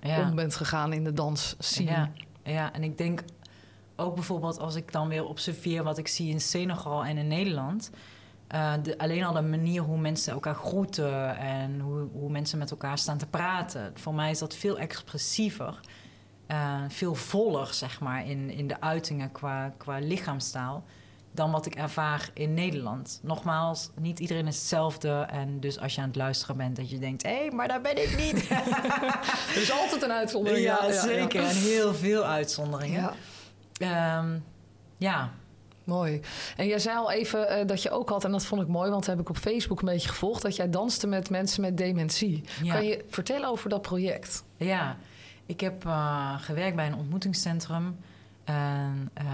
om 0.00 0.34
bent 0.34 0.54
gegaan 0.54 0.92
in 0.92 1.04
de 1.04 1.12
dans 1.12 1.56
Ja, 1.58 2.10
ja, 2.42 2.72
en 2.72 2.82
ik 2.82 2.98
denk 2.98 3.22
ook 3.98 4.14
bijvoorbeeld 4.14 4.58
als 4.60 4.74
ik 4.74 4.92
dan 4.92 5.08
weer 5.08 5.24
observeer 5.24 5.82
wat 5.82 5.98
ik 5.98 6.08
zie 6.08 6.30
in 6.30 6.40
Senegal 6.40 7.04
en 7.04 7.16
in 7.18 7.28
Nederland. 7.28 7.90
eh, 8.48 8.72
de, 8.82 8.98
alleen 8.98 9.24
al 9.24 9.32
de 9.32 9.40
manier 9.42 9.82
hoe 9.82 9.98
mensen 9.98 10.32
elkaar 10.32 10.54
groeten 10.54 11.36
en 11.38 11.80
hoe, 11.80 12.08
hoe 12.12 12.30
mensen 12.30 12.58
met 12.58 12.70
elkaar 12.70 12.98
staan 12.98 13.18
te 13.18 13.26
praten. 13.26 13.92
Voor 13.94 14.14
mij 14.14 14.30
is 14.30 14.38
dat 14.38 14.54
veel 14.54 14.78
expressiever, 14.78 15.80
eh, 16.46 16.74
veel 16.88 17.14
voller, 17.14 17.66
zeg 17.74 18.00
maar, 18.00 18.26
in, 18.26 18.50
in 18.50 18.66
de 18.68 18.80
uitingen 18.80 19.32
qua, 19.32 19.74
qua 19.76 19.98
lichaamstaal. 19.98 20.84
Dan 21.32 21.50
wat 21.50 21.66
ik 21.66 21.74
ervaar 21.74 22.30
in 22.34 22.54
Nederland. 22.54 23.20
Nogmaals, 23.22 23.90
niet 24.00 24.18
iedereen 24.20 24.46
is 24.46 24.56
hetzelfde. 24.56 25.26
En 25.30 25.60
dus 25.60 25.78
als 25.78 25.94
je 25.94 26.00
aan 26.00 26.06
het 26.06 26.16
luisteren 26.16 26.56
bent, 26.56 26.76
dat 26.76 26.90
je 26.90 26.98
denkt: 26.98 27.22
hé, 27.22 27.36
hey, 27.36 27.50
maar 27.50 27.68
daar 27.68 27.80
ben 27.80 28.02
ik 28.02 28.16
niet. 28.16 28.48
Er 29.54 29.60
is 29.62 29.72
altijd 29.72 30.02
een 30.02 30.12
uitzondering. 30.12 30.64
ja, 30.64 30.92
zeker. 30.92 31.42
En 31.44 31.56
heel 31.56 31.94
veel 31.94 32.24
uitzonderingen. 32.24 33.00
Ja. 33.00 33.12
Ehm, 33.78 34.38
ja. 34.96 35.32
Mooi. 35.88 36.20
En 36.56 36.66
jij 36.66 36.78
zei 36.78 36.96
al 36.96 37.10
even 37.10 37.48
eh, 37.48 37.66
dat 37.66 37.82
je 37.82 37.90
ook 37.90 38.08
had, 38.08 38.24
en 38.24 38.30
dat 38.30 38.44
vond 38.44 38.62
ik 38.62 38.68
mooi, 38.68 38.90
want 38.90 39.04
dat 39.04 39.14
heb 39.16 39.24
ik 39.24 39.30
op 39.30 39.36
Facebook 39.36 39.80
een 39.80 39.88
beetje 39.88 40.08
gevolgd, 40.08 40.42
dat 40.42 40.56
jij 40.56 40.70
danste 40.70 41.06
met 41.06 41.30
mensen 41.30 41.60
met 41.60 41.76
dementie. 41.76 42.44
Ja. 42.62 42.74
Kan 42.74 42.84
je 42.84 43.04
vertellen 43.08 43.48
over 43.48 43.68
dat 43.68 43.82
project? 43.82 44.44
ja, 44.56 44.96
ik 45.46 45.60
heb 45.60 45.84
eh, 45.86 46.34
gewerkt 46.40 46.76
bij 46.76 46.86
een 46.86 46.94
ontmoetingscentrum. 46.94 47.96
En 48.44 49.10
eh, 49.14 49.24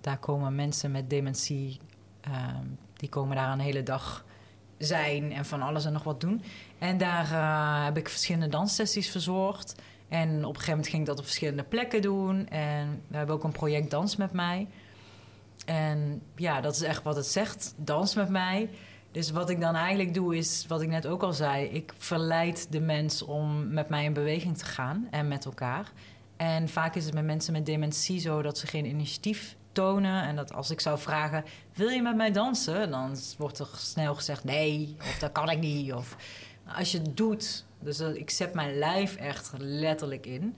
daar 0.00 0.18
komen 0.18 0.54
mensen 0.54 0.90
met 0.90 1.10
dementie, 1.10 1.80
ehm, 2.20 2.66
die 2.96 3.08
komen 3.08 3.36
daar 3.36 3.52
een 3.52 3.58
hele 3.58 3.82
dag 3.82 4.24
zijn 4.78 5.32
en 5.32 5.44
van 5.44 5.62
alles 5.62 5.84
en 5.84 5.92
nog 5.92 6.02
wat 6.02 6.20
doen. 6.20 6.42
En 6.78 6.98
daar 6.98 7.84
heb 7.84 7.96
ik 7.96 8.08
verschillende 8.08 8.48
danssessies 8.48 9.10
verzorgd. 9.10 9.74
En 10.12 10.28
op 10.28 10.34
een 10.34 10.44
gegeven 10.44 10.70
moment 10.70 10.88
ging 10.88 11.02
ik 11.02 11.08
dat 11.08 11.18
op 11.18 11.24
verschillende 11.24 11.62
plekken 11.62 12.02
doen. 12.02 12.48
En 12.48 13.02
we 13.08 13.16
hebben 13.16 13.34
ook 13.34 13.44
een 13.44 13.52
project 13.52 13.90
Dans 13.90 14.16
met 14.16 14.32
mij. 14.32 14.68
En 15.64 16.22
ja, 16.36 16.60
dat 16.60 16.74
is 16.74 16.82
echt 16.82 17.02
wat 17.02 17.16
het 17.16 17.26
zegt. 17.26 17.74
Dans 17.76 18.14
met 18.14 18.28
mij. 18.28 18.70
Dus 19.10 19.30
wat 19.30 19.50
ik 19.50 19.60
dan 19.60 19.74
eigenlijk 19.74 20.14
doe 20.14 20.36
is, 20.36 20.64
wat 20.68 20.82
ik 20.82 20.88
net 20.88 21.06
ook 21.06 21.22
al 21.22 21.32
zei... 21.32 21.66
ik 21.66 21.92
verleid 21.96 22.72
de 22.72 22.80
mens 22.80 23.22
om 23.22 23.72
met 23.72 23.88
mij 23.88 24.04
in 24.04 24.12
beweging 24.12 24.58
te 24.58 24.64
gaan 24.64 25.08
en 25.10 25.28
met 25.28 25.44
elkaar. 25.44 25.92
En 26.36 26.68
vaak 26.68 26.94
is 26.94 27.04
het 27.04 27.14
met 27.14 27.24
mensen 27.24 27.52
met 27.52 27.66
dementie 27.66 28.20
zo 28.20 28.42
dat 28.42 28.58
ze 28.58 28.66
geen 28.66 28.86
initiatief 28.86 29.56
tonen. 29.72 30.22
En 30.22 30.36
dat 30.36 30.52
als 30.52 30.70
ik 30.70 30.80
zou 30.80 30.98
vragen, 30.98 31.44
wil 31.74 31.88
je 31.88 32.02
met 32.02 32.16
mij 32.16 32.32
dansen? 32.32 32.90
Dan 32.90 33.16
wordt 33.38 33.58
er 33.58 33.68
snel 33.76 34.14
gezegd 34.14 34.44
nee, 34.44 34.96
of 34.98 35.18
dat 35.18 35.32
kan 35.32 35.50
ik 35.50 35.58
niet. 35.58 35.92
Of 35.92 36.16
als 36.76 36.92
je 36.92 36.98
het 36.98 37.16
doet, 37.16 37.64
dus 37.82 38.00
ik 38.00 38.30
zet 38.30 38.54
mijn 38.54 38.78
lijf 38.78 39.16
echt 39.16 39.52
letterlijk 39.58 40.26
in... 40.26 40.56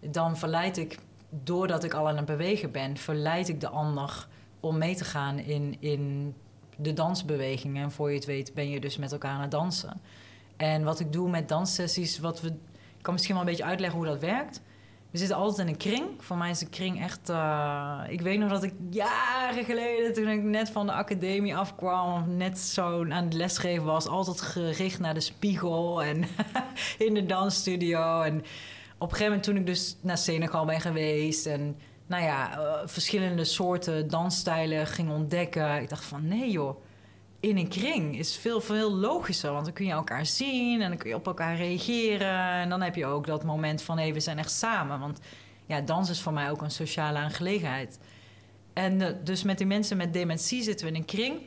dan 0.00 0.36
verleid 0.36 0.76
ik, 0.76 0.98
doordat 1.30 1.84
ik 1.84 1.94
al 1.94 2.08
aan 2.08 2.16
het 2.16 2.26
bewegen 2.26 2.70
ben... 2.70 2.96
verleid 2.96 3.48
ik 3.48 3.60
de 3.60 3.68
ander 3.68 4.28
om 4.60 4.78
mee 4.78 4.96
te 4.96 5.04
gaan 5.04 5.38
in, 5.38 5.76
in 5.80 6.34
de 6.76 6.92
dansbewegingen. 6.92 7.82
En 7.82 7.90
voor 7.90 8.10
je 8.10 8.16
het 8.16 8.24
weet 8.24 8.54
ben 8.54 8.70
je 8.70 8.80
dus 8.80 8.96
met 8.96 9.12
elkaar 9.12 9.30
aan 9.30 9.40
het 9.40 9.50
dansen. 9.50 10.00
En 10.56 10.84
wat 10.84 11.00
ik 11.00 11.12
doe 11.12 11.30
met 11.30 11.48
danssessies, 11.48 12.18
wat 12.18 12.40
we, 12.40 12.48
ik 12.48 13.02
kan 13.02 13.12
misschien 13.12 13.34
wel 13.34 13.44
een 13.44 13.50
beetje 13.50 13.64
uitleggen 13.64 13.98
hoe 13.98 14.08
dat 14.08 14.20
werkt. 14.20 14.60
We 15.16 15.22
zitten 15.22 15.40
altijd 15.40 15.66
in 15.68 15.72
een 15.72 15.78
kring. 15.78 16.04
Voor 16.18 16.36
mij 16.36 16.50
is 16.50 16.60
een 16.60 16.70
kring 16.70 17.02
echt. 17.02 17.28
eh, 17.28 18.00
ik 18.08 18.20
weet 18.20 18.38
nog 18.38 18.50
dat 18.50 18.62
ik 18.62 18.72
jaren 18.90 19.64
geleden, 19.64 20.14
toen 20.14 20.28
ik 20.28 20.42
net 20.42 20.70
van 20.70 20.86
de 20.86 20.92
academie 20.92 21.56
afkwam, 21.56 22.36
net 22.36 22.58
zo 22.58 23.10
aan 23.10 23.24
het 23.24 23.34
lesgeven 23.34 23.84
was, 23.84 24.06
altijd 24.06 24.40
gericht 24.40 25.00
naar 25.00 25.14
de 25.14 25.20
spiegel 25.20 26.02
en 26.02 26.24
in 27.06 27.14
de 27.14 27.26
dansstudio. 27.26 28.20
En 28.20 28.38
op 28.98 29.10
een 29.10 29.16
gegeven 29.16 29.24
moment, 29.24 29.42
toen 29.42 29.56
ik 29.56 29.66
dus 29.66 29.96
naar 30.00 30.18
Senegal 30.18 30.64
ben 30.64 30.80
geweest 30.80 31.46
en 31.46 31.76
nou 32.06 32.22
ja, 32.22 32.58
eh, 32.58 32.86
verschillende 32.86 33.44
soorten 33.44 34.08
dansstijlen 34.08 34.86
ging 34.86 35.10
ontdekken, 35.10 35.82
ik 35.82 35.88
dacht 35.88 36.04
van 36.04 36.28
nee 36.28 36.50
joh 36.50 36.85
in 37.40 37.56
een 37.56 37.68
kring 37.68 38.18
is 38.18 38.36
veel, 38.36 38.60
veel 38.60 38.92
logischer. 38.94 39.52
Want 39.52 39.64
dan 39.64 39.74
kun 39.74 39.84
je 39.86 39.92
elkaar 39.92 40.26
zien 40.26 40.80
en 40.80 40.88
dan 40.88 40.98
kun 40.98 41.08
je 41.08 41.16
op 41.16 41.26
elkaar 41.26 41.56
reageren. 41.56 42.38
En 42.38 42.68
dan 42.68 42.82
heb 42.82 42.94
je 42.94 43.06
ook 43.06 43.26
dat 43.26 43.44
moment 43.44 43.82
van 43.82 43.98
hé, 43.98 44.12
we 44.12 44.20
zijn 44.20 44.38
echt 44.38 44.52
samen. 44.52 45.00
Want 45.00 45.20
ja, 45.66 45.80
dans 45.80 46.10
is 46.10 46.20
voor 46.20 46.32
mij 46.32 46.50
ook 46.50 46.62
een 46.62 46.70
sociale 46.70 47.18
aangelegenheid. 47.18 47.98
En 48.72 49.00
eh, 49.00 49.14
dus 49.24 49.42
met 49.42 49.58
die 49.58 49.66
mensen 49.66 49.96
met 49.96 50.12
dementie 50.12 50.62
zitten 50.62 50.86
we 50.86 50.92
in 50.92 50.98
een 50.98 51.06
kring. 51.06 51.40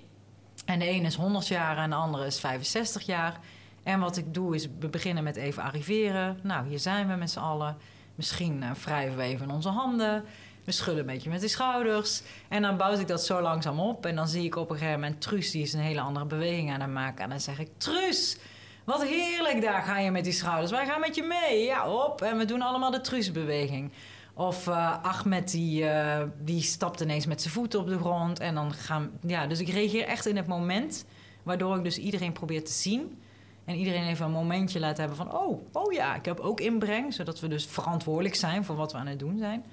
En 0.65 0.80
de 0.80 0.89
een 0.89 1.06
is 1.06 1.15
100 1.15 1.47
jaar 1.47 1.78
en 1.78 1.89
de 1.89 1.95
andere 1.95 2.25
is 2.25 2.39
65 2.39 3.02
jaar. 3.02 3.39
En 3.84 3.99
wat 3.99 4.17
ik 4.17 4.34
doe 4.34 4.56
is, 4.56 4.67
we 4.80 4.88
beginnen 4.88 5.23
met 5.23 5.36
even 5.36 5.63
arriveren. 5.63 6.39
Nou, 6.43 6.67
hier 6.67 6.80
zijn 6.80 7.08
we 7.08 7.15
met 7.15 7.32
z'n 7.32 7.39
allen. 7.39 7.78
Misschien 8.15 8.63
eh, 8.63 8.71
wrijven 8.71 9.17
we 9.17 9.23
even 9.23 9.52
onze 9.52 9.69
handen. 9.69 10.23
We 10.69 10.75
schudden 10.75 11.08
een 11.08 11.13
beetje 11.13 11.29
met 11.29 11.41
de 11.41 11.47
schouders. 11.47 12.21
En 12.47 12.62
dan 12.62 12.77
bouw 12.77 12.99
ik 12.99 13.08
dat 13.08 13.25
zo 13.25 13.41
langzaam 13.41 13.79
op. 13.79 14.05
En 14.05 14.15
dan 14.15 14.27
zie 14.27 14.43
ik 14.43 14.55
op 14.55 14.69
een 14.69 14.77
gegeven 14.77 14.99
moment 14.99 15.21
Truus, 15.21 15.51
die 15.51 15.62
is 15.62 15.73
een 15.73 15.79
hele 15.79 16.01
andere 16.01 16.25
beweging 16.25 16.71
aan 16.71 16.82
het 16.82 16.89
maken. 16.89 17.23
En 17.23 17.29
dan 17.29 17.39
zeg 17.39 17.60
ik, 17.60 17.69
Truus, 17.77 18.38
wat 18.84 19.03
heerlijk 19.03 19.62
daar 19.62 19.82
ga 19.82 19.99
je 19.99 20.12
met 20.12 20.23
die 20.23 20.34
schouders. 20.34 20.71
Wij 20.71 20.86
gaan 20.86 20.99
met 20.99 21.15
je 21.15 21.23
mee. 21.23 21.63
Ja, 21.63 21.91
op. 21.91 22.21
En 22.21 22.38
we 22.38 22.45
doen 22.45 22.62
allemaal 22.62 22.91
de 22.91 23.01
Truus-beweging. 23.01 23.91
Of 24.34 24.67
eh, 24.67 25.03
Ahmed, 25.03 25.51
die, 25.51 25.89
eh, 25.89 26.23
die 26.39 26.62
stapt 26.62 27.01
ineens 27.01 27.25
met 27.25 27.41
zijn 27.41 27.53
voeten 27.53 27.79
op 27.79 27.88
de 27.88 27.97
grond. 27.97 28.39
En 28.39 28.55
dan 28.55 28.73
gaan... 28.73 29.12
Ja, 29.25 29.47
dus 29.47 29.60
ik 29.60 29.69
reageer 29.69 30.05
echt 30.05 30.25
in 30.25 30.36
het 30.36 30.47
moment. 30.47 31.05
Waardoor 31.43 31.77
ik 31.77 31.84
dus 31.84 31.97
iedereen 31.97 32.34
probeer 32.34 32.63
te 32.63 32.71
zien. 32.71 33.21
En 33.65 33.75
iedereen 33.75 34.08
even 34.08 34.25
een 34.25 34.32
momentje 34.32 34.79
laat 34.79 34.97
hebben 34.97 35.17
van... 35.17 35.34
Oh, 35.34 35.62
oh 35.71 35.93
ja, 35.93 36.15
ik 36.15 36.25
heb 36.25 36.39
ook 36.39 36.60
inbreng. 36.60 37.13
Zodat 37.13 37.39
we 37.39 37.47
dus 37.47 37.65
verantwoordelijk 37.65 38.36
zijn 38.36 38.65
voor 38.65 38.75
wat 38.75 38.91
we 38.91 38.97
aan 38.97 39.08
het 39.08 39.19
doen 39.19 39.38
zijn. 39.38 39.63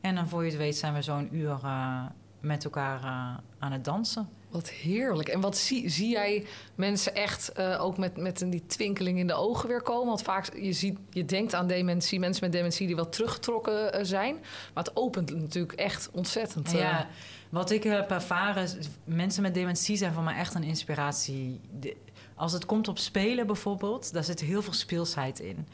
En 0.00 0.14
dan 0.14 0.28
voor 0.28 0.44
je 0.44 0.48
het 0.50 0.58
weet 0.58 0.76
zijn 0.76 0.94
we 0.94 1.02
zo'n 1.02 1.28
uur 1.36 1.58
eh, 1.62 2.02
met 2.40 2.64
elkaar 2.64 3.02
eh, 3.02 3.34
aan 3.58 3.72
het 3.72 3.84
dansen. 3.84 4.28
Wat 4.50 4.68
heerlijk. 4.70 5.28
En 5.28 5.40
wat 5.40 5.56
zie, 5.56 5.88
zie 5.88 6.10
jij 6.10 6.46
mensen 6.74 7.14
echt 7.14 7.52
eh, 7.52 7.84
ook 7.84 7.98
met, 7.98 8.16
met 8.16 8.40
een- 8.40 8.50
die 8.50 8.66
twinkeling 8.66 9.18
in 9.18 9.26
de 9.26 9.34
ogen 9.34 9.68
weer 9.68 9.82
komen? 9.82 10.06
Want 10.06 10.22
vaak, 10.22 10.54
je, 10.56 10.72
ziet, 10.72 10.98
je 11.10 11.24
denkt 11.24 11.54
aan 11.54 11.66
dementie, 11.66 12.18
mensen 12.18 12.44
met 12.44 12.52
dementie 12.52 12.86
die 12.86 12.96
wat 12.96 13.12
teruggetrokken 13.12 14.06
zijn. 14.06 14.34
Maar 14.74 14.84
het 14.84 14.96
opent 14.96 15.34
natuurlijk 15.36 15.72
echt 15.78 16.10
ontzettend. 16.12 16.70
Ja, 16.70 17.08
wat 17.50 17.70
ik 17.70 17.82
heb 17.82 18.10
ervaren, 18.10 18.68
mensen 19.04 19.42
met 19.42 19.54
dementie 19.54 19.96
zijn 19.96 20.12
voor 20.12 20.22
mij 20.22 20.36
echt 20.36 20.54
een 20.54 20.62
inspiratie. 20.64 21.60
De- 21.80 21.96
als 22.34 22.52
het 22.52 22.66
komt 22.66 22.88
op 22.88 22.98
spelen 22.98 23.46
bijvoorbeeld, 23.46 24.12
daar 24.12 24.24
zit 24.24 24.40
heel 24.40 24.62
veel 24.62 24.72
speelsheid 24.72 25.40
in. 25.40 25.66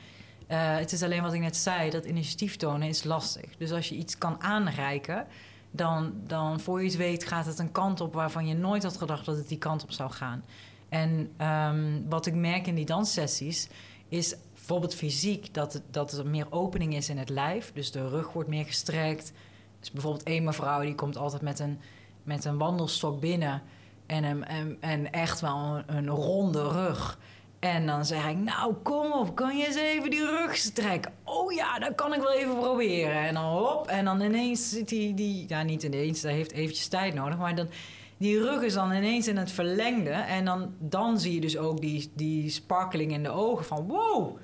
Eh, 0.52 0.76
het 0.76 0.92
is 0.92 1.02
alleen 1.02 1.22
wat 1.22 1.32
ik 1.32 1.40
net 1.40 1.56
zei, 1.56 1.90
dat 1.90 2.04
initiatief 2.04 2.56
tonen 2.56 2.88
is 2.88 3.04
lastig. 3.04 3.56
Dus 3.58 3.72
als 3.72 3.88
je 3.88 3.94
iets 3.94 4.18
kan 4.18 4.42
aanreiken, 4.42 5.26
dan, 5.70 6.12
dan 6.26 6.60
voor 6.60 6.80
je 6.82 6.86
het 6.86 6.96
weet 6.96 7.24
gaat 7.24 7.46
het 7.46 7.58
een 7.58 7.72
kant 7.72 8.00
op 8.00 8.14
waarvan 8.14 8.46
je 8.46 8.54
nooit 8.54 8.82
had 8.82 8.96
gedacht 8.96 9.24
dat 9.24 9.36
het 9.36 9.48
die 9.48 9.58
kant 9.58 9.82
op 9.82 9.92
zou 9.92 10.10
gaan. 10.10 10.44
En 10.88 11.32
ehm, 11.36 12.00
wat 12.08 12.26
ik 12.26 12.34
merk 12.34 12.66
in 12.66 12.74
die 12.74 12.84
danssessies 12.84 13.68
is 14.08 14.34
bijvoorbeeld 14.54 14.94
fysiek 14.94 15.54
dat, 15.54 15.72
het, 15.72 15.82
dat 15.90 16.12
er 16.12 16.26
meer 16.26 16.46
opening 16.50 16.94
is 16.94 17.08
in 17.08 17.18
het 17.18 17.28
lijf. 17.28 17.72
Dus 17.72 17.90
de 17.90 18.08
rug 18.08 18.32
wordt 18.32 18.48
meer 18.48 18.64
gestrekt. 18.64 19.32
Dus 19.80 19.90
bijvoorbeeld 19.90 20.24
één 20.24 20.44
mevrouw 20.44 20.80
die 20.80 20.94
komt 20.94 21.16
altijd 21.16 21.42
met 21.42 21.58
een, 21.58 21.78
met 22.22 22.44
een 22.44 22.58
wandelstok 22.58 23.20
binnen 23.20 23.62
en, 24.06 24.44
en, 24.44 24.76
en 24.80 25.12
echt 25.12 25.40
wel 25.40 25.76
een, 25.76 25.96
een 25.96 26.08
ronde 26.08 26.68
rug. 26.68 27.18
En 27.62 27.86
dan 27.86 28.04
zeg 28.04 28.28
ik, 28.28 28.36
nou 28.36 28.74
kom 28.82 29.12
op, 29.12 29.34
kan 29.34 29.56
je 29.56 29.66
eens 29.66 29.76
even 29.76 30.10
die 30.10 30.26
rug 30.26 30.56
strekken? 30.56 31.12
Oh 31.24 31.52
ja, 31.52 31.78
dat 31.78 31.94
kan 31.94 32.14
ik 32.14 32.20
wel 32.20 32.32
even 32.32 32.56
proberen. 32.56 33.26
En 33.26 33.34
dan 33.34 33.44
hop, 33.44 33.86
en 33.86 34.04
dan 34.04 34.20
ineens 34.20 34.70
zit 34.70 34.88
die, 34.88 35.14
die 35.14 35.44
ja 35.48 35.62
niet 35.62 35.82
ineens, 35.82 36.20
dat 36.20 36.30
heeft 36.30 36.52
eventjes 36.52 36.88
tijd 36.88 37.14
nodig, 37.14 37.38
maar 37.38 37.54
dan, 37.54 37.68
die 38.16 38.38
rug 38.38 38.62
is 38.62 38.74
dan 38.74 38.92
ineens 38.92 39.28
in 39.28 39.36
het 39.36 39.50
verlengde. 39.50 40.10
En 40.10 40.44
dan, 40.44 40.74
dan 40.78 41.20
zie 41.20 41.34
je 41.34 41.40
dus 41.40 41.56
ook 41.56 41.80
die, 41.80 42.12
die 42.14 42.50
sparkeling 42.50 43.12
in 43.12 43.22
de 43.22 43.30
ogen 43.30 43.64
van, 43.64 43.86
wow, 43.86 44.36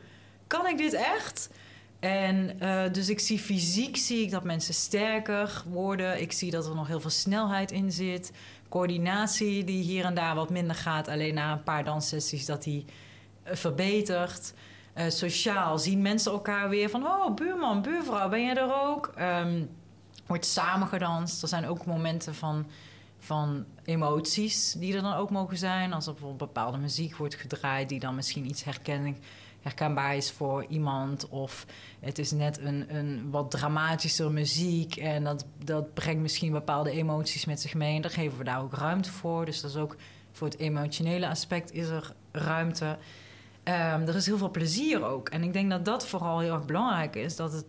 kan 0.47 0.67
ik 0.67 0.79
dit 0.79 0.93
echt? 0.93 1.51
En 2.01 2.57
uh, 2.63 2.83
dus 2.93 3.09
ik 3.09 3.21
zie 3.21 3.39
fysiek 3.39 3.97
zie 3.97 4.23
ik 4.23 4.31
dat 4.31 4.45
mensen 4.45 4.75
sterker 4.75 5.63
worden. 5.69 6.21
Ik 6.21 6.33
zie 6.33 6.51
dat 6.51 6.67
er 6.67 6.75
nog 6.75 6.87
heel 6.87 7.01
veel 7.01 7.11
snelheid 7.11 7.73
in 7.73 7.93
zit. 7.93 8.33
Coördinatie 8.69 9.65
die 9.65 9.83
hier 9.83 10.05
en 10.05 10.15
daar 10.15 10.35
wat 10.35 10.51
minder 10.51 10.77
gaat. 10.77 11.09
Alleen 11.09 11.35
na 11.35 11.53
een 11.53 11.63
paar 11.63 11.85
danssessies 11.85 12.47
dat 12.47 12.63
die 12.63 12.85
uh, 13.51 13.57
verbetert. 13.57 14.55
Uh, 14.95 15.05
sociaal 15.09 15.79
zien 15.79 16.03
mensen 16.03 16.33
elkaar 16.33 16.69
weer 16.69 16.91
van... 16.91 17.07
oh, 17.07 17.35
buurman, 17.35 17.83
buurvrouw, 17.83 18.29
ben 18.29 18.43
jij 18.43 18.57
er 18.57 18.75
ook? 18.87 19.13
Um, 19.21 19.71
wordt 20.27 20.47
samen 20.47 20.89
gedanst. 20.89 21.43
Er 21.43 21.49
zijn 21.49 21.67
ook 21.67 21.87
momenten 21.87 22.35
van, 22.35 22.67
van 23.19 23.65
emoties 23.85 24.73
die 24.73 24.95
er 24.95 25.03
dan 25.03 25.15
ook 25.15 25.31
mogen 25.31 25.57
zijn. 25.57 25.93
Als 25.93 26.07
er 26.07 26.13
bijvoorbeeld 26.13 26.53
bepaalde 26.53 26.79
muziek 26.79 27.17
wordt 27.17 27.35
gedraaid... 27.35 27.89
die 27.89 28.01
dan 28.01 28.15
misschien 28.15 28.47
iets 28.47 28.65
herkenning 28.65 29.17
herkenbaar 29.61 30.17
is 30.17 30.31
voor 30.31 30.65
iemand. 30.69 31.29
Of 31.29 31.67
het 32.01 32.19
is 32.19 32.31
net 32.31 32.59
een, 32.59 32.97
een 32.97 33.31
wat 33.31 33.51
dramatischer 33.51 34.33
muziek. 34.33 34.97
En 34.97 35.25
dat, 35.25 35.47
dat 35.65 35.95
brengt 35.95 36.23
misschien 36.23 36.53
bepaalde 36.53 36.91
emoties 36.91 37.45
met 37.45 37.61
zich 37.61 37.75
mee. 37.75 37.97
En 37.97 38.03
daar 38.03 38.11
geven 38.11 38.39
we 38.39 38.45
daar 38.45 38.63
ook 38.63 38.75
ruimte 38.75 39.13
voor. 39.13 39.45
Dus 39.45 39.61
dat 39.61 39.71
is 39.71 39.77
ook 39.77 39.97
voor 40.33 40.47
het 40.47 40.59
emotionele 40.59 41.29
aspect 41.29 41.73
is 41.73 41.89
er 41.89 42.13
ruimte. 42.33 42.99
Um, 43.69 43.75
er 44.09 44.15
is 44.15 44.27
heel 44.27 44.39
veel 44.39 44.51
plezier 44.51 45.05
ook. 45.05 45.29
En 45.29 45.43
ik 45.43 45.53
denk 45.53 45.71
dat 45.71 45.85
dat 45.85 46.07
vooral 46.07 46.39
heel 46.39 46.55
erg 46.55 46.65
belangrijk 46.65 47.17
is. 47.17 47.37
Dat 47.37 47.53
het 47.53 47.67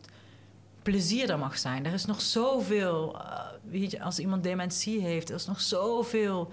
plezier 0.81 1.29
er 1.29 1.39
mag 1.39 1.57
zijn. 1.57 1.85
Er 1.85 1.93
is 1.93 2.05
nog 2.05 2.21
zoveel... 2.21 3.21
Uh, 3.71 4.01
als 4.01 4.19
iemand 4.19 4.43
dementie 4.43 5.01
heeft... 5.01 5.29
er 5.29 5.35
is 5.35 5.45
nog 5.45 5.61
zoveel 5.61 6.51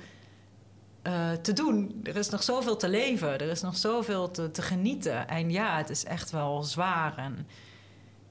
uh, 1.07 1.33
te 1.33 1.53
doen. 1.53 2.01
Er 2.03 2.17
is 2.17 2.29
nog 2.29 2.43
zoveel 2.43 2.77
te 2.77 2.89
leven. 2.89 3.29
Er 3.29 3.51
is 3.51 3.61
nog 3.61 3.77
zoveel 3.77 4.31
te, 4.31 4.51
te, 4.51 4.63
genieten. 4.63 5.29
En 5.29 5.51
ja, 5.51 5.77
het 5.77 5.91
is 5.91 6.05
echt 6.05 6.31
wel 6.31 6.63
zwaar. 6.63 7.19
En 7.19 7.47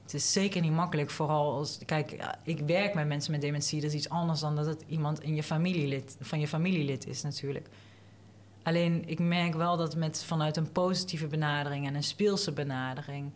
het 0.02 0.14
is 0.14 0.32
zeker 0.32 0.60
niet 0.60 0.72
makkelijk. 0.72 1.10
Vooral 1.10 1.52
als. 1.52 1.78
Kijk, 1.84 2.16
ik 2.44 2.60
werk 2.60 2.94
met 2.94 3.06
mensen 3.06 3.32
met 3.32 3.40
dementie. 3.40 3.80
Dat 3.80 3.90
is 3.90 3.96
iets 3.96 4.08
anders 4.08 4.40
dan 4.40 4.56
dat 4.56 4.66
het 4.66 4.84
iemand 4.86 5.22
in 5.22 5.34
je 5.34 5.42
familielid, 5.42 6.16
van 6.20 6.40
je 6.40 6.48
familielid 6.48 7.06
is, 7.06 7.22
natuurlijk. 7.22 7.68
Alleen 8.66 9.02
ik 9.08 9.18
merk 9.18 9.54
wel 9.54 9.76
dat 9.76 9.96
met 9.96 10.24
vanuit 10.24 10.56
een 10.56 10.72
positieve 10.72 11.26
benadering 11.26 11.86
en 11.86 11.94
een 11.94 12.02
speelse 12.02 12.52
benadering. 12.52 13.32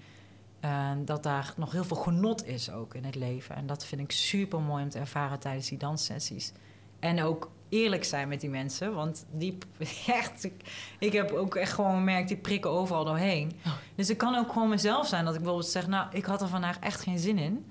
Uh, 0.65 0.91
dat 1.05 1.23
daar 1.23 1.53
nog 1.57 1.73
heel 1.73 1.85
veel 1.85 1.97
genot 1.97 2.47
is 2.47 2.71
ook 2.71 2.95
in 2.95 3.05
het 3.05 3.15
leven. 3.15 3.57
En 3.57 3.67
dat 3.67 3.85
vind 3.85 4.01
ik 4.01 4.13
super 4.13 4.61
mooi 4.61 4.83
om 4.83 4.89
te 4.89 4.99
ervaren 4.99 5.39
tijdens 5.39 5.69
die 5.69 5.79
danssessies. 5.79 6.53
En 6.99 7.23
ook 7.23 7.51
eerlijk 7.69 8.05
zijn 8.05 8.29
met 8.29 8.41
die 8.41 8.51
mensen. 8.51 8.95
Want 8.95 9.27
die 9.31 9.59
echt, 10.07 10.45
ik, 10.45 10.55
ik 10.99 11.13
heb 11.13 11.33
ook 11.33 11.55
echt 11.55 11.73
gewoon 11.73 11.95
gemerkt, 11.95 12.29
die 12.29 12.37
prikken 12.37 12.71
overal 12.71 13.05
doorheen. 13.05 13.53
Oh. 13.67 13.73
Dus 13.95 14.11
ik 14.11 14.19
kan 14.19 14.35
ook 14.35 14.53
gewoon 14.53 14.69
mezelf 14.69 15.07
zijn. 15.07 15.25
Dat 15.25 15.35
ik 15.35 15.41
bijvoorbeeld 15.41 15.71
zeg, 15.71 15.87
nou, 15.87 16.07
ik 16.13 16.25
had 16.25 16.43
er 16.43 16.49
vandaag 16.49 16.79
echt 16.79 17.01
geen 17.01 17.19
zin 17.19 17.39
in. 17.39 17.65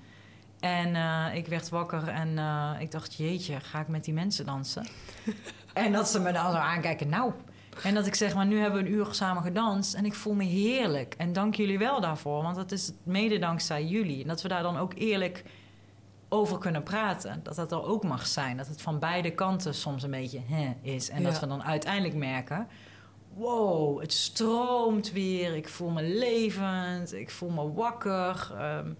En 0.60 0.94
uh, 0.94 1.34
ik 1.34 1.46
werd 1.46 1.68
wakker 1.68 2.08
en 2.08 2.28
uh, 2.28 2.70
ik 2.78 2.90
dacht, 2.90 3.14
jeetje, 3.14 3.60
ga 3.60 3.80
ik 3.80 3.88
met 3.88 4.04
die 4.04 4.14
mensen 4.14 4.46
dansen? 4.46 4.86
en 5.72 5.92
dat 5.92 6.08
ze 6.08 6.20
me 6.20 6.32
dan 6.32 6.52
zo 6.52 6.58
aankijken, 6.58 7.08
nou. 7.08 7.32
En 7.82 7.94
dat 7.94 8.06
ik 8.06 8.14
zeg, 8.14 8.34
maar 8.34 8.46
nu 8.46 8.58
hebben 8.58 8.82
we 8.82 8.88
een 8.88 8.94
uur 8.94 9.06
samen 9.10 9.42
gedanst 9.42 9.94
en 9.94 10.04
ik 10.04 10.14
voel 10.14 10.34
me 10.34 10.44
heerlijk. 10.44 11.14
En 11.18 11.32
dank 11.32 11.54
jullie 11.54 11.78
wel 11.78 12.00
daarvoor, 12.00 12.42
want 12.42 12.56
dat 12.56 12.72
is 12.72 12.92
mede 13.02 13.38
dankzij 13.38 13.84
jullie. 13.84 14.22
En 14.22 14.28
dat 14.28 14.42
we 14.42 14.48
daar 14.48 14.62
dan 14.62 14.76
ook 14.76 14.92
eerlijk 14.94 15.44
over 16.28 16.58
kunnen 16.58 16.82
praten. 16.82 17.40
Dat 17.42 17.56
dat 17.56 17.72
er 17.72 17.84
ook 17.84 18.04
mag 18.04 18.26
zijn. 18.26 18.56
Dat 18.56 18.66
het 18.66 18.82
van 18.82 18.98
beide 18.98 19.30
kanten 19.30 19.74
soms 19.74 20.02
een 20.02 20.10
beetje 20.10 20.40
hè, 20.44 20.72
is. 20.82 21.10
En 21.10 21.22
dat 21.22 21.40
we 21.40 21.46
dan 21.46 21.62
uiteindelijk 21.62 22.14
merken... 22.14 22.68
wow, 23.34 24.00
het 24.00 24.12
stroomt 24.12 25.12
weer. 25.12 25.56
Ik 25.56 25.68
voel 25.68 25.90
me 25.90 26.02
levend. 26.02 27.12
Ik 27.12 27.30
voel 27.30 27.50
me 27.50 27.72
wakker. 27.72 28.52
Um, 28.60 28.96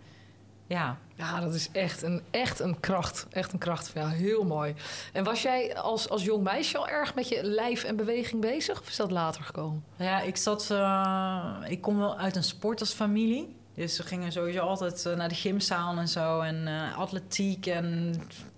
ja. 0.71 0.97
ja, 1.17 1.41
dat 1.41 1.55
is 1.55 1.71
echt 1.73 2.03
een, 2.03 2.23
echt 2.31 2.61
een 2.61 2.81
kracht. 2.81 3.27
Echt 3.31 3.53
een 3.53 3.59
kracht. 3.59 3.91
Ja, 3.95 4.09
heel 4.09 4.45
mooi. 4.45 4.75
En 5.13 5.25
was 5.25 5.43
jij 5.43 5.77
als, 5.77 6.09
als 6.09 6.25
jong 6.25 6.43
meisje 6.43 6.79
al 6.79 6.89
erg 6.89 7.15
met 7.15 7.29
je 7.29 7.45
lijf 7.45 7.85
en 7.85 7.97
beweging 7.97 8.41
bezig? 8.41 8.81
Of 8.81 8.89
is 8.89 8.97
dat 8.97 9.11
later 9.11 9.43
gekomen? 9.43 9.85
Ja, 9.97 10.21
ik 10.21 10.37
zat... 10.37 10.69
Uh, 10.73 11.57
ik 11.69 11.81
kom 11.81 11.99
wel 11.99 12.19
uit 12.19 12.37
een 12.37 12.45
sportersfamilie. 12.45 13.57
Dus 13.75 13.97
we 13.97 14.03
gingen 14.03 14.33
sowieso 14.33 14.61
altijd 14.61 15.05
uh, 15.07 15.17
naar 15.17 15.29
de 15.29 15.35
gymzaal 15.35 15.97
en 15.97 16.09
zo. 16.09 16.41
En 16.41 16.67
uh, 16.67 16.99
atletiek 16.99 17.67
en 17.67 18.15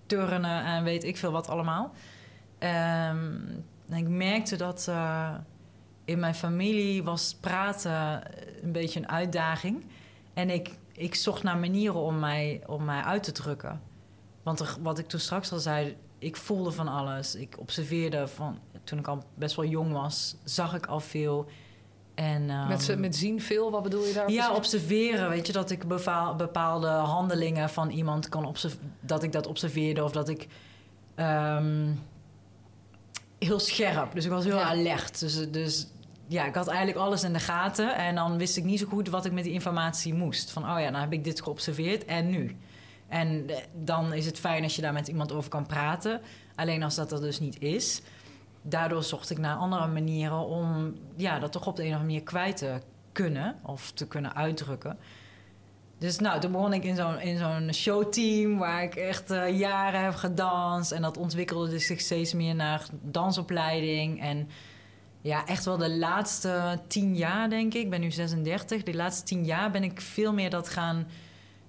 turnen 0.07 0.64
en 0.64 0.85
weet 0.85 1.05
ik 1.05 1.16
veel 1.16 1.33
wat 1.33 1.48
allemaal. 1.48 1.92
Um, 2.59 3.64
en 3.88 3.96
ik 3.96 4.09
merkte 4.09 4.57
dat 4.57 4.87
uh, 4.88 5.35
in 6.05 6.18
mijn 6.18 6.35
familie 6.35 7.03
was 7.03 7.37
praten 7.40 8.22
een 8.62 8.72
beetje 8.72 9.01
een 9.01 9.09
uitdaging. 9.09 9.85
En 10.35 10.51
ik, 10.51 10.70
ik 10.92 11.14
zocht 11.14 11.42
naar 11.42 11.59
manieren 11.59 12.00
om 12.00 12.18
mij, 12.18 12.62
om 12.66 12.85
mij 12.85 13.02
uit 13.02 13.22
te 13.22 13.33
drukken. 13.33 13.81
Want 14.42 14.61
er, 14.61 14.76
wat 14.81 14.98
ik 14.98 15.07
toen 15.07 15.20
straks 15.20 15.52
al 15.52 15.59
zei, 15.59 15.96
ik 16.18 16.37
voelde 16.37 16.72
van 16.72 16.88
alles. 16.88 17.35
Ik 17.35 17.57
observeerde 17.59 18.28
van, 18.28 18.59
toen 18.85 18.98
ik 18.98 19.09
al 19.09 19.22
best 19.35 19.57
wel 19.57 19.64
jong 19.64 19.92
was, 19.92 20.37
zag 20.44 20.74
ik 20.74 20.87
al 20.87 21.00
veel. 21.00 21.46
En, 22.14 22.50
um, 22.50 22.68
met, 22.68 22.98
met 22.98 23.16
zien 23.16 23.40
veel, 23.40 23.70
wat 23.70 23.83
bedoel 23.83 24.05
je 24.05 24.12
daar? 24.12 24.31
Ja, 24.31 24.55
observeren. 24.55 25.28
Weet 25.28 25.46
je, 25.46 25.52
dat 25.52 25.70
ik 25.70 25.88
bepaalde 26.37 26.88
handelingen 26.88 27.70
van 27.70 27.90
iemand 27.90 28.28
kan 28.28 28.46
observeren. 28.46 28.94
Dat 29.00 29.22
ik 29.22 29.33
dat 29.33 29.46
observeerde 29.46 30.05
of 30.05 30.12
dat 30.12 30.28
ik. 30.28 30.46
Um, 31.16 32.00
heel 33.38 33.59
scherp. 33.59 34.12
Dus 34.14 34.24
ik 34.24 34.31
was 34.31 34.44
heel 34.44 34.57
ja. 34.57 34.62
alert. 34.62 35.20
Dus, 35.20 35.50
dus 35.50 35.87
ja, 36.32 36.46
ik 36.46 36.54
had 36.54 36.68
eigenlijk 36.68 36.98
alles 36.98 37.22
in 37.22 37.32
de 37.32 37.38
gaten. 37.38 37.96
En 37.96 38.14
dan 38.14 38.38
wist 38.38 38.56
ik 38.56 38.64
niet 38.64 38.78
zo 38.78 38.86
goed 38.86 39.08
wat 39.08 39.24
ik 39.24 39.32
met 39.32 39.44
die 39.44 39.52
informatie 39.52 40.14
moest. 40.14 40.50
Van, 40.50 40.62
oh 40.62 40.80
ja, 40.80 40.90
nou 40.90 40.96
heb 40.96 41.12
ik 41.12 41.24
dit 41.24 41.42
geobserveerd 41.42 42.04
en 42.04 42.30
nu. 42.30 42.56
En 43.08 43.48
eh, 43.48 43.56
dan 43.74 44.12
is 44.12 44.26
het 44.26 44.38
fijn 44.38 44.62
als 44.62 44.76
je 44.76 44.82
daar 44.82 44.92
met 44.92 45.08
iemand 45.08 45.32
over 45.32 45.50
kan 45.50 45.66
praten. 45.66 46.20
Alleen 46.54 46.82
als 46.82 46.94
dat 46.94 47.12
er 47.12 47.20
dus 47.20 47.40
niet 47.40 47.60
is 47.60 48.02
daardoor 48.62 49.02
zocht 49.02 49.30
ik 49.30 49.38
naar 49.38 49.56
andere 49.56 49.86
manieren 49.86 50.46
om 50.46 50.94
ja, 51.16 51.38
dat 51.38 51.52
toch 51.52 51.66
op 51.66 51.76
de 51.76 51.82
een 51.82 51.88
of 51.88 51.94
andere 51.94 52.12
manier 52.12 52.26
kwijt 52.26 52.56
te 52.56 52.80
kunnen 53.12 53.56
of 53.62 53.90
te 53.90 54.06
kunnen 54.06 54.34
uitdrukken. 54.34 54.98
Dus 55.98 56.18
nou, 56.18 56.40
toen 56.40 56.52
begon 56.52 56.72
ik 56.72 56.84
in 56.84 56.96
zo'n, 56.96 57.20
in 57.20 57.38
zo'n 57.38 57.74
showteam 57.74 58.58
waar 58.58 58.82
ik 58.82 58.94
echt 58.94 59.30
uh, 59.30 59.58
jaren 59.58 60.04
heb 60.04 60.14
gedanst. 60.14 60.92
En 60.92 61.02
dat 61.02 61.16
ontwikkelde 61.16 61.78
zich 61.78 62.00
steeds 62.00 62.34
meer 62.34 62.54
naar 62.54 62.86
dansopleiding. 63.02 64.20
En 64.20 64.48
ja, 65.22 65.46
echt 65.46 65.64
wel 65.64 65.76
de 65.76 65.96
laatste 65.96 66.80
tien 66.87 67.16
jaar, 67.16 67.50
denk 67.50 67.74
ik. 67.74 67.82
Ik 67.82 67.90
ben 67.90 68.00
nu 68.00 68.11
36. 68.11 68.82
De 68.82 68.94
laatste 68.94 69.24
tien 69.24 69.44
jaar 69.44 69.70
ben 69.70 69.82
ik 69.82 70.00
veel 70.00 70.32
meer 70.32 70.50
dat 70.50 70.68
gaan 70.68 71.06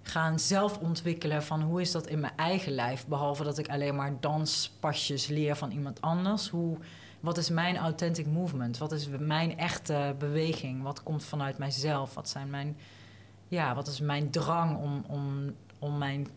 gaan 0.03 0.39
zelf 0.39 0.77
ontwikkelen 0.77 1.43
van 1.43 1.61
hoe 1.61 1.81
is 1.81 1.91
dat 1.91 2.07
in 2.07 2.19
mijn 2.19 2.33
eigen 2.35 2.71
lijf. 2.71 3.07
Behalve 3.07 3.43
dat 3.43 3.57
ik 3.57 3.69
alleen 3.69 3.95
maar 3.95 4.19
danspasjes 4.19 5.27
leer 5.27 5.55
van 5.55 5.71
iemand 5.71 6.01
anders. 6.01 6.49
Hoe, 6.49 6.77
wat 7.19 7.37
is 7.37 7.49
mijn 7.49 7.77
authentic 7.77 8.25
movement? 8.25 8.77
Wat 8.77 8.91
is 8.91 9.07
mijn 9.19 9.57
echte 9.57 10.15
beweging? 10.19 10.83
Wat 10.83 11.03
komt 11.03 11.23
vanuit 11.23 11.57
mijzelf? 11.57 12.13
Wat 12.13 12.29
zijn 12.29 12.49
mijn, 12.49 12.77
ja, 13.47 13.75
wat 13.75 13.87
is 13.87 13.99
mijn 13.99 14.29
drang 14.29 14.77
om, 14.77 15.03
om, 15.07 15.55
om 15.79 15.97
mijn 15.97 16.27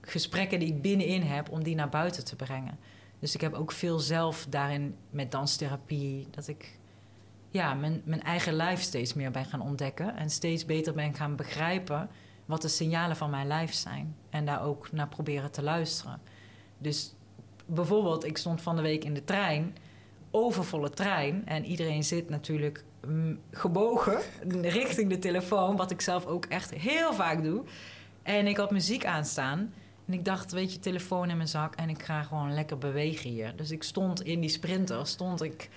gesprekken 0.00 0.58
die 0.58 0.68
ik 0.68 0.82
binnenin 0.82 1.22
heb, 1.22 1.50
om 1.50 1.62
die 1.62 1.74
naar 1.74 1.88
buiten 1.88 2.24
te 2.24 2.36
brengen? 2.36 2.78
Dus 3.18 3.34
ik 3.34 3.40
heb 3.40 3.54
ook 3.54 3.72
veel 3.72 3.98
zelf 3.98 4.46
daarin 4.48 4.96
met 5.10 5.30
danstherapie, 5.30 6.26
dat 6.30 6.48
ik 6.48 6.78
ja, 7.50 7.74
mijn, 7.74 8.02
mijn 8.04 8.22
eigen 8.22 8.52
lijf 8.52 8.80
steeds 8.80 9.14
meer 9.14 9.30
ben 9.30 9.44
gaan 9.44 9.60
ontdekken 9.60 10.16
en 10.16 10.30
steeds 10.30 10.64
beter 10.64 10.94
ben 10.94 11.14
gaan 11.14 11.36
begrijpen 11.36 12.10
wat 12.44 12.62
de 12.62 12.68
signalen 12.68 13.16
van 13.16 13.30
mijn 13.30 13.46
lijf 13.46 13.72
zijn. 13.72 14.16
En 14.30 14.44
daar 14.44 14.62
ook 14.62 14.92
naar 14.92 15.08
proberen 15.08 15.50
te 15.50 15.62
luisteren. 15.62 16.20
Dus 16.78 17.14
bijvoorbeeld, 17.66 18.24
ik 18.24 18.36
stond 18.36 18.62
van 18.62 18.76
de 18.76 18.82
week 18.82 19.04
in 19.04 19.14
de 19.14 19.24
trein, 19.24 19.76
overvolle 20.30 20.90
trein. 20.90 21.46
En 21.46 21.64
iedereen 21.64 22.04
zit 22.04 22.28
natuurlijk 22.28 22.84
mm, 23.06 23.40
gebogen 23.50 24.20
richting 24.80 25.10
de 25.10 25.18
telefoon, 25.18 25.76
wat 25.76 25.90
ik 25.90 26.00
zelf 26.00 26.26
ook 26.26 26.44
echt 26.44 26.74
heel 26.74 27.12
vaak 27.12 27.42
doe. 27.42 27.64
En 28.22 28.46
ik 28.46 28.56
had 28.56 28.70
muziek 28.70 29.04
aanstaan. 29.04 29.72
En 30.06 30.12
ik 30.12 30.24
dacht, 30.24 30.52
weet 30.52 30.72
je, 30.72 30.78
telefoon 30.78 31.30
in 31.30 31.36
mijn 31.36 31.48
zak 31.48 31.74
en 31.74 31.88
ik 31.88 32.02
ga 32.02 32.22
gewoon 32.22 32.54
lekker 32.54 32.78
bewegen 32.78 33.30
hier. 33.30 33.56
Dus 33.56 33.70
ik 33.70 33.82
stond 33.82 34.22
in 34.22 34.40
die 34.40 34.50
sprinter, 34.50 35.06
stond 35.06 35.42
ik 35.42 35.70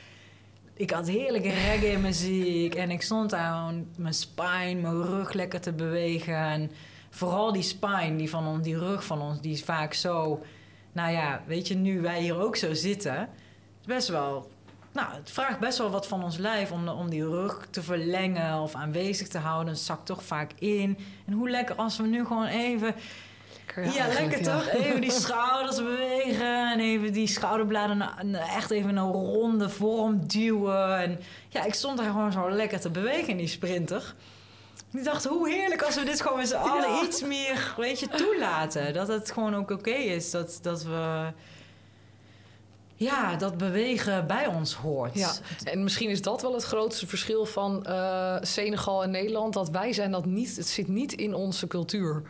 ik 0.80 0.92
had 0.92 1.08
heerlijke 1.08 1.50
reggae 1.50 1.98
muziek. 1.98 2.76
En 2.76 2.92
ik 2.92 3.02
stond 3.02 3.30
daar 3.30 3.74
mijn 3.96 4.14
spine, 4.14 4.82
mijn 4.82 5.04
rug 5.04 5.34
lekker 5.34 5.62
te 5.62 5.74
bewegen. 5.74 6.36
En 6.36 6.72
vooral 7.10 7.52
die 7.52 7.62
spine, 7.62 8.16
die, 8.16 8.30
van 8.30 8.48
ons, 8.48 8.64
die 8.64 8.78
rug 8.78 9.06
van 9.06 9.22
ons, 9.22 9.42
die 9.42 9.52
is 9.52 9.64
vaak 9.64 9.94
zo... 9.94 10.44
Nou 10.92 11.12
ja, 11.12 11.44
weet 11.46 11.68
je, 11.68 11.76
nu 11.76 12.02
wij 12.02 12.22
hier 12.22 12.40
ook 12.40 12.56
zo 12.56 12.74
zitten... 12.74 13.30
is 13.82 13.86
best 13.86 14.08
wel 14.08 14.52
nou, 14.92 15.14
het 15.14 15.32
vraagt 15.32 15.60
best 15.60 15.78
wel 15.78 15.90
wat 15.90 16.08
van 16.08 16.24
ons 16.24 16.38
lijf 16.38 16.72
om, 16.72 16.88
om 16.88 17.10
die 17.10 17.28
rug 17.28 17.68
te 17.70 17.84
verlengen 17.84 18.60
of 18.60 18.76
aanwezig 18.76 19.28
te 19.28 19.38
houden. 19.38 19.74
Het 19.74 19.82
zakt 19.82 20.06
toch 20.06 20.24
vaak 20.24 20.52
in. 20.60 20.98
En 21.26 21.34
hoe 21.34 21.50
lekker 21.50 21.76
als 21.76 21.98
we 21.98 22.08
nu 22.08 22.26
gewoon 22.26 22.46
even 22.46 22.96
Lekker, 23.76 24.02
ja, 24.02 24.08
lekker 24.08 24.44
ja. 24.44 24.58
toch? 24.58 24.68
Even 24.68 25.02
die 25.02 25.12
schouders 25.12 25.78
bewegen 25.78 26.72
en 26.72 26.80
even 26.80 27.14
die 27.14 27.28
schouderbladen 27.28 28.02
echt 28.36 28.72
even 28.72 28.90
in 28.90 28.98
een 28.98 29.12
ronde 29.12 29.70
vorm 29.70 30.28
duwen. 30.28 30.98
En 30.98 31.20
ja, 31.50 31.66
ik 31.66 31.74
stond 31.74 31.98
daar 31.98 32.12
gewoon 32.12 32.32
zo 32.32 32.52
lekker 32.52 32.80
te 32.80 32.90
bewegen 32.90 33.28
in 33.28 33.38
die 33.38 33.48
sprinter. 33.48 34.16
Ik 34.94 35.04
dacht, 35.04 35.26
hoe 35.26 35.50
heerlijk 35.50 35.82
als 35.82 35.96
we 35.96 36.04
dit 36.04 36.22
gewoon 36.22 36.38
met 36.38 36.48
z'n 36.48 36.56
allen 36.56 36.90
Ja. 36.90 37.04
iets 37.04 37.22
meer, 37.24 37.74
weet 37.78 38.00
je, 38.00 38.08
toelaten. 38.08 38.94
Dat 38.94 39.08
het 39.08 39.32
gewoon 39.32 39.56
ook 39.56 39.72
oké 39.72 39.90
is. 39.90 40.32
Dat, 40.32 40.60
dat 40.62 40.84
we, 40.84 41.32
ja, 42.96 43.36
dat 43.36 43.58
bewegen 43.58 44.28
bij 44.28 44.48
ons 44.48 44.74
hoort. 44.74 45.16
Ja, 45.16 45.32
en 45.64 45.84
misschien 45.84 46.10
is 46.10 46.22
dat 46.22 46.42
wel 46.42 46.54
het 46.54 46.64
grootste 46.64 47.08
verschil 47.08 47.46
van 47.46 47.86
eh, 47.86 48.36
Senegal 48.42 49.04
en 49.04 49.12
Nederland. 49.12 49.54
Dat 49.54 49.70
wij 49.70 49.94
zijn 49.94 50.12
dat 50.12 50.26
niet, 50.26 50.56
het 50.56 50.68
zit 50.68 50.88
niet 50.88 51.14
in 51.14 51.34
onze 51.34 51.68
cultuur. 51.68 52.22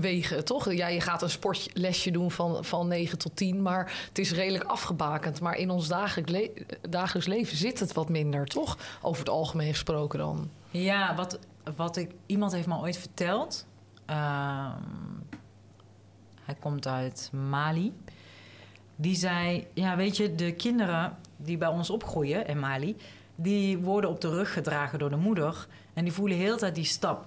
Bewegen, 0.00 0.44
toch? 0.44 0.72
Ja, 0.72 0.88
je 0.88 1.00
gaat 1.00 1.22
een 1.22 1.30
sportlesje 1.30 2.10
doen 2.10 2.30
van, 2.30 2.64
van 2.64 2.88
9 2.88 3.18
tot 3.18 3.36
10, 3.36 3.62
maar 3.62 3.92
het 4.08 4.18
is 4.18 4.32
redelijk 4.32 4.64
afgebakend. 4.64 5.40
Maar 5.40 5.56
in 5.56 5.70
ons 5.70 5.88
dagelijk, 5.88 6.78
dagelijks 6.90 7.28
leven 7.28 7.56
zit 7.56 7.80
het 7.80 7.92
wat 7.92 8.08
minder, 8.08 8.46
toch? 8.46 8.78
Over 9.02 9.18
het 9.18 9.28
algemeen 9.28 9.72
gesproken 9.72 10.18
dan. 10.18 10.50
Ja, 10.70 11.14
wat, 11.14 11.38
wat 11.76 11.96
ik, 11.96 12.10
iemand 12.26 12.52
heeft 12.52 12.66
me 12.66 12.78
ooit 12.78 12.96
verteld. 12.96 13.66
Ehm, 14.06 14.82
hij 16.40 16.54
komt 16.60 16.86
uit 16.86 17.30
Mali. 17.48 17.92
Die 18.96 19.16
zei: 19.16 19.66
Ja, 19.74 19.96
weet 19.96 20.16
je, 20.16 20.34
de 20.34 20.52
kinderen 20.52 21.16
die 21.36 21.56
bij 21.56 21.68
ons 21.68 21.90
opgroeien 21.90 22.46
in 22.46 22.58
Mali, 22.58 22.96
die 23.34 23.78
worden 23.78 24.10
op 24.10 24.20
de 24.20 24.28
rug 24.28 24.52
gedragen 24.52 24.98
door 24.98 25.10
de 25.10 25.16
moeder. 25.16 25.66
En 25.92 26.04
die 26.04 26.12
voelen 26.12 26.36
heel 26.36 26.56
tijd 26.56 26.74
die 26.74 26.84
stap. 26.84 27.26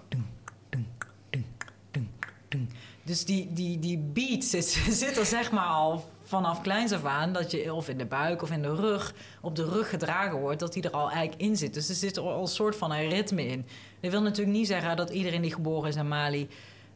Dus 3.07 3.25
die, 3.25 3.53
die, 3.53 3.79
die 3.79 3.97
beat 3.97 4.43
zit, 5.01 5.17
er 5.17 5.25
zeg 5.25 5.51
maar 5.51 5.65
al 5.65 6.05
vanaf 6.23 6.61
kleins 6.61 6.91
af 6.91 7.05
aan. 7.05 7.33
Dat 7.33 7.51
je 7.51 7.73
of 7.73 7.89
in 7.89 7.97
de 7.97 8.05
buik 8.05 8.41
of 8.41 8.51
in 8.51 8.61
de 8.61 8.75
rug 8.75 9.13
op 9.41 9.55
de 9.55 9.65
rug 9.65 9.89
gedragen 9.89 10.39
wordt. 10.39 10.59
Dat 10.59 10.73
die 10.73 10.83
er 10.83 10.91
al 10.91 11.11
eigenlijk 11.11 11.41
in 11.41 11.57
zit. 11.57 11.73
Dus 11.73 11.89
er 11.89 11.95
zit 11.95 12.17
al 12.17 12.41
een 12.41 12.47
soort 12.47 12.75
van 12.75 12.91
een 12.91 13.09
ritme 13.09 13.47
in. 13.47 13.65
Dat 13.99 14.11
wil 14.11 14.21
natuurlijk 14.21 14.57
niet 14.57 14.67
zeggen 14.67 14.97
dat 14.97 15.09
iedereen 15.09 15.41
die 15.41 15.53
geboren 15.53 15.89
is 15.89 15.95
in 15.95 16.07
Mali... 16.07 16.47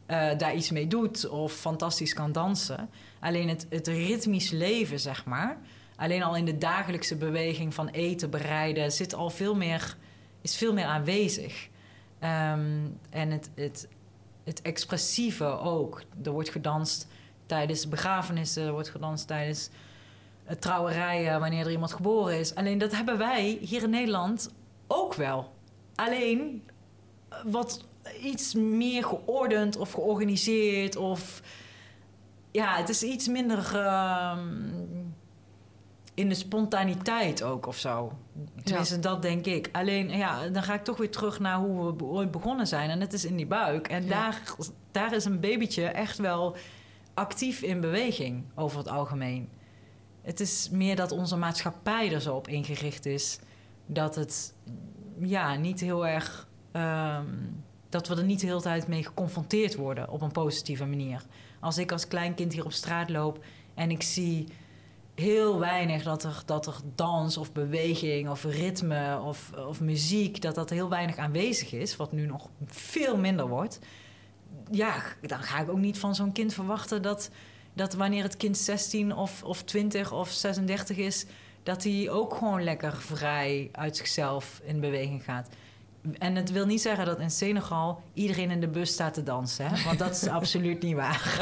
eh, 0.06 0.38
daar 0.38 0.54
iets 0.54 0.70
mee 0.70 0.86
doet 0.86 1.28
of 1.28 1.52
fantastisch 1.52 2.14
kan 2.14 2.32
dansen. 2.32 2.88
Alleen 3.20 3.48
het, 3.48 3.66
het 3.68 3.86
ritmisch 3.86 4.50
leven, 4.50 5.00
zeg 5.00 5.24
maar... 5.24 5.58
alleen 5.96 6.22
al 6.22 6.36
in 6.36 6.44
de 6.44 6.58
dagelijkse 6.58 7.16
beweging 7.16 7.74
van 7.74 7.88
eten, 7.88 8.30
bereiden... 8.30 8.92
Zit 8.92 9.14
al 9.14 9.30
veel 9.30 9.54
meer, 9.54 9.96
is 10.40 10.56
veel 10.56 10.72
meer 10.72 10.84
aanwezig. 10.84 11.68
Ehm, 12.18 12.86
en 13.10 13.30
het, 13.30 13.50
het, 13.54 13.88
het 14.44 14.62
expressieve 14.62 15.44
ook. 15.44 16.02
Er 16.24 16.30
wordt 16.30 16.50
gedanst 16.50 17.06
tijdens 17.46 17.88
begrafenissen, 17.88 18.66
er 18.66 18.72
wordt 18.72 18.88
gedanst 18.88 19.26
tijdens 19.26 19.70
eh, 20.44 20.56
trouwerijen, 20.56 21.40
wanneer 21.40 21.64
er 21.64 21.70
iemand 21.70 21.92
geboren 21.92 22.38
is. 22.38 22.54
Alleen 22.54 22.78
dat 22.78 22.92
hebben 22.92 23.18
wij 23.18 23.58
hier 23.60 23.82
in 23.82 23.90
Nederland 23.90 24.50
ook 24.86 25.14
wel. 25.14 25.52
Alleen 25.94 26.62
eh, 27.28 27.38
wat 27.44 27.84
iets 28.22 28.54
meer 28.54 29.04
geordend 29.04 29.76
of 29.76 29.92
georganiseerd 29.92 30.96
of 30.96 31.42
ja, 32.50 32.76
het 32.76 32.88
is 32.88 33.02
iets 33.02 33.28
minder 33.28 33.76
ehm, 33.76 34.48
in 36.14 36.28
de 36.28 36.34
spontaniteit 36.34 37.42
ook 37.42 37.66
of 37.66 37.76
zo. 37.78 38.12
Tenminste, 38.64 38.98
dat 38.98 39.22
denk 39.22 39.46
ik. 39.46 39.68
Alleen, 39.72 40.08
ja, 40.10 40.48
dan 40.48 40.62
ga 40.62 40.74
ik 40.74 40.84
toch 40.84 40.96
weer 40.96 41.10
terug 41.10 41.40
naar 41.40 41.56
hoe 41.58 41.96
we 41.96 42.04
ooit 42.04 42.30
begonnen 42.30 42.66
zijn. 42.66 42.90
En 42.90 43.00
dat 43.00 43.12
is 43.12 43.24
in 43.24 43.36
die 43.36 43.46
buik. 43.46 43.88
En 43.88 44.02
Ja. 44.02 44.08
daar, 44.08 44.42
daar 44.90 45.14
is 45.14 45.24
een 45.24 45.40
babytje 45.40 45.84
echt 45.84 46.18
wel 46.18 46.56
actief 47.14 47.62
in 47.62 47.80
beweging 47.80 48.44
over 48.54 48.78
het 48.78 48.88
algemeen. 48.88 49.48
Het 50.22 50.40
is 50.40 50.68
meer 50.72 50.96
dat 50.96 51.12
onze 51.12 51.36
maatschappij 51.36 52.12
er 52.12 52.20
zo 52.20 52.34
op 52.34 52.48
ingericht 52.48 53.06
is... 53.06 53.38
dat 53.86 54.14
het 54.14 54.54
ja, 55.20 55.54
niet 55.54 55.80
heel 55.80 56.06
erg... 56.06 56.48
ehm, 56.72 57.26
dat 57.88 58.08
we 58.08 58.16
er 58.16 58.24
niet 58.24 58.40
de 58.40 58.46
hele 58.46 58.60
tijd 58.60 58.88
mee 58.88 59.04
geconfronteerd 59.04 59.74
worden 59.74 60.08
op 60.10 60.20
een 60.20 60.32
positieve 60.32 60.84
manier. 60.86 61.22
Als 61.60 61.78
ik 61.78 61.92
als 61.92 62.08
kleinkind 62.08 62.52
hier 62.52 62.64
op 62.64 62.72
straat 62.72 63.10
loop 63.10 63.44
en 63.74 63.90
ik 63.90 64.02
zie 64.02 64.48
heel 65.14 65.58
weinig 65.58 66.02
dat 66.02 66.24
er, 66.24 66.42
dat 66.46 66.66
er 66.66 66.76
dans 66.94 67.36
of 67.36 67.52
beweging 67.52 68.28
of 68.28 68.44
ritme 68.44 69.20
of, 69.24 69.52
of 69.68 69.80
muziek, 69.80 70.42
dat 70.42 70.54
dat 70.54 70.70
heel 70.70 70.88
weinig 70.88 71.16
aanwezig 71.16 71.72
is, 71.72 71.96
wat 71.96 72.12
nu 72.12 72.26
nog 72.26 72.48
veel 72.66 73.16
minder 73.16 73.48
wordt. 73.48 73.78
Ja, 74.70 75.02
dan 75.20 75.42
ga 75.42 75.60
ik 75.60 75.70
ook 75.70 75.78
niet 75.78 75.98
van 75.98 76.14
zo'n 76.14 76.32
kind 76.32 76.54
verwachten 76.54 77.02
dat, 77.02 77.30
dat 77.72 77.94
wanneer 77.94 78.22
het 78.22 78.36
kind 78.36 78.58
16 78.58 79.14
of, 79.16 79.42
of 79.42 79.62
20 79.62 80.12
of 80.12 80.30
36 80.30 80.96
is, 80.96 81.26
dat 81.62 81.84
hij 81.84 82.10
ook 82.10 82.34
gewoon 82.34 82.62
lekker 82.62 82.96
vrij 82.96 83.68
uit 83.72 83.96
zichzelf 83.96 84.60
in 84.64 84.80
beweging 84.80 85.24
gaat. 85.24 85.48
En 86.18 86.34
het 86.36 86.50
wil 86.50 86.66
niet 86.66 86.80
zeggen 86.82 87.06
dat 87.06 87.18
in 87.18 87.30
Senegal 87.30 88.02
iedereen 88.14 88.50
in 88.50 88.60
de 88.60 88.68
bus 88.68 88.92
staat 88.92 89.14
te 89.14 89.22
dansen, 89.22 89.66
hè? 89.66 89.84
want 89.84 89.98
dat 89.98 90.10
is 90.10 90.28
absoluut 90.38 90.82
niet 90.82 90.94
waar. 90.96 91.40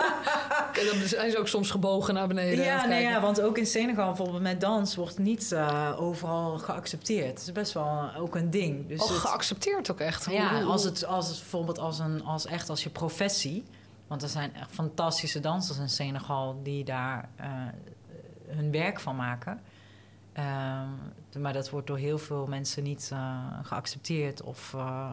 Dan 0.92 1.08
zijn 1.08 1.30
ze 1.30 1.38
ook 1.38 1.48
soms 1.48 1.70
gebogen 1.70 2.14
naar 2.14 2.28
beneden. 2.28 2.64
Ja, 2.64 2.86
nee, 2.86 3.02
ja, 3.02 3.20
want 3.20 3.40
ook 3.40 3.58
in 3.58 3.66
Senegal 3.66 4.06
bijvoorbeeld 4.06 4.42
met 4.42 4.60
dans 4.60 4.96
wordt 4.96 5.18
niet 5.18 5.52
eh, 5.52 5.96
overal 5.98 6.58
geaccepteerd. 6.58 7.28
Het 7.28 7.40
is 7.40 7.52
best 7.52 7.72
wel 7.72 8.10
ook 8.18 8.34
een 8.34 8.50
ding. 8.50 8.88
Dus 8.88 9.00
Oh, 9.02 9.08
het- 9.08 9.16
geaccepteerd 9.18 9.90
ook 9.90 10.00
echt. 10.00 10.30
ja, 10.30 10.62
als 10.62 10.84
het, 10.84 11.04
als 11.04 11.28
het 11.28 11.38
bijvoorbeeld 11.38 11.78
als, 11.78 11.98
een, 11.98 12.24
als 12.24 12.46
echt 12.46 12.68
als 12.68 12.82
je 12.82 12.90
professie... 12.90 13.64
want 14.06 14.22
er 14.22 14.28
zijn 14.28 14.54
echt 14.54 14.70
fantastische 14.70 15.40
dansers 15.40 15.78
in 15.78 15.88
Senegal... 15.88 16.60
die 16.62 16.84
daar 16.84 17.28
eh, 17.36 17.46
hun 18.46 18.70
werk 18.70 19.00
van 19.00 19.16
maken. 19.16 19.60
Ehm, 20.32 20.88
maar 21.38 21.52
dat 21.52 21.70
wordt 21.70 21.86
door 21.86 21.98
heel 21.98 22.18
veel 22.18 22.46
mensen 22.46 22.82
niet 22.82 23.08
eh, 23.12 23.38
geaccepteerd. 23.62 24.42
Of 24.42 24.74
eh, 24.74 25.12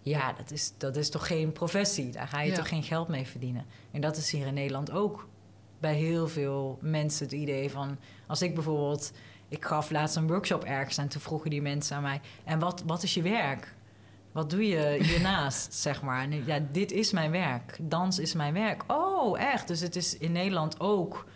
ja, 0.00 0.32
dat 0.32 0.50
is, 0.50 0.72
dat 0.78 0.96
is 0.96 1.10
toch 1.10 1.26
geen 1.26 1.52
professie. 1.52 2.10
Daar 2.10 2.28
ga 2.28 2.40
je 2.40 2.50
Ja. 2.50 2.56
toch 2.56 2.68
geen 2.68 2.82
geld 2.82 3.08
mee 3.08 3.26
verdienen. 3.26 3.64
En 3.90 4.00
dat 4.00 4.16
is 4.16 4.30
hier 4.30 4.46
in 4.46 4.54
Nederland 4.54 4.90
ook 4.90 5.28
bij 5.80 5.94
heel 5.94 6.28
veel 6.28 6.78
mensen 6.80 7.24
het 7.24 7.34
idee 7.34 7.70
van... 7.70 7.98
als 8.26 8.42
ik 8.42 8.54
bijvoorbeeld... 8.54 9.12
Ik 9.48 9.64
gaf 9.64 9.90
laatst 9.90 10.16
een 10.16 10.26
workshop 10.26 10.64
ergens 10.64 10.98
en 10.98 11.08
toen 11.08 11.20
vroegen 11.20 11.50
die 11.50 11.62
mensen 11.62 11.96
aan 11.96 12.02
mij... 12.02 12.20
en 12.44 12.58
wat, 12.58 12.82
wat 12.86 13.02
is 13.02 13.14
je 13.14 13.22
werk? 13.22 13.74
Wat 14.32 14.50
doe 14.50 14.66
je 14.66 14.98
hiernaast, 15.02 15.74
zeg 15.88 16.02
maar? 16.02 16.28
Ja, 16.28 16.58
dit 16.72 16.92
is 16.92 17.12
mijn 17.12 17.30
werk. 17.30 17.78
Dans 17.80 18.18
is 18.18 18.34
mijn 18.34 18.52
werk. 18.54 18.84
Oh, 18.86 19.40
echt? 19.40 19.68
Dus 19.68 19.80
het 19.80 19.96
is 19.96 20.18
in 20.18 20.32
Nederland 20.32 20.80
ook... 20.80 21.26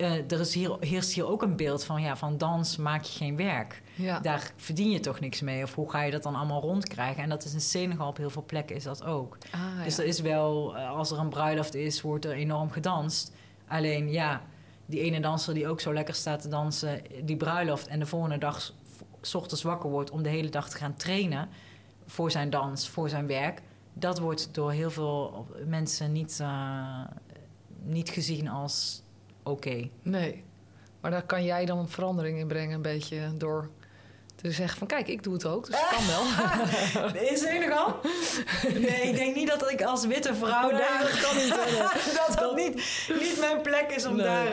eh, 0.00 0.30
er 0.32 0.40
is 0.40 0.54
hier, 0.54 0.76
heerst 0.80 1.12
hier 1.12 1.26
ook 1.26 1.42
een 1.42 1.56
beeld 1.56 1.84
van... 1.84 2.02
ja, 2.02 2.16
van 2.16 2.38
dans 2.38 2.76
maak 2.76 3.02
je 3.02 3.18
geen 3.18 3.36
werk. 3.36 3.82
ja. 3.94 4.20
Daar 4.20 4.52
verdien 4.56 4.90
je 4.90 5.00
toch 5.00 5.20
niks 5.20 5.40
mee? 5.40 5.62
Of 5.62 5.74
hoe 5.74 5.90
ga 5.90 6.02
je 6.02 6.10
dat 6.10 6.22
dan 6.22 6.34
allemaal 6.34 6.60
rondkrijgen? 6.60 7.22
En 7.22 7.28
dat 7.28 7.44
is 7.44 7.52
in 7.52 7.60
Senegal 7.60 8.08
op 8.08 8.16
heel 8.16 8.30
veel 8.30 8.44
plekken 8.46 8.76
is 8.76 8.82
dat 8.84 9.04
ook. 9.04 9.38
Ah, 9.50 9.84
Dus 9.84 9.96
ja. 9.96 10.02
er 10.02 10.08
is 10.08 10.20
wel, 10.20 10.76
eh, 10.76 10.90
als 10.90 11.10
er 11.10 11.18
een 11.18 11.28
bruiloft 11.28 11.74
is, 11.74 12.00
wordt 12.02 12.24
er 12.24 12.32
enorm 12.32 12.70
gedanst. 12.70 13.32
Alleen 13.68 14.10
ja, 14.10 14.42
die 14.86 15.00
ene 15.00 15.20
danser 15.20 15.54
die 15.54 15.68
ook 15.68 15.80
zo 15.80 15.92
lekker 15.94 16.14
staat 16.14 16.42
te 16.42 16.48
dansen, 16.48 17.00
die 17.24 17.36
bruiloft 17.36 17.86
en 17.86 17.98
de 17.98 18.06
volgende 18.06 18.38
dag 18.38 18.60
s- 18.60 18.74
s 19.20 19.34
ochtends 19.34 19.62
wakker 19.62 19.90
wordt 19.90 20.10
om 20.10 20.22
de 20.22 20.28
hele 20.28 20.48
dag 20.48 20.68
te 20.70 20.76
gaan 20.76 20.94
trainen 20.96 21.48
voor 22.06 22.30
zijn 22.30 22.50
dans, 22.50 22.88
voor 22.88 23.08
zijn 23.08 23.26
werk. 23.26 23.62
Dat 23.92 24.18
wordt 24.18 24.48
door 24.54 24.72
heel 24.72 24.90
veel 24.90 25.46
mensen 25.66 26.12
niet, 26.12 26.38
eh, 26.40 27.00
niet 27.82 28.08
gezien 28.10 28.48
als 28.48 29.02
oké. 29.42 29.88
Nee. 30.02 30.44
Maar 31.00 31.10
daar 31.10 31.22
kan 31.26 31.44
jij 31.44 31.64
dan 31.64 31.88
verandering 31.88 32.38
in 32.38 32.46
brengen, 32.46 32.74
een 32.74 32.82
beetje 32.82 33.20
door 33.36 33.70
te 34.36 34.50
zeggen 34.50 34.78
van 34.78 34.86
kijk, 34.86 35.08
ik 35.08 35.22
doe 35.22 35.32
het 35.32 35.46
ook, 35.46 35.66
dus 35.66 35.74
het 35.80 35.88
kan 35.88 36.06
wel. 36.06 36.22
In 37.30 37.36
Senegal? 37.36 37.96
Nee, 38.74 39.02
ik 39.08 39.16
denk 39.16 39.34
niet 39.36 39.48
dat 39.48 39.70
ik 39.70 39.82
als 39.82 40.06
witte 40.06 40.34
vrouw 40.34 40.70
Nee, 40.70 40.80
daar... 40.80 41.00
dat 41.02 41.20
kan 41.20 41.36
niet, 41.36 41.48
dat 42.26 42.38
dat 42.38 42.56
niet, 42.56 42.74
niet 43.20 43.36
mijn 43.40 43.60
plek 43.60 43.90
is 43.96 44.06
om 44.06 44.16
Nee. 44.16 44.24
daar... 44.26 44.46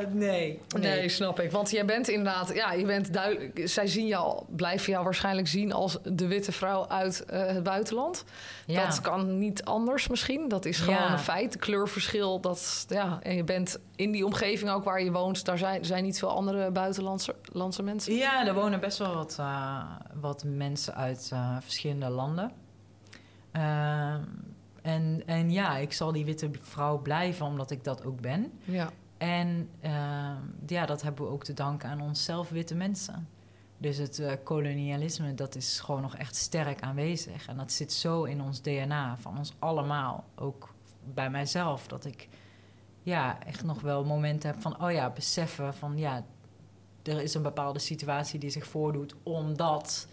eh, 0.00 0.06
nee. 0.10 0.60
Nee, 0.78 1.08
snap 1.08 1.40
ik. 1.40 1.50
Want 1.50 1.70
jij 1.70 1.84
bent 1.84 2.08
inderdaad, 2.08 2.54
ja, 2.54 2.72
je 2.72 2.84
bent 2.86 3.12
duidelijk. 3.12 3.60
Zij 3.64 3.86
zien 3.86 4.06
jou, 4.06 4.42
blijven 4.48 4.92
jou 4.92 5.04
waarschijnlijk 5.04 5.48
zien 5.48 5.72
als 5.72 5.98
de 6.04 6.26
witte 6.26 6.52
vrouw 6.52 6.88
uit 6.88 7.24
eh, 7.24 7.46
het 7.46 7.62
buitenland. 7.62 8.24
Ja. 8.66 8.86
Dat 8.86 9.00
kan 9.00 9.38
niet 9.38 9.64
anders 9.64 10.08
misschien. 10.08 10.48
Dat 10.48 10.64
is 10.64 10.78
gewoon 10.78 10.94
Ja. 11.00 11.12
een 11.12 11.18
feit. 11.18 11.56
Kleurverschil, 11.56 12.40
dat, 12.40 12.84
ja. 12.88 13.18
En 13.22 13.36
je 13.36 13.44
bent 13.44 13.78
in 13.96 14.12
die 14.12 14.24
omgeving 14.24 14.70
ook 14.70 14.84
waar 14.84 15.02
je 15.02 15.12
woont, 15.12 15.44
daar 15.44 15.58
zijn, 15.58 15.84
zijn 15.84 16.04
niet 16.04 16.18
veel 16.18 16.30
andere 16.30 16.70
buitenlandse 16.70 17.34
landse 17.42 17.82
mensen. 17.82 18.14
Ja, 18.14 18.46
er 18.46 18.54
wonen 18.54 18.80
best 18.80 18.98
wel 18.98 19.14
wat, 19.14 19.36
eh, 19.38 19.84
wat 20.20 20.44
mensen 20.44 20.94
uit 20.94 21.30
eh, 21.32 21.56
verschillende 21.60 22.08
landen. 22.08 22.52
Ehm, 23.52 24.22
en, 24.82 25.22
en 25.26 25.50
ja, 25.50 25.76
ik 25.76 25.92
zal 25.92 26.12
die 26.12 26.24
witte 26.24 26.50
vrouw 26.60 26.98
blijven 26.98 27.46
omdat 27.46 27.70
ik 27.70 27.84
dat 27.84 28.04
ook 28.04 28.20
ben. 28.20 28.52
Ja. 28.64 28.90
En 29.18 29.68
uh, 29.84 29.90
ja, 30.66 30.86
dat 30.86 31.02
hebben 31.02 31.24
we 31.24 31.30
ook 31.30 31.44
te 31.44 31.52
danken 31.52 31.88
aan 31.88 32.00
onszelf, 32.00 32.48
witte 32.48 32.74
mensen. 32.74 33.28
Dus 33.78 33.96
het 33.96 34.18
uh, 34.18 34.32
kolonialisme, 34.44 35.34
dat 35.34 35.54
is 35.54 35.80
gewoon 35.80 36.02
nog 36.02 36.16
echt 36.16 36.36
sterk 36.36 36.80
aanwezig. 36.80 37.46
En 37.46 37.56
dat 37.56 37.72
zit 37.72 37.92
zo 37.92 38.24
in 38.24 38.42
ons 38.42 38.62
DNA, 38.62 39.16
van 39.20 39.38
ons 39.38 39.52
allemaal. 39.58 40.24
Ook 40.34 40.74
bij 41.04 41.30
mijzelf, 41.30 41.86
dat 41.86 42.04
ik 42.04 42.28
ja, 43.02 43.38
echt 43.46 43.64
nog 43.64 43.80
wel 43.80 44.04
momenten 44.04 44.50
heb 44.50 44.60
van... 44.60 44.82
oh 44.82 44.92
ja, 44.92 45.10
beseffen 45.10 45.74
van 45.74 45.98
ja, 45.98 46.24
er 47.02 47.22
is 47.22 47.34
een 47.34 47.42
bepaalde 47.42 47.78
situatie 47.78 48.38
die 48.38 48.50
zich 48.50 48.66
voordoet... 48.66 49.14
omdat 49.22 50.06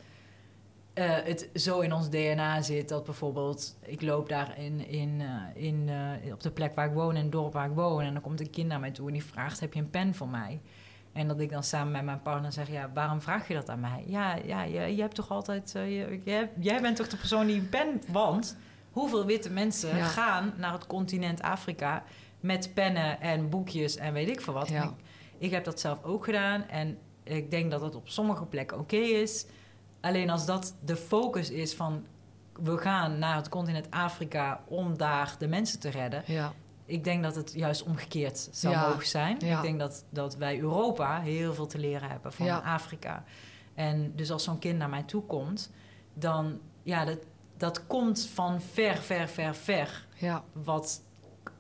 uh, 0.94 1.06
het 1.24 1.50
zo 1.54 1.80
in 1.80 1.94
ons 1.94 2.10
DNA 2.10 2.62
zit 2.62 2.90
dat 2.90 3.04
bijvoorbeeld... 3.04 3.78
ik 3.82 4.02
loop 4.02 4.30
daar 4.30 4.58
in, 4.58 4.88
in, 4.88 5.20
uh, 5.20 5.64
in, 5.64 5.88
uh, 5.88 6.34
op 6.34 6.42
de 6.42 6.52
plek 6.52 6.76
waar 6.76 6.88
ik 6.88 6.94
woon, 6.94 7.16
in 7.16 7.24
het 7.24 7.32
dorp 7.32 7.54
waar 7.54 7.70
ik 7.70 7.76
woon... 7.76 8.02
en 8.02 8.14
dan 8.14 8.22
komt 8.22 8.40
een 8.40 8.50
kind 8.50 8.68
naar 8.68 8.80
mij 8.80 8.92
toe 8.92 9.08
en 9.08 9.14
die 9.14 9.24
vraagt, 9.24 9.60
heb 9.60 9.74
je 9.74 9.80
een 9.80 9.90
pen 9.90 10.14
voor 10.14 10.28
mij? 10.28 10.62
En 11.14 11.28
dat 11.28 11.40
ik 11.40 11.50
dan 11.52 11.64
samen 11.64 11.92
met 11.92 12.04
mijn 12.04 12.22
partner 12.22 12.52
zeg, 12.52 12.70
ja, 12.70 12.90
waarom 12.94 13.22
vraag 13.22 13.48
je 13.48 13.54
dat 13.54 13.70
aan 13.70 13.80
mij? 13.80 14.04
Ja, 14.08 14.36
ja 14.36 14.64
je, 14.64 14.96
je 14.96 15.02
hebt 15.02 15.16
toch 15.16 15.30
altijd... 15.30 15.72
Je, 15.72 16.20
je, 16.24 16.48
jij 16.60 16.82
bent 16.82 16.96
toch 16.96 17.08
de 17.08 17.18
persoon 17.18 17.46
die 17.46 17.60
een 17.60 17.70
pen... 17.70 18.02
Want 18.12 18.58
hoeveel 18.92 19.26
witte 19.26 19.50
mensen 19.50 19.98
ja. 19.98 20.06
gaan 20.06 20.54
naar 20.58 20.74
het 20.74 20.88
continent 20.88 21.42
Afrika... 21.42 22.04
met 22.40 22.74
pennen 22.74 23.22
en 23.22 23.50
boekjes 23.50 23.96
en 23.96 24.14
weet 24.14 24.30
ik 24.30 24.42
veel 24.42 24.54
wat. 24.54 24.70
Ja. 24.70 24.84
Ik, 24.84 24.92
ik 25.38 25.52
heb 25.52 25.64
dat 25.64 25.80
zelf 25.80 26.04
ook 26.04 26.26
gedaan 26.26 26.68
en 26.68 26.98
ik 27.24 27.52
denk 27.52 27.72
dat 27.72 27.82
het 27.82 27.96
op 27.96 28.10
sommige 28.10 28.46
plekken 28.46 28.80
oké 28.80 28.96
is... 28.96 29.46
Alleen 30.02 30.30
als 30.30 30.46
dat 30.46 30.76
de 30.86 30.96
focus 30.96 31.50
is 31.50 31.74
van 31.74 32.06
we 32.54 32.78
gaan 32.78 33.20
naar 33.20 33.36
het 33.36 33.50
continent 33.50 33.92
Afrika 33.92 34.64
om 34.68 34.98
daar 34.98 35.36
de 35.40 35.48
mensen 35.48 35.80
te 35.80 35.90
redden. 35.90 36.24
Ja. 36.26 36.54
Ik 36.86 37.04
denk 37.04 37.24
dat 37.24 37.36
het 37.36 37.54
juist 37.56 37.84
omgekeerd 37.84 38.50
zou 38.52 38.74
Ja. 38.74 38.88
mogen 38.88 39.08
zijn. 39.08 39.38
Ja. 39.40 39.56
Ik 39.58 39.62
denk 39.62 39.80
dat, 39.80 40.06
dat 40.10 40.36
wij 40.36 40.60
Europa 40.60 41.22
heel 41.22 41.54
veel 41.54 41.68
te 41.68 41.78
leren 41.78 42.10
hebben 42.10 42.34
van. 42.34 42.64
Afrika. 42.64 43.24
En 43.74 44.16
dus 44.16 44.32
als 44.32 44.44
zo'n 44.44 44.60
kind 44.60 44.78
naar 44.78 44.90
mij 44.90 45.04
toe 45.04 45.24
komt, 45.24 45.72
dan 46.14 46.60
ja, 46.84 47.06
dat, 47.06 47.20
dat 47.58 47.88
komt 47.88 48.30
van 48.34 48.62
ver, 48.62 48.98
ver, 48.98 49.28
ver, 49.28 49.56
ver. 49.56 50.08
Ja. 50.16 50.44
Wat 50.54 51.02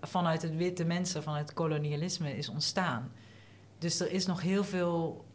vanuit 0.01 0.41
het 0.41 0.55
witte 0.55 0.85
mensen, 0.85 1.23
vanuit 1.23 1.45
het 1.45 1.57
kolonialisme 1.57 2.37
is 2.37 2.49
ontstaan. 2.49 3.11
Dus 3.77 3.99
er 3.99 4.11
is 4.11 4.25
nog 4.25 4.41
heel 4.41 4.63
veel 4.63 5.25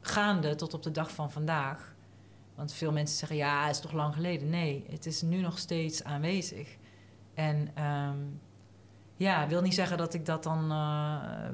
gaande 0.00 0.54
tot 0.54 0.74
op 0.74 0.82
de 0.82 0.90
dag 0.90 1.10
van 1.10 1.30
vandaag. 1.30 1.94
Want 2.54 2.72
veel 2.72 2.92
mensen 2.92 3.18
zeggen, 3.18 3.36
ja, 3.36 3.66
het 3.66 3.74
is 3.74 3.80
toch 3.80 3.92
lang 3.92 4.14
geleden. 4.14 4.50
Nee, 4.50 4.84
het 4.90 5.06
is 5.06 5.22
nu 5.22 5.40
nog 5.40 5.58
steeds 5.58 6.04
aanwezig. 6.04 6.76
En 7.34 7.70
ehm, 7.74 8.18
ja, 9.16 9.48
wil 9.48 9.62
niet 9.62 9.74
zeggen 9.74 9.98
dat 9.98 10.14
ik 10.14 10.26
dat 10.26 10.42
dan 10.42 10.70
eh, 10.70 11.48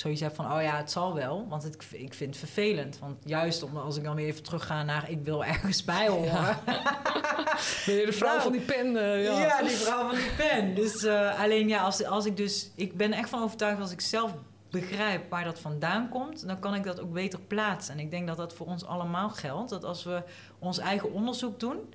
zoiets 0.00 0.20
heb 0.20 0.34
van, 0.34 0.52
oh 0.52 0.62
ja, 0.62 0.76
het 0.76 0.90
zal 0.90 1.14
wel. 1.14 1.46
Want 1.48 1.62
het, 1.62 1.86
ik 1.90 2.14
vind 2.14 2.30
het 2.30 2.38
vervelend. 2.38 2.98
Want 2.98 3.16
juist 3.24 3.62
om, 3.62 3.76
als 3.76 3.96
ik 3.96 4.04
dan 4.04 4.14
weer 4.14 4.26
even 4.26 4.42
terugga 4.42 4.82
naar, 4.82 5.10
ik 5.10 5.22
wil 5.22 5.44
ergens 5.44 5.84
bij 5.84 6.08
horen. 6.08 6.56
Ben 7.86 7.94
je 7.94 8.06
de 8.06 8.12
vrouw 8.12 8.30
Nou, 8.30 8.42
van 8.42 8.52
die 8.52 8.60
pen? 8.60 8.96
eh, 8.96 9.24
ja. 9.24 9.38
Ja. 9.40 9.62
die 9.62 9.76
vrouw 9.76 10.06
van 10.08 10.14
die 10.16 10.30
pen. 10.36 10.74
Dus 10.74 11.04
eh, 11.04 11.40
alleen 11.40 11.68
ja, 11.68 11.82
als, 11.82 12.04
als 12.04 12.26
ik 12.26 12.36
dus... 12.36 12.70
Ik 12.74 12.96
ben 12.96 13.12
echt 13.12 13.28
van 13.28 13.42
overtuigd 13.42 13.80
als 13.80 13.92
ik 13.92 14.00
zelf 14.00 14.34
begrijp 14.70 15.30
waar 15.30 15.44
dat 15.44 15.58
vandaan 15.58 16.08
komt... 16.08 16.46
dan 16.46 16.58
kan 16.58 16.74
ik 16.74 16.84
dat 16.84 17.00
ook 17.00 17.12
beter 17.12 17.40
plaatsen. 17.40 17.94
En 17.94 18.00
ik 18.00 18.10
denk 18.10 18.26
dat 18.26 18.36
dat 18.36 18.54
voor 18.54 18.66
ons 18.66 18.84
allemaal 18.84 19.30
geldt. 19.30 19.70
Dat 19.70 19.84
als 19.84 20.04
we 20.04 20.22
ons 20.58 20.78
eigen 20.78 21.12
onderzoek 21.12 21.60
doen... 21.60 21.94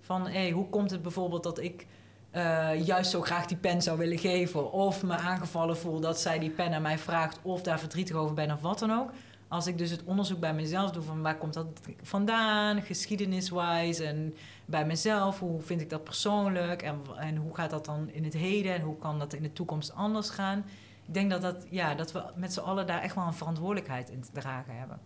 van 0.00 0.26
hé, 0.28 0.50
hoe 0.50 0.68
komt 0.68 0.90
het 0.90 1.02
bijvoorbeeld 1.02 1.42
dat 1.42 1.58
ik... 1.58 1.86
eh, 2.34 2.86
juist 2.86 3.10
zo 3.10 3.20
graag 3.20 3.46
die 3.46 3.56
pen 3.56 3.82
zou 3.82 3.98
willen 3.98 4.18
geven... 4.18 4.72
of 4.72 5.02
me 5.02 5.16
aangevallen 5.16 5.76
voel 5.76 6.00
dat 6.00 6.20
zij 6.20 6.38
die 6.38 6.50
pen 6.50 6.72
aan 6.72 6.82
mij 6.82 6.98
vraagt... 6.98 7.38
of 7.42 7.62
daar 7.62 7.78
verdrietig 7.78 8.16
over 8.16 8.34
ben 8.34 8.52
of 8.52 8.60
wat 8.60 8.78
dan 8.78 8.92
ook... 8.92 9.10
Als 9.48 9.66
ik 9.66 9.78
dus 9.78 9.90
het 9.90 10.04
onderzoek 10.04 10.40
bij 10.40 10.54
mezelf 10.54 10.90
doe 10.90 11.02
van 11.02 11.22
waar 11.22 11.36
komt 11.36 11.54
dat 11.54 11.66
vandaan, 12.02 12.82
geschiedeniswise 12.82 14.04
en 14.04 14.34
bij 14.64 14.86
mezelf, 14.86 15.38
hoe 15.38 15.60
vind 15.60 15.80
ik 15.80 15.90
dat 15.90 16.04
persoonlijk 16.04 16.82
en, 16.82 17.00
en 17.18 17.36
hoe 17.36 17.54
gaat 17.54 17.70
dat 17.70 17.84
dan 17.84 18.10
in 18.12 18.24
het 18.24 18.32
heden 18.32 18.74
en 18.74 18.80
hoe 18.80 18.98
kan 18.98 19.18
dat 19.18 19.32
in 19.32 19.42
de 19.42 19.52
toekomst 19.52 19.94
anders 19.94 20.30
gaan. 20.30 20.64
Ik 21.06 21.14
denk 21.14 21.30
dat, 21.30 21.42
dat, 21.42 21.66
ja, 21.70 21.94
dat 21.94 22.12
we 22.12 22.22
met 22.34 22.52
z'n 22.52 22.60
allen 22.60 22.86
daar 22.86 23.02
echt 23.02 23.14
wel 23.14 23.26
een 23.26 23.34
verantwoordelijkheid 23.34 24.10
in 24.10 24.20
te 24.20 24.32
dragen 24.32 24.78
hebben. 24.78 24.98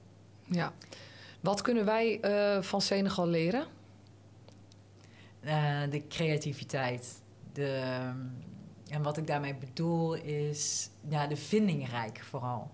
Ja. 0.45 0.73
Wat 1.41 1.63
kunnen 1.63 1.85
wij 1.85 2.21
eh, 2.21 2.63
van 2.63 2.81
Senegal 2.81 3.27
leren? 3.27 3.67
Eh, 5.41 5.81
de 5.91 6.07
creativiteit. 6.07 7.23
De, 7.53 8.01
en 8.89 9.03
wat 9.03 9.17
ik 9.17 9.27
daarmee 9.27 9.55
bedoel 9.55 10.15
is 10.15 10.91
ja, 11.09 11.27
de 11.27 11.37
vindingrijk 11.37 12.21
vooral. 12.21 12.71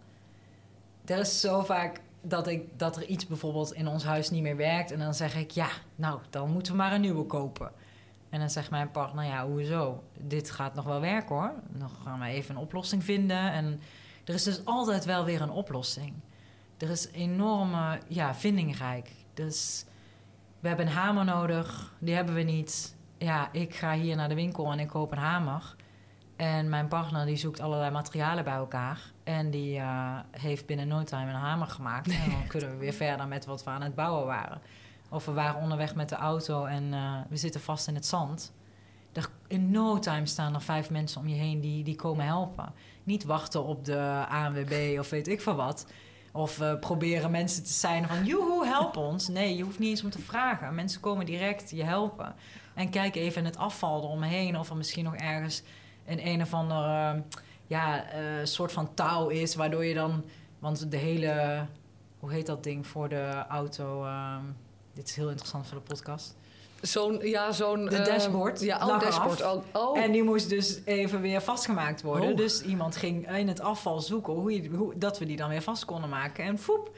Er 1.04 1.18
is 1.18 1.40
zo 1.40 1.62
vaak 1.62 2.00
dat, 2.20 2.46
ik, 2.46 2.78
dat 2.78 2.96
er 2.96 3.04
iets 3.04 3.26
bijvoorbeeld 3.26 3.72
in 3.72 3.88
ons 3.88 4.04
huis 4.04 4.30
niet 4.30 4.42
meer 4.42 4.56
werkt. 4.56 4.90
En 4.90 4.98
dan 4.98 5.14
zeg 5.14 5.36
ik, 5.36 5.50
ja, 5.50 5.68
nou, 5.96 6.20
dan 6.30 6.50
moeten 6.50 6.72
we 6.72 6.78
maar 6.78 6.92
een 6.92 7.00
nieuwe 7.00 7.24
kopen. 7.24 7.72
En 8.28 8.40
dan 8.40 8.50
zegt 8.50 8.70
mijn 8.70 8.90
partner, 8.90 9.24
ja, 9.24 9.46
hoezo? 9.46 10.02
Dit 10.18 10.50
gaat 10.50 10.74
nog 10.74 10.84
wel 10.84 11.00
werken 11.00 11.34
hoor. 11.34 11.52
Dan 11.68 11.90
gaan 12.04 12.20
we 12.20 12.26
even 12.26 12.54
een 12.54 12.60
oplossing 12.60 13.04
vinden. 13.04 13.52
En 13.52 13.80
er 14.24 14.34
is 14.34 14.42
dus 14.42 14.64
altijd 14.64 15.04
wel 15.04 15.24
weer 15.24 15.42
een 15.42 15.50
oplossing. 15.50 16.12
Er 16.78 16.90
is 16.90 17.08
enorme 17.10 18.00
ja, 18.08 18.34
vindingrijk. 18.34 19.10
Dus 19.34 19.84
we 20.64 20.70
hebben 20.70 20.86
een 20.86 21.00
hamer 21.00 21.24
nodig, 21.24 21.92
die 21.98 22.14
hebben 22.14 22.34
we 22.34 22.42
niet. 22.42 22.96
Ja, 23.18 23.48
ik 23.52 23.74
ga 23.74 23.94
hier 23.94 24.16
naar 24.16 24.28
de 24.28 24.34
winkel 24.34 24.72
en 24.72 24.78
ik 24.78 24.88
koop 24.88 25.12
een 25.12 25.18
hamer. 25.18 25.76
En 26.36 26.68
mijn 26.68 26.88
partner 26.88 27.26
die 27.26 27.36
zoekt 27.36 27.60
allerlei 27.60 27.90
materialen 27.90 28.44
bij 28.44 28.54
elkaar. 28.54 29.00
En 29.24 29.50
die 29.50 29.78
eh, 29.78 30.18
heeft 30.30 30.66
binnen 30.66 30.88
no 30.88 31.02
time 31.02 31.30
een 31.30 31.36
hamer 31.36 31.66
gemaakt. 31.66 32.08
En 32.08 32.30
dan 32.30 32.46
kunnen 32.52 32.70
we 32.70 32.76
weer 32.76 32.92
verder 32.92 33.28
met 33.28 33.46
wat 33.46 33.64
we 33.64 33.70
aan 33.70 33.82
het 33.82 33.94
bouwen 33.94 34.26
waren. 34.26 34.60
Of 35.10 35.24
we 35.24 35.32
waren 35.32 35.60
onderweg 35.60 35.94
met 35.94 36.08
de 36.08 36.16
auto 36.16 36.64
en 36.64 36.92
eh, 36.92 37.20
we 37.28 37.36
zitten 37.36 37.60
vast 37.60 37.88
in 37.88 37.94
het 37.94 38.06
zand. 38.06 38.52
Er, 39.12 39.28
in 39.46 39.70
no 39.70 39.98
time 39.98 40.26
staan 40.26 40.54
er 40.54 40.62
vijf 40.62 40.90
mensen 40.90 41.20
om 41.20 41.28
je 41.28 41.36
heen 41.36 41.60
die, 41.60 41.84
die 41.84 41.96
komen 41.96 42.26
helpen. 42.26 42.72
Niet 43.02 43.24
wachten 43.24 43.64
op 43.64 43.84
de 43.84 44.24
ANWB 44.28 44.96
of 44.98 45.10
weet 45.10 45.28
ik 45.28 45.40
veel 45.40 45.56
wat. 45.56 45.86
Of 46.36 46.60
proberen 46.80 47.30
mensen 47.30 47.64
te 47.64 47.72
zijn 47.72 48.06
van... 48.06 48.24
joehoe, 48.24 48.66
help 48.66 48.96
ons. 48.96 49.28
Nee, 49.28 49.56
je 49.56 49.62
hoeft 49.62 49.78
niet 49.78 49.88
eens 49.88 50.02
om 50.02 50.10
te 50.10 50.18
vragen. 50.18 50.74
Mensen 50.74 51.00
komen 51.00 51.26
direct 51.26 51.70
je 51.70 51.84
helpen. 51.84 52.34
En 52.74 52.90
kijk 52.90 53.14
even 53.16 53.38
in 53.38 53.44
het 53.44 53.56
afval 53.56 54.02
eromheen... 54.02 54.58
of 54.58 54.70
er 54.70 54.76
misschien 54.76 55.04
nog 55.04 55.16
ergens 55.16 55.62
een 56.06 56.26
een 56.26 56.42
of 56.42 56.54
ander 56.54 56.84
eh, 56.84 57.20
ja, 57.66 58.04
eh, 58.04 58.20
soort 58.44 58.72
van 58.72 58.94
touw 58.94 59.28
is... 59.28 59.54
waardoor 59.54 59.84
je 59.84 59.94
dan... 59.94 60.24
Want 60.58 60.90
de 60.90 60.96
hele... 60.96 61.66
Hoe 62.18 62.32
heet 62.32 62.46
dat 62.46 62.62
ding 62.62 62.86
voor 62.86 63.08
de 63.08 63.44
auto? 63.48 64.04
ehm, 64.04 64.42
dit 64.92 65.08
is 65.08 65.16
heel 65.16 65.28
interessant 65.28 65.66
voor 65.66 65.78
de 65.78 65.84
podcast. 65.84 66.36
Zo'n, 66.86 67.18
ja, 67.22 67.52
zo'n... 67.52 67.84
De 67.84 67.96
eh, 67.96 68.04
dashboard 68.04 68.60
Ja, 68.60 68.76
oh, 68.76 68.88
eraf. 68.88 69.02
dashboard. 69.02 69.42
Oh, 69.42 69.64
oh. 69.72 69.98
En 69.98 70.12
die 70.12 70.22
moest 70.22 70.48
dus 70.48 70.80
even 70.84 71.20
weer 71.20 71.40
vastgemaakt 71.42 72.02
worden. 72.02 72.30
Oh. 72.30 72.36
Dus 72.36 72.62
iemand 72.62 72.96
ging 72.96 73.36
in 73.36 73.48
het 73.48 73.60
afval 73.60 74.00
zoeken... 74.00 74.32
Hoe 74.32 74.62
je, 74.62 74.68
hoe, 74.68 74.98
dat 74.98 75.18
we 75.18 75.24
die 75.24 75.36
dan 75.36 75.48
weer 75.48 75.62
vast 75.62 75.84
konden 75.84 76.10
maken. 76.10 76.44
En 76.44 76.58
foep, 76.58 76.96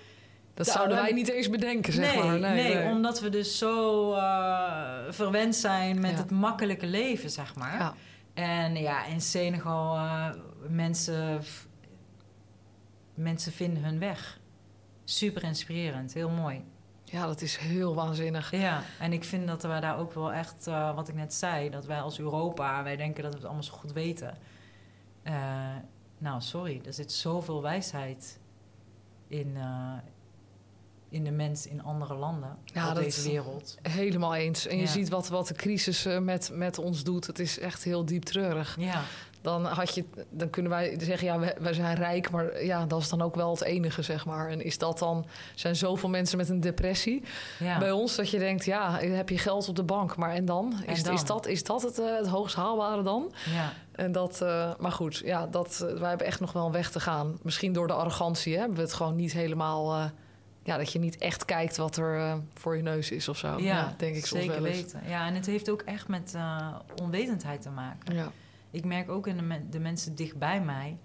dat 0.54 0.66
Ja, 0.66 0.72
zouden 0.72 0.96
wij 0.96 1.12
niet 1.12 1.28
eens 1.28 1.50
bedenken, 1.50 1.92
zeg 1.92 2.14
nee, 2.14 2.24
maar. 2.24 2.38
nee, 2.38 2.74
nee. 2.74 2.90
omdat 2.90 3.20
we 3.20 3.28
dus 3.28 3.58
zo 3.58 4.12
eh, 4.12 4.98
verwend 5.10 5.56
zijn 5.56 6.00
met 6.00 6.10
Ja. 6.10 6.16
het 6.16 6.30
makkelijke 6.30 6.86
leven, 6.86 7.30
zeg 7.30 7.54
maar. 7.54 7.78
Ja. 7.78 7.94
En 8.34 8.76
ja, 8.76 9.04
in 9.04 9.20
Senegal, 9.20 9.96
eh, 9.96 10.28
mensen, 10.68 11.42
mensen 13.14 13.52
vinden 13.52 13.82
hun 13.84 13.98
weg. 13.98 14.40
Super 15.04 15.42
inspirerend, 15.44 16.14
heel 16.14 16.30
mooi. 16.30 16.64
Ja, 17.10 17.26
dat 17.26 17.40
is 17.40 17.56
heel 17.56 17.94
waanzinnig. 17.94 18.50
Ja, 18.50 18.82
en 19.00 19.12
ik 19.12 19.24
vind 19.24 19.46
dat 19.46 19.62
we 19.62 19.78
daar 19.80 19.98
ook 19.98 20.12
wel 20.12 20.32
echt, 20.32 20.66
eh, 20.66 20.94
wat 20.94 21.08
ik 21.08 21.14
net 21.14 21.34
zei, 21.34 21.70
dat 21.70 21.86
wij 21.86 22.00
als 22.00 22.18
Europa, 22.18 22.82
wij 22.82 22.96
denken 22.96 23.22
dat 23.22 23.30
we 23.30 23.36
het 23.36 23.46
allemaal 23.46 23.64
zo 23.64 23.72
goed 23.72 23.92
weten. 23.92 24.38
Eh, 25.22 25.76
nou, 26.18 26.40
sorry, 26.40 26.80
er 26.86 26.92
zit 26.92 27.12
zoveel 27.12 27.62
wijsheid 27.62 28.38
in, 29.28 29.56
eh, 29.56 29.92
in 31.16 31.24
de 31.24 31.30
mens 31.30 31.66
in 31.66 31.82
andere 31.82 32.14
landen 32.14 32.56
Ja, 32.64 32.88
op 32.88 32.94
dat- 32.94 33.04
deze 33.04 33.28
wereld. 33.28 33.76
Helemaal 33.82 34.34
eens. 34.34 34.66
En 34.66 34.76
je 34.78 34.86
ziet 34.86 35.08
wat, 35.08 35.28
wat 35.28 35.48
de 35.48 35.54
crisis 35.54 36.04
eh, 36.06 36.18
met, 36.18 36.50
met 36.52 36.78
ons 36.78 37.02
doet. 37.04 37.26
Het 37.26 37.38
is 37.38 37.58
echt 37.58 37.84
heel 37.84 38.04
diep 38.04 38.22
treurig. 38.24 38.76
Ja, 38.78 39.02
Dan, 39.40 39.64
had 39.64 39.94
je, 39.94 40.04
dan 40.30 40.50
kunnen 40.50 40.70
wij 40.70 40.96
zeggen, 41.00 41.26
ja, 41.26 41.38
we, 41.38 41.54
wij 41.60 41.72
zijn 41.72 41.96
rijk. 41.96 42.30
Maar 42.30 42.64
ja, 42.64 42.86
dat 42.86 43.00
is 43.00 43.08
dan 43.08 43.22
ook 43.22 43.34
wel 43.34 43.50
het 43.50 43.62
enige, 43.62 44.02
zeg 44.02 44.26
maar. 44.26 44.48
En 44.50 44.64
is 44.64 44.78
dat 44.78 44.98
dan... 44.98 45.26
zijn 45.54 45.76
zoveel 45.76 46.08
mensen 46.08 46.36
met 46.38 46.48
een 46.48 46.60
depressie 46.60 47.22
ja. 47.58 47.78
bij 47.78 47.90
ons... 47.90 48.16
dat 48.16 48.30
je 48.30 48.38
denkt, 48.38 48.64
ja, 48.64 48.98
heb 49.00 49.28
je 49.28 49.38
geld 49.38 49.68
op 49.68 49.76
de 49.76 49.82
bank. 49.82 50.16
Maar 50.16 50.30
en 50.30 50.44
dan? 50.44 50.74
En 50.86 50.92
Is, 50.92 51.02
dan? 51.02 51.14
is 51.14 51.24
dat, 51.24 51.46
is 51.46 51.62
dat 51.64 51.82
het, 51.82 51.98
eh, 51.98 52.16
het 52.16 52.26
hoogst 52.26 52.54
haalbare 52.56 53.02
dan? 53.02 53.32
ja. 53.54 53.72
En 53.92 54.12
dat, 54.12 54.40
eh, 54.40 54.70
maar 54.78 54.92
goed, 54.92 55.22
ja, 55.24 55.46
dat, 55.46 55.78
wij 55.98 56.08
hebben 56.08 56.26
echt 56.26 56.40
nog 56.40 56.52
wel 56.52 56.66
een 56.66 56.72
weg 56.72 56.90
te 56.90 57.00
gaan. 57.00 57.38
Misschien 57.42 57.72
door 57.72 57.86
de 57.86 57.92
arrogantie 57.92 58.52
hè, 58.52 58.58
hebben 58.58 58.76
we 58.76 58.82
het 58.82 58.92
gewoon 58.92 59.14
niet 59.16 59.32
helemaal... 59.32 60.10
ja, 60.66 60.76
dat 60.76 60.92
je 60.92 60.98
niet 60.98 61.18
echt 61.18 61.44
kijkt 61.44 61.76
wat 61.76 61.96
er 61.96 62.18
eh, 62.18 62.36
voor 62.54 62.76
je 62.76 62.82
neus 62.82 63.10
is 63.10 63.28
of 63.28 63.38
zo. 63.38 63.60
Ja, 63.60 63.94
denk 63.98 64.16
ik 64.16 64.26
soms 64.26 64.42
zeker 64.42 64.62
wel 64.62 64.70
eens. 64.70 64.80
weten. 64.92 65.00
Ja, 65.08 65.26
en 65.26 65.34
het 65.34 65.46
heeft 65.46 65.70
ook 65.70 65.82
echt 65.82 66.08
met 66.08 66.34
eh, 66.34 66.74
onwetendheid 67.02 67.62
te 67.62 67.70
maken. 67.70 68.14
Ja. 68.14 68.32
Ik 68.70 68.84
merk 68.84 69.10
ook 69.10 69.26
in 69.26 69.36
de, 69.36 69.42
men- 69.42 69.70
de 69.70 69.78
mensen 69.80 70.14
dicht 70.14 70.36
bij 70.38 70.60
mij 70.60 70.98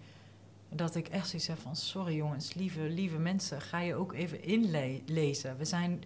Dat 0.69 0.95
ik 0.95 1.07
echt 1.07 1.27
zoiets 1.27 1.47
heb 1.47 1.59
van... 1.59 1.75
sorry 1.75 2.15
jongens, 2.15 2.53
lieve, 2.53 2.81
lieve 2.81 3.17
mensen... 3.17 3.61
ga 3.61 3.79
je 3.79 3.95
ook 3.95 4.13
even 4.13 4.43
inlezen. 4.43 5.57
We 5.57 5.65
zijn... 5.65 6.03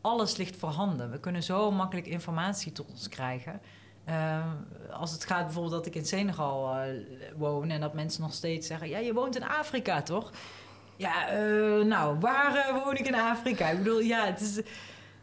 Alles 0.00 0.36
ligt 0.36 0.56
voorhanden. 0.56 1.10
We 1.10 1.20
kunnen 1.20 1.42
zo 1.42 1.70
makkelijk 1.70 2.06
informatie 2.06 2.72
tot 2.72 2.86
ons 2.90 3.08
krijgen. 3.08 3.60
Uh, 4.08 4.44
als 4.92 5.12
het 5.12 5.24
gaat 5.24 5.44
bijvoorbeeld 5.44 5.74
dat 5.74 5.86
ik 5.86 5.94
in 5.94 6.06
Senegal 6.06 6.78
woon... 7.36 7.70
en 7.70 7.80
dat 7.80 7.94
mensen 7.94 8.22
nog 8.22 8.32
steeds 8.32 8.66
zeggen... 8.66 8.88
ja, 8.88 8.98
je 8.98 9.12
woont 9.14 9.36
in 9.36 9.44
Afrika, 9.44 10.02
toch? 10.02 10.30
Ja, 10.96 11.38
uh, 11.38 11.84
nou, 11.84 12.18
waar 12.18 12.80
woon 12.84 12.96
ik 12.96 13.06
in 13.06 13.14
Afrika? 13.14 13.68
Ik 13.68 13.78
bedoel, 13.78 14.00
ja, 14.00 14.26
het 14.26 14.40
is... 14.40 14.56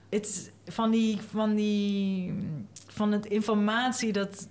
Het 0.10 0.26
is 0.26 0.50
van 0.74 0.92
die... 0.92 1.22
Van 1.22 1.56
die 1.56 2.34
van 2.88 3.12
het 3.12 3.26
informatie 3.26 4.12
dat 4.12 4.48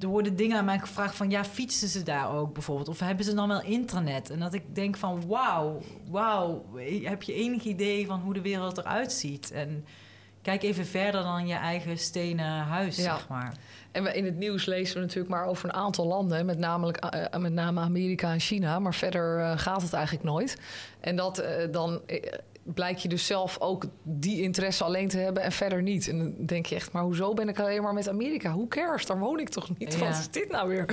er 0.00 0.08
worden 0.08 0.36
dingen 0.36 0.58
aan 0.58 0.64
mij 0.64 0.78
gevraagd 0.78 1.14
van... 1.14 1.30
ja, 1.30 1.44
fietsen 1.44 1.88
ze 1.88 2.02
daar 2.02 2.34
ook 2.34 2.52
bijvoorbeeld? 2.52 2.88
Of 2.88 3.00
hebben 3.00 3.24
ze 3.24 3.34
dan 3.34 3.48
wel 3.48 3.62
internet? 3.62 4.30
En 4.30 4.38
dat 4.38 4.54
ik 4.54 4.74
denk 4.74 4.96
van, 4.96 5.26
wauw, 5.26 5.80
wauw... 6.10 6.64
heb 7.02 7.22
je 7.22 7.34
enig 7.34 7.64
idee 7.64 8.06
van 8.06 8.20
hoe 8.20 8.34
de 8.34 8.40
wereld 8.40 8.78
eruit 8.78 9.12
ziet? 9.12 9.50
En 9.50 9.84
kijk 10.42 10.62
even 10.62 10.86
verder 10.86 11.22
dan 11.22 11.46
je 11.46 11.54
eigen 11.54 11.98
stenen 11.98 12.46
huis, 12.46 12.96
ja. 12.96 13.02
zeg 13.02 13.28
maar. 13.28 13.52
En 13.92 14.02
we 14.02 14.12
in 14.12 14.24
het 14.24 14.36
nieuws 14.36 14.66
lezen 14.66 14.94
we 14.94 15.00
natuurlijk 15.00 15.30
maar 15.30 15.46
over 15.46 15.68
een 15.68 15.74
aantal 15.74 16.06
landen... 16.06 16.46
met, 16.46 16.58
namelijk, 16.58 17.04
uh, 17.14 17.40
met 17.40 17.52
name 17.52 17.80
Amerika 17.80 18.32
en 18.32 18.40
China. 18.40 18.78
Maar 18.78 18.94
verder 18.94 19.38
uh, 19.38 19.52
gaat 19.56 19.82
het 19.82 19.92
eigenlijk 19.92 20.24
nooit. 20.24 20.58
En 21.00 21.16
dat 21.16 21.40
uh, 21.40 21.46
dan 21.70 22.00
blijk 22.62 22.98
je 22.98 23.08
dus 23.08 23.26
zelf 23.26 23.60
ook 23.60 23.84
die 24.02 24.42
interesse 24.42 24.84
alleen 24.84 25.08
te 25.08 25.18
hebben 25.18 25.42
en 25.42 25.52
verder 25.52 25.82
niet. 25.82 26.08
En 26.08 26.18
dan 26.18 26.46
denk 26.46 26.66
je 26.66 26.74
echt, 26.74 26.92
maar 26.92 27.02
hoezo 27.02 27.34
ben 27.34 27.48
ik 27.48 27.60
alleen 27.60 27.82
maar 27.82 27.94
met 27.94 28.08
Amerika? 28.08 28.50
Hoe 28.50 28.68
cares? 28.68 29.06
Daar 29.06 29.18
woon 29.18 29.38
ik 29.38 29.48
toch 29.48 29.78
niet? 29.78 29.92
Ja. 29.92 29.98
Wat 29.98 30.18
is 30.18 30.30
dit 30.30 30.50
nou 30.50 30.68
weer? 30.68 30.86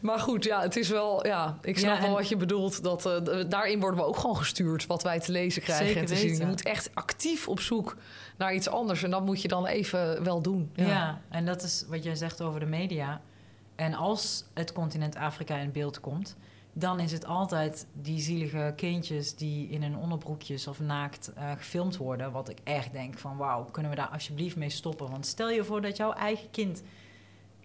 Maar 0.00 0.18
goed, 0.18 0.44
ja, 0.44 0.60
het 0.60 0.76
is 0.76 0.88
wel, 0.88 1.26
ja, 1.26 1.58
ik 1.62 1.78
snap 1.78 1.96
ja, 1.96 2.02
wel 2.02 2.14
wat 2.14 2.28
je 2.28 2.36
bedoelt. 2.36 2.82
Dat, 2.82 3.06
uh, 3.06 3.44
daarin 3.48 3.80
worden 3.80 4.00
we 4.00 4.06
ook 4.06 4.16
gewoon 4.16 4.36
gestuurd 4.36 4.86
wat 4.86 5.02
wij 5.02 5.20
te 5.20 5.32
lezen 5.32 5.62
krijgen 5.62 6.00
en 6.00 6.06
te 6.06 6.16
zien. 6.16 6.36
Je 6.36 6.46
moet 6.46 6.62
echt 6.62 6.90
actief 6.94 7.48
op 7.48 7.60
zoek 7.60 7.96
naar 8.36 8.54
iets 8.54 8.68
anders. 8.68 9.02
En 9.02 9.10
dat 9.10 9.24
moet 9.24 9.42
je 9.42 9.48
dan 9.48 9.66
even 9.66 10.24
wel 10.24 10.42
doen. 10.42 10.70
Ja, 10.74 10.86
ja 10.86 11.20
en 11.30 11.46
dat 11.46 11.62
is 11.62 11.84
wat 11.88 12.04
jij 12.04 12.14
zegt 12.14 12.40
over 12.40 12.60
de 12.60 12.66
media. 12.66 13.20
En 13.74 13.94
als 13.94 14.44
het 14.54 14.72
continent 14.72 15.16
Afrika 15.16 15.56
in 15.56 15.72
beeld 15.72 16.00
komt 16.00 16.36
dan 16.78 17.00
is 17.00 17.12
het 17.12 17.26
altijd 17.26 17.86
die 17.92 18.20
zielige 18.20 18.72
kindjes 18.76 19.34
die 19.34 19.68
in 19.68 19.82
hun 19.82 19.96
onderbroekjes 19.96 20.66
of 20.66 20.80
naakt 20.80 21.32
uh, 21.38 21.52
gefilmd 21.52 21.96
worden. 21.96 22.32
Wat 22.32 22.48
ik 22.48 22.58
echt 22.64 22.92
denk 22.92 23.18
van 23.18 23.36
wauw, 23.36 23.64
kunnen 23.64 23.90
we 23.90 23.96
daar 23.96 24.08
alsjeblieft 24.08 24.56
mee 24.56 24.70
stoppen? 24.70 25.10
Want 25.10 25.26
stel 25.26 25.50
je 25.50 25.64
voor 25.64 25.82
dat 25.82 25.96
jouw 25.96 26.12
eigen 26.12 26.50
kind 26.50 26.82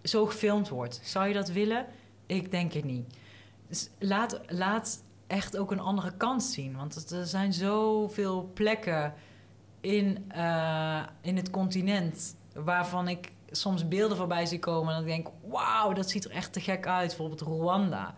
zo 0.02 0.26
gefilmd 0.26 0.68
wordt. 0.68 1.00
Zou 1.02 1.26
je 1.28 1.34
dat 1.34 1.48
willen? 1.48 1.86
Ik 2.26 2.50
denk 2.50 2.72
het 2.72 2.84
niet. 2.84 3.14
Dus 3.68 3.90
laat, 3.98 4.40
laat 4.48 5.02
echt 5.26 5.56
ook 5.56 5.70
een 5.70 5.80
andere 5.80 6.16
kant 6.16 6.42
zien. 6.42 6.76
Want 6.76 7.10
er 7.10 7.26
zijn 7.26 7.52
zoveel 7.52 8.50
plekken 8.54 9.14
in, 9.80 10.30
uh, 10.36 11.02
in 11.20 11.36
het 11.36 11.50
continent 11.50 12.36
waarvan 12.54 13.08
ik 13.08 13.32
soms 13.50 13.88
beelden 13.88 14.16
voorbij 14.16 14.46
zie 14.46 14.58
komen 14.58 14.92
en 14.92 14.98
dan 14.98 15.08
denk 15.08 15.28
wauw, 15.48 15.92
dat 15.92 16.10
ziet 16.10 16.24
er 16.24 16.30
echt 16.30 16.52
te 16.52 16.60
gek 16.60 16.86
uit. 16.86 17.06
Bijvoorbeeld 17.06 17.40
Rwanda 17.40 18.14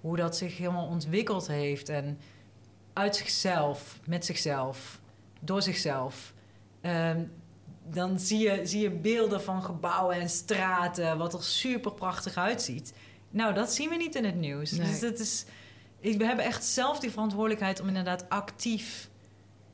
hoe 0.00 0.16
dat 0.16 0.36
zich 0.36 0.56
helemaal 0.56 0.86
ontwikkeld 0.86 1.46
heeft. 1.46 1.88
En 1.88 2.18
uit 2.92 3.16
zichzelf, 3.16 4.00
met 4.06 4.24
zichzelf, 4.24 5.00
door 5.40 5.62
zichzelf. 5.62 6.34
Um, 6.82 7.32
dan 7.88 8.18
zie 8.18 8.38
je, 8.38 8.60
zie 8.66 8.80
je 8.80 8.90
beelden 8.90 9.42
van 9.42 9.62
gebouwen 9.62 10.16
en 10.16 10.28
straten, 10.28 11.18
wat 11.18 11.34
er 11.34 11.42
super 11.42 11.92
prachtig 11.92 12.36
uitziet. 12.36 12.92
Nou, 13.30 13.54
dat 13.54 13.72
zien 13.72 13.88
we 13.88 13.96
niet 13.96 14.14
in 14.14 14.24
het 14.24 14.34
nieuws. 14.34 14.70
Nee. 14.70 14.86
Dus 14.86 15.00
dat 15.00 15.18
is, 15.18 15.44
we 16.00 16.24
hebben 16.24 16.44
echt 16.44 16.64
zelf 16.64 16.98
die 16.98 17.10
verantwoordelijkheid 17.10 17.80
om 17.80 17.88
inderdaad 17.88 18.28
actief. 18.28 19.08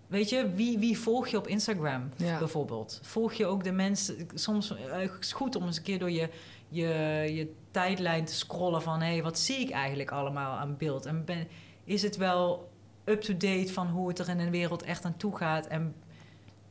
Weet 0.07 0.29
je, 0.29 0.51
wie, 0.51 0.79
wie 0.79 0.99
volg 0.99 1.29
je 1.29 1.37
op 1.37 1.49
Instagram 1.49 2.09
ja. 2.17 2.39
bijvoorbeeld? 2.39 3.01
Volg 3.03 3.33
je 3.33 3.47
ook 3.47 3.65
de 3.65 3.73
mensen? 3.73 4.29
Soms 4.35 4.71
uh, 4.71 5.03
is 5.03 5.11
het 5.11 5.33
goed 5.33 5.57
om 5.57 5.67
eens 5.67 5.77
een 5.77 5.83
keer 5.83 5.99
door 5.99 6.11
je, 6.11 6.29
je, 6.69 6.87
je 7.35 7.53
tijdlijn 7.77 8.25
te 8.25 8.35
scrollen 8.35 8.83
van... 8.83 9.01
hé, 9.01 9.13
hey, 9.13 9.23
wat 9.23 9.39
zie 9.39 9.57
ik 9.57 9.71
eigenlijk 9.71 10.11
allemaal 10.11 10.59
aan 10.59 10.77
beeld? 10.77 11.07
En 11.07 11.25
ben, 11.25 11.49
is 11.85 12.03
het 12.03 12.17
wel 12.17 12.73
up-to-date 13.05 13.73
van 13.73 13.87
hoe 13.87 14.09
het 14.09 14.19
er 14.19 14.29
in 14.29 14.39
de 14.39 14.51
wereld 14.51 14.83
echt 14.83 15.05
aan 15.05 15.17
toe 15.17 15.37
gaat? 15.37 15.67
En 15.67 15.95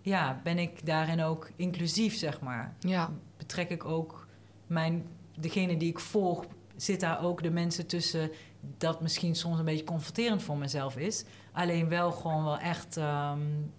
ja, 0.02 0.40
ben 0.44 0.60
ik 0.60 0.86
daarin 0.86 1.22
ook 1.22 1.50
inclusief, 1.56 2.16
zeg 2.16 2.42
maar? 2.42 2.76
Ja. 2.80 3.10
Betrek 3.38 3.70
ik 3.70 3.86
ook 3.86 4.28
mijn... 4.68 5.08
degene 5.40 5.78
die 5.78 5.90
ik 5.90 6.00
volg, 6.00 6.46
zit 6.76 7.00
daar 7.00 7.24
ook 7.24 7.44
de 7.44 7.52
mensen 7.52 7.88
tussen... 7.88 8.32
dat 8.78 9.02
misschien 9.02 9.36
soms 9.36 9.60
een 9.60 9.66
beetje 9.66 9.84
confronterend 9.84 10.44
voor 10.44 10.58
mezelf 10.58 10.98
is. 10.98 11.26
Alleen 11.52 11.90
wel 11.90 12.12
gewoon 12.12 12.44
wel 12.44 12.58
echt 12.58 12.96
um, 12.96 13.74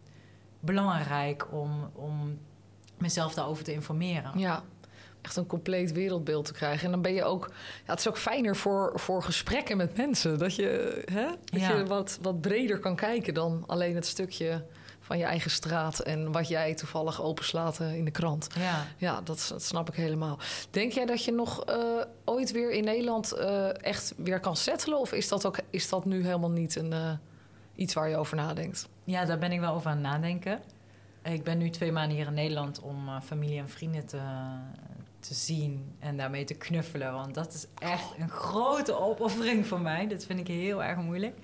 belangrijk 0.61 1.53
om... 1.53 1.91
om 1.93 2.39
mezelf 2.99 3.35
daarover 3.35 3.65
te 3.65 3.73
informeren. 3.73 4.39
Ja, 4.39 4.63
echt 5.27 5.37
een 5.37 5.47
compleet 5.47 5.93
wereldbeeld 5.93 6.45
te 6.45 6.53
krijgen. 6.53 6.85
En 6.85 6.91
dan 6.91 7.03
ben 7.03 7.15
je 7.15 7.25
ook, 7.25 7.51
ja, 7.85 7.91
het 7.91 7.99
is 7.99 8.09
ook 8.09 8.19
fijner 8.19 8.57
voor, 8.57 8.93
voor 8.95 9.23
gesprekken 9.23 9.77
met 9.77 9.97
mensen. 9.97 10.39
Dat 10.39 10.55
je, 10.55 11.03
hè, 11.13 11.27
dat 11.45 11.61
ja. 11.61 11.77
je 11.77 11.87
wat, 11.87 12.19
wat 12.23 12.41
breder 12.41 12.79
kan 12.79 12.97
kijken 12.97 13.35
dan 13.35 13.65
alleen 13.67 13.95
het 13.95 14.07
stukje 14.07 14.65
van 15.01 15.19
je 15.19 15.25
eigen 15.25 15.51
straat 15.51 15.99
en 15.99 16.33
wat 16.33 16.49
jij 16.49 16.75
toevallig 16.75 17.23
openslaat 17.23 17.81
in 17.81 18.05
de 18.05 18.11
krant. 18.11 18.47
Ja, 18.59 18.87
ja 18.97 19.21
dat, 19.21 19.47
dat 19.49 19.63
snap 19.63 19.89
ik 19.89 19.95
helemaal. 19.95 20.39
Denk 20.71 20.93
jij 20.93 21.07
dat 21.07 21.25
je 21.25 21.33
nog 21.33 21.71
uh, 21.71 21.77
ooit 22.25 22.51
weer 22.51 22.71
in 22.71 22.85
Nederland 22.85 23.35
uh, 23.39 23.85
echt 23.85 24.15
weer 24.17 24.41
kan 24.41 24.57
settelen? 24.57 24.99
Of 24.99 25.13
is 25.13 25.29
dat, 25.29 25.47
ook, 25.47 25.59
is 25.71 25.89
dat 25.89 26.05
nu 26.05 26.25
helemaal 26.25 26.51
niet 26.51 26.77
een, 26.77 26.93
uh, 26.93 27.11
iets 27.75 27.95
waar 27.95 28.09
je 28.09 28.17
over 28.17 28.37
nadenkt? 28.37 28.89
Ja, 29.05 29.25
daar 29.25 29.39
ben 29.39 29.53
ik 29.53 29.61
wel 29.61 29.75
over 29.75 29.91
aan 29.91 29.97
het 29.97 30.07
nadenken. 30.07 30.61
Ik 31.23 31.45
ben 31.45 31.59
nu 31.59 31.71
twee 31.71 31.93
maanden 31.93 32.17
hier 32.17 32.27
in 32.27 32.35
Nederland 32.35 32.81
om 32.81 33.21
familie 33.21 33.59
en 33.59 33.69
vrienden 33.69 34.07
te, 34.07 34.19
te 35.27 35.35
zien 35.35 35.97
en 35.99 36.17
daarmee 36.17 36.45
te 36.45 36.55
knuffelen. 36.55 37.13
Want 37.13 37.35
dat 37.35 37.55
is 37.55 37.67
echt 37.79 38.19
een 38.19 38.29
grote 38.29 38.99
opoffering 38.99 39.67
voor 39.67 39.81
mij. 39.81 40.07
Dat 40.07 40.25
vind 40.25 40.41
ik 40.41 40.47
heel 40.47 40.83
erg 40.83 40.99
moeilijk. 40.99 41.39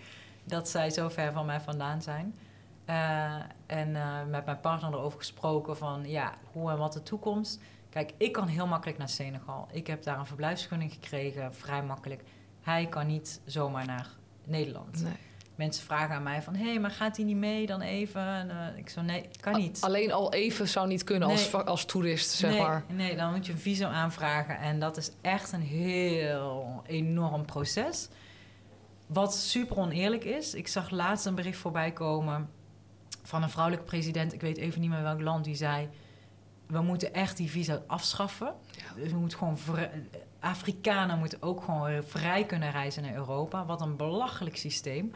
Dat 0.45 0.68
zij 0.68 0.91
zo 0.91 1.09
ver 1.09 1.33
van 1.33 1.47
mij 1.47 1.61
vandaan 1.61 2.03
zijn. 2.03 2.35
Uh, 2.89 3.35
en 3.66 3.89
uh, 3.89 4.24
met 4.28 4.45
mijn 4.45 4.61
partner 4.61 4.93
erover 4.93 5.18
gesproken 5.18 5.76
van 5.76 6.03
ja, 6.07 6.35
hoe 6.53 6.70
en 6.70 6.78
wat 6.78 6.93
de 6.93 7.03
toekomst. 7.03 7.61
Kijk, 7.91 8.12
ik 8.16 8.33
kan 8.33 8.49
heel 8.49 8.66
makkelijk 8.66 8.99
naar 8.99 9.09
Senegal. 9.09 9.68
Ik 9.72 9.87
heb 9.87 10.03
daar 10.03 10.18
een 10.18 10.26
verblijfsvergunning 10.26 10.93
gekregen, 10.93 11.55
vrij 11.55 11.83
makkelijk. 11.83 12.22
Hij 12.61 12.87
kan 12.87 13.07
niet 13.07 13.41
zomaar 13.45 13.87
naar 13.87 14.09
Nederland. 14.45 15.03
Nee 15.03 15.30
mensen 15.63 15.85
vragen 15.85 16.15
aan 16.15 16.23
mij 16.23 16.43
van... 16.43 16.55
hé, 16.55 16.65
hey, 16.65 16.81
maar 16.81 16.91
gaat 16.91 17.17
hij 17.17 17.25
niet 17.25 17.37
mee 17.37 17.67
dan 17.67 17.81
even? 17.81 18.27
En, 18.27 18.49
uh, 18.49 18.79
ik 18.79 18.89
zo, 18.89 19.01
nee, 19.01 19.29
kan 19.41 19.57
niet. 19.57 19.81
Alleen 19.81 20.13
al 20.13 20.33
even 20.33 20.69
zou 20.69 20.89
niet 20.89 21.05
kunnen 21.05 21.29
nee. 21.29 21.37
als, 21.37 21.65
als 21.65 21.85
toerist, 21.85 22.31
zeg 22.31 22.51
nee, 22.51 22.61
maar. 22.61 22.85
Nee, 22.89 23.17
dan 23.17 23.33
moet 23.33 23.47
je 23.47 23.53
een 23.53 23.59
visum 23.59 23.89
aanvragen. 23.89 24.59
En 24.59 24.81
dat 24.81 24.97
is 24.97 25.11
echt 25.21 25.53
een 25.53 25.63
heel 25.63 26.83
enorm 26.87 27.45
proces. 27.45 28.09
Wat 29.07 29.35
super 29.35 29.77
oneerlijk 29.77 30.25
is. 30.25 30.55
Ik 30.55 30.69
zag 30.69 30.91
laatst 30.91 31.27
een 31.27 31.35
bericht 31.35 31.59
voorbij 31.59 31.93
komen... 31.93 32.51
van 33.23 33.43
een 33.43 33.51
vrouwelijke 33.51 33.87
president. 33.87 34.33
Ik 34.33 34.41
weet 34.41 34.57
even 34.57 34.81
niet 34.81 34.91
meer 34.91 35.03
welk 35.03 35.21
land. 35.21 35.45
Die 35.45 35.57
zei... 35.57 35.89
we 36.67 36.81
moeten 36.81 37.15
echt 37.15 37.37
die 37.37 37.51
visa 37.51 37.83
afschaffen. 37.87 38.55
Ja. 38.71 39.03
Dus 39.03 39.13
we 39.13 39.19
moeten 39.19 39.39
gewoon... 39.39 39.59
Afrikanen 40.41 41.19
moeten 41.19 41.43
ook 41.43 41.63
gewoon 41.63 42.03
vrij 42.05 42.45
kunnen 42.45 42.71
reizen 42.71 43.03
naar 43.03 43.15
Europa. 43.15 43.65
Wat 43.65 43.81
een 43.81 43.97
belachelijk 43.97 44.57
systeem 44.57 45.13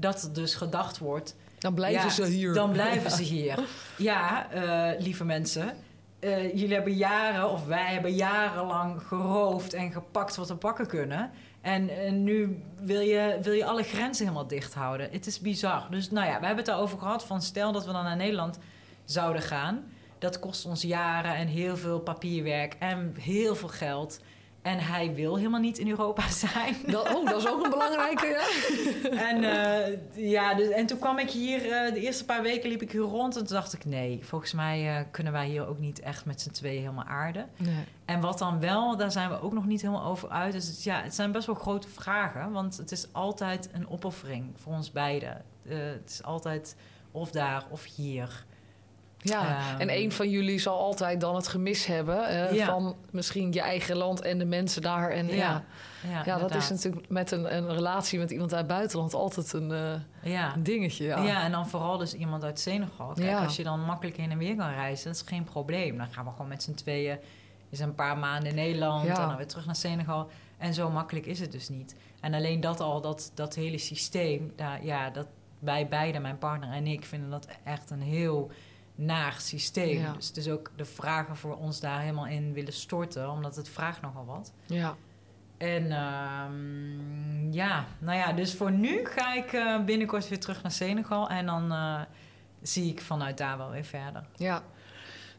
dat 0.00 0.30
dus 0.32 0.54
gedacht 0.54 0.98
wordt... 0.98 1.34
Dan 1.58 1.74
blijven 1.74 2.02
ja, 2.02 2.10
ze 2.10 2.24
hier. 2.24 2.54
Dan 2.54 2.72
blijven 2.72 3.10
ja. 3.10 3.16
ze 3.16 3.22
hier. 3.22 3.58
Ja, 3.96 4.46
uh, 4.54 5.00
lieve 5.00 5.24
mensen. 5.24 5.76
Uh, 6.20 6.54
jullie 6.54 6.74
hebben 6.74 6.94
jaren, 6.94 7.50
of 7.50 7.66
wij 7.66 7.92
hebben 7.92 8.14
jarenlang 8.14 9.02
geroofd 9.02 9.72
en 9.72 9.92
gepakt 9.92 10.36
wat 10.36 10.48
we 10.48 10.54
pakken 10.54 10.86
kunnen. 10.86 11.30
En, 11.60 11.88
en 11.88 12.24
nu 12.24 12.62
wil 12.80 13.00
je, 13.00 13.38
wil 13.42 13.52
je 13.52 13.64
alle 13.64 13.82
grenzen 13.82 14.24
helemaal 14.24 14.46
dicht 14.46 14.74
houden. 14.74 15.08
Het 15.10 15.26
is 15.26 15.40
bizar. 15.40 15.86
Dus 15.90 16.10
nou 16.10 16.26
ja, 16.26 16.40
we 16.40 16.46
hebben 16.46 16.56
het 16.56 16.66
daarover 16.66 16.98
gehad 16.98 17.24
van 17.24 17.42
stel 17.42 17.72
dat 17.72 17.86
we 17.86 17.92
dan 17.92 18.04
naar 18.04 18.16
Nederland 18.16 18.58
zouden 19.04 19.42
gaan. 19.42 19.84
Dat 20.18 20.38
kost 20.38 20.66
ons 20.66 20.82
jaren 20.82 21.34
en 21.34 21.46
heel 21.46 21.76
veel 21.76 22.00
papierwerk 22.00 22.76
en 22.78 23.14
heel 23.20 23.54
veel 23.56 23.68
geld. 23.68 24.20
En 24.62 24.78
hij 24.78 25.14
wil 25.14 25.36
helemaal 25.36 25.60
niet 25.60 25.78
in 25.78 25.88
Europa 25.88 26.28
zijn. 26.46 26.76
Dat, 26.86 27.14
oh, 27.14 27.26
dat 27.26 27.42
is 27.42 27.48
ook 27.48 27.64
een 27.64 27.70
belangrijke, 27.70 28.26
ja. 28.26 28.46
en, 29.28 29.42
uh, 29.42 30.30
ja, 30.30 30.54
dus, 30.54 30.68
en 30.68 30.86
toen 30.86 30.98
kwam 30.98 31.18
ik 31.18 31.30
hier, 31.30 31.66
uh, 31.66 31.94
de 31.94 32.00
eerste 32.00 32.24
paar 32.24 32.42
weken 32.42 32.68
liep 32.68 32.82
ik 32.82 32.92
hier 32.92 33.00
rond. 33.00 33.36
En 33.36 33.46
toen 33.46 33.56
dacht 33.56 33.72
ik, 33.72 33.84
nee, 33.84 34.20
volgens 34.22 34.52
mij 34.52 34.98
uh, 34.98 35.04
kunnen 35.10 35.32
wij 35.32 35.46
hier 35.46 35.66
ook 35.66 35.78
niet 35.78 36.00
echt 36.00 36.24
met 36.24 36.40
z'n 36.40 36.50
tweeën 36.50 36.80
helemaal 36.80 37.04
aarden. 37.04 37.48
Nee. 37.56 37.84
En 38.04 38.20
wat 38.20 38.38
dan 38.38 38.60
wel, 38.60 38.96
daar 38.96 39.12
zijn 39.12 39.30
we 39.30 39.40
ook 39.40 39.52
nog 39.52 39.66
niet 39.66 39.80
helemaal 39.80 40.04
over 40.04 40.28
uit. 40.28 40.52
Dus 40.52 40.66
het, 40.66 40.82
ja, 40.82 41.02
het 41.02 41.14
zijn 41.14 41.32
best 41.32 41.46
wel 41.46 41.54
grote 41.54 41.88
vragen. 41.88 42.52
Want 42.52 42.76
het 42.76 42.92
is 42.92 43.08
altijd 43.12 43.68
een 43.72 43.88
opoffering 43.88 44.52
voor 44.56 44.72
ons 44.72 44.92
beiden. 44.92 45.44
het 45.68 46.10
is 46.10 46.22
altijd 46.22 46.76
of 47.10 47.30
daar 47.30 47.64
of 47.70 47.84
hier. 47.84 48.46
Ja, 49.28 49.56
Ehm, 49.72 49.80
en 49.80 49.96
een 49.96 50.12
van 50.12 50.30
jullie 50.30 50.58
zal 50.58 50.78
altijd 50.78 51.20
dan 51.20 51.34
het 51.34 51.48
gemis 51.48 51.86
hebben 51.86 52.26
eh, 52.28 52.52
Ja. 52.56 52.66
van 52.66 52.96
misschien 53.10 53.52
je 53.52 53.60
eigen 53.60 53.96
land 53.96 54.20
en 54.20 54.38
de 54.38 54.44
mensen 54.44 54.82
daar. 54.82 55.10
En 55.10 55.26
ja, 55.26 55.64
ja, 56.10 56.22
ja, 56.24 56.38
dat 56.38 56.54
is 56.54 56.70
natuurlijk 56.70 57.08
met 57.08 57.30
een, 57.30 57.56
een 57.56 57.68
relatie 57.72 58.18
met 58.18 58.30
iemand 58.30 58.52
uit 58.54 58.66
het 58.66 58.76
buitenland 58.76 59.14
altijd 59.14 59.52
een, 59.52 59.72
eh, 60.22 60.52
een 60.54 60.62
dingetje. 60.62 61.04
Ja. 61.04 61.22
Ja. 61.22 61.42
en 61.42 61.52
dan 61.52 61.68
vooral 61.68 61.98
dus 61.98 62.14
iemand 62.14 62.44
uit 62.44 62.60
Senegal. 62.60 63.12
Kijk, 63.14 63.28
Ja. 63.28 63.44
als 63.44 63.56
je 63.56 63.62
dan 63.64 63.80
makkelijk 63.80 64.16
heen 64.16 64.30
en 64.30 64.38
weer 64.38 64.56
kan 64.56 64.70
reizen, 64.70 65.06
dat 65.06 65.14
is 65.22 65.28
geen 65.28 65.44
probleem. 65.44 65.96
Dan 65.96 66.06
gaan 66.10 66.24
we 66.24 66.30
gewoon 66.30 66.48
met 66.48 66.62
z'n 66.62 66.74
tweeën 66.74 67.18
eens 67.70 67.80
een 67.80 67.94
paar 67.94 68.18
maanden 68.18 68.48
in 68.48 68.54
Nederland 68.54 69.08
en 69.08 69.14
dan 69.14 69.36
weer 69.36 69.46
terug 69.46 69.66
naar 69.66 69.76
Senegal. 69.76 70.30
En 70.58 70.74
zo 70.74 70.90
makkelijk 70.90 71.26
is 71.26 71.40
het 71.40 71.52
dus 71.52 71.68
niet. 71.68 71.94
En 72.20 72.34
alleen 72.34 72.60
dat 72.60 72.80
al, 72.80 73.00
dat, 73.00 73.30
dat 73.34 73.54
hele 73.54 73.78
systeem, 73.78 74.52
daar, 74.56 74.84
ja, 74.84 75.10
dat 75.10 75.26
wij 75.58 75.88
beiden, 75.88 76.22
mijn 76.22 76.38
partner 76.38 76.70
en 76.72 76.86
ik, 76.86 77.04
vinden 77.04 77.30
dat 77.30 77.48
echt 77.64 77.90
een 77.90 78.00
heel 78.02 78.50
naar 78.98 79.34
systeem. 79.38 79.98
Ja. 79.98 80.12
Dus 80.12 80.28
het 80.28 80.36
is 80.36 80.48
ook 80.48 80.70
de 80.76 80.84
vragen 80.84 81.36
voor 81.36 81.56
ons 81.56 81.80
daar 81.80 82.00
helemaal 82.00 82.26
in 82.26 82.52
willen 82.52 82.72
storten, 82.72 83.30
omdat 83.30 83.56
het 83.56 83.68
vraagt 83.68 84.00
nogal 84.00 84.24
wat. 84.24 84.52
ja. 84.66 84.96
En 85.58 85.92
ehm, 85.92 87.52
ja, 87.52 87.84
nou 87.98 88.18
ja, 88.18 88.32
dus 88.32 88.54
voor 88.54 88.72
nu 88.72 89.04
ga 89.04 89.34
ik 89.34 89.52
eh, 89.52 89.84
binnenkort 89.84 90.28
weer 90.28 90.40
terug 90.40 90.62
naar 90.62 90.72
Senegal. 90.72 91.28
En 91.28 91.46
dan 91.46 91.72
eh, 91.72 92.00
zie 92.62 92.90
ik 92.90 93.00
vanuit 93.00 93.38
daar 93.38 93.58
wel 93.58 93.70
weer 93.70 93.84
verder. 93.84 94.24
Ja, 94.36 94.62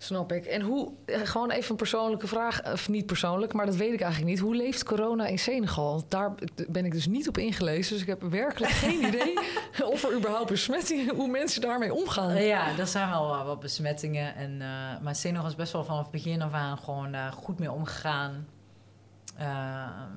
snap 0.03 0.31
ik. 0.31 0.45
En 0.45 0.61
hoe, 0.61 0.91
eh, 1.05 1.19
gewoon 1.23 1.51
even 1.51 1.71
een 1.71 1.75
persoonlijke 1.75 2.27
vraag, 2.27 2.71
of 2.71 2.89
niet 2.89 3.05
persoonlijk, 3.05 3.53
maar 3.53 3.65
dat 3.65 3.75
weet 3.75 3.93
ik 3.93 4.01
eigenlijk 4.01 4.31
niet. 4.31 4.39
Hoe 4.39 4.55
leeft 4.55 4.83
corona 4.83 5.25
in 5.25 5.39
Senegal? 5.39 6.03
Daar 6.07 6.33
ben 6.67 6.85
ik 6.85 6.91
dus 6.91 7.07
niet 7.07 7.27
op 7.27 7.37
ingelezen, 7.37 7.93
dus 7.93 8.01
ik 8.01 8.07
heb 8.07 8.21
werkelijk 8.21 8.71
geen 8.85 9.07
idee 9.07 9.33
of 9.93 10.03
er 10.03 10.15
überhaupt 10.15 10.49
besmettingen, 10.49 11.15
hoe 11.15 11.27
mensen 11.27 11.61
daarmee 11.61 11.93
omgaan. 11.93 12.29
Eh, 12.29 12.47
ja, 12.47 12.77
er 12.77 12.87
zijn 12.87 13.09
wel 13.09 13.33
eh, 13.33 13.45
wat 13.45 13.59
besmettingen. 13.59 14.35
En, 14.35 14.57
maar 15.01 15.15
Senegal 15.15 15.47
is 15.47 15.55
best 15.55 15.73
wel 15.73 15.83
vanaf 15.83 16.01
het 16.01 16.11
begin 16.11 16.41
af 16.41 16.53
aan 16.53 16.77
gewoon 16.77 17.15
goed 17.33 17.59
mee 17.59 17.71
omgegaan. 17.71 18.47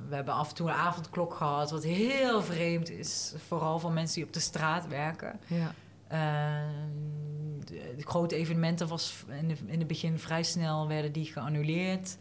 We 0.09 0.15
hebben 0.15 0.35
af 0.35 0.49
en 0.49 0.55
toe 0.55 0.69
een 0.69 0.75
avondklok 0.75 1.35
gehad, 1.35 1.71
wat 1.71 1.85
heel 1.85 2.43
vreemd 2.43 2.91
is. 2.91 3.35
Vooral 3.47 3.79
voor 3.79 3.93
mensen 3.93 4.15
die 4.15 4.25
op 4.25 4.33
de 4.33 4.41
straat 4.41 4.89
werken. 4.89 5.41
Ja, 5.47 5.75
de, 7.65 7.95
de 7.97 8.03
grote 8.07 8.37
evenementen 8.37 8.89
was 8.89 9.25
in, 9.41 9.49
de, 9.49 9.57
in 9.67 9.79
het 9.79 9.87
begin 9.87 10.19
vrij 10.19 10.43
snel 10.43 10.89
werden 10.89 11.13
die 11.13 11.25
geannuleerd. 11.27 12.17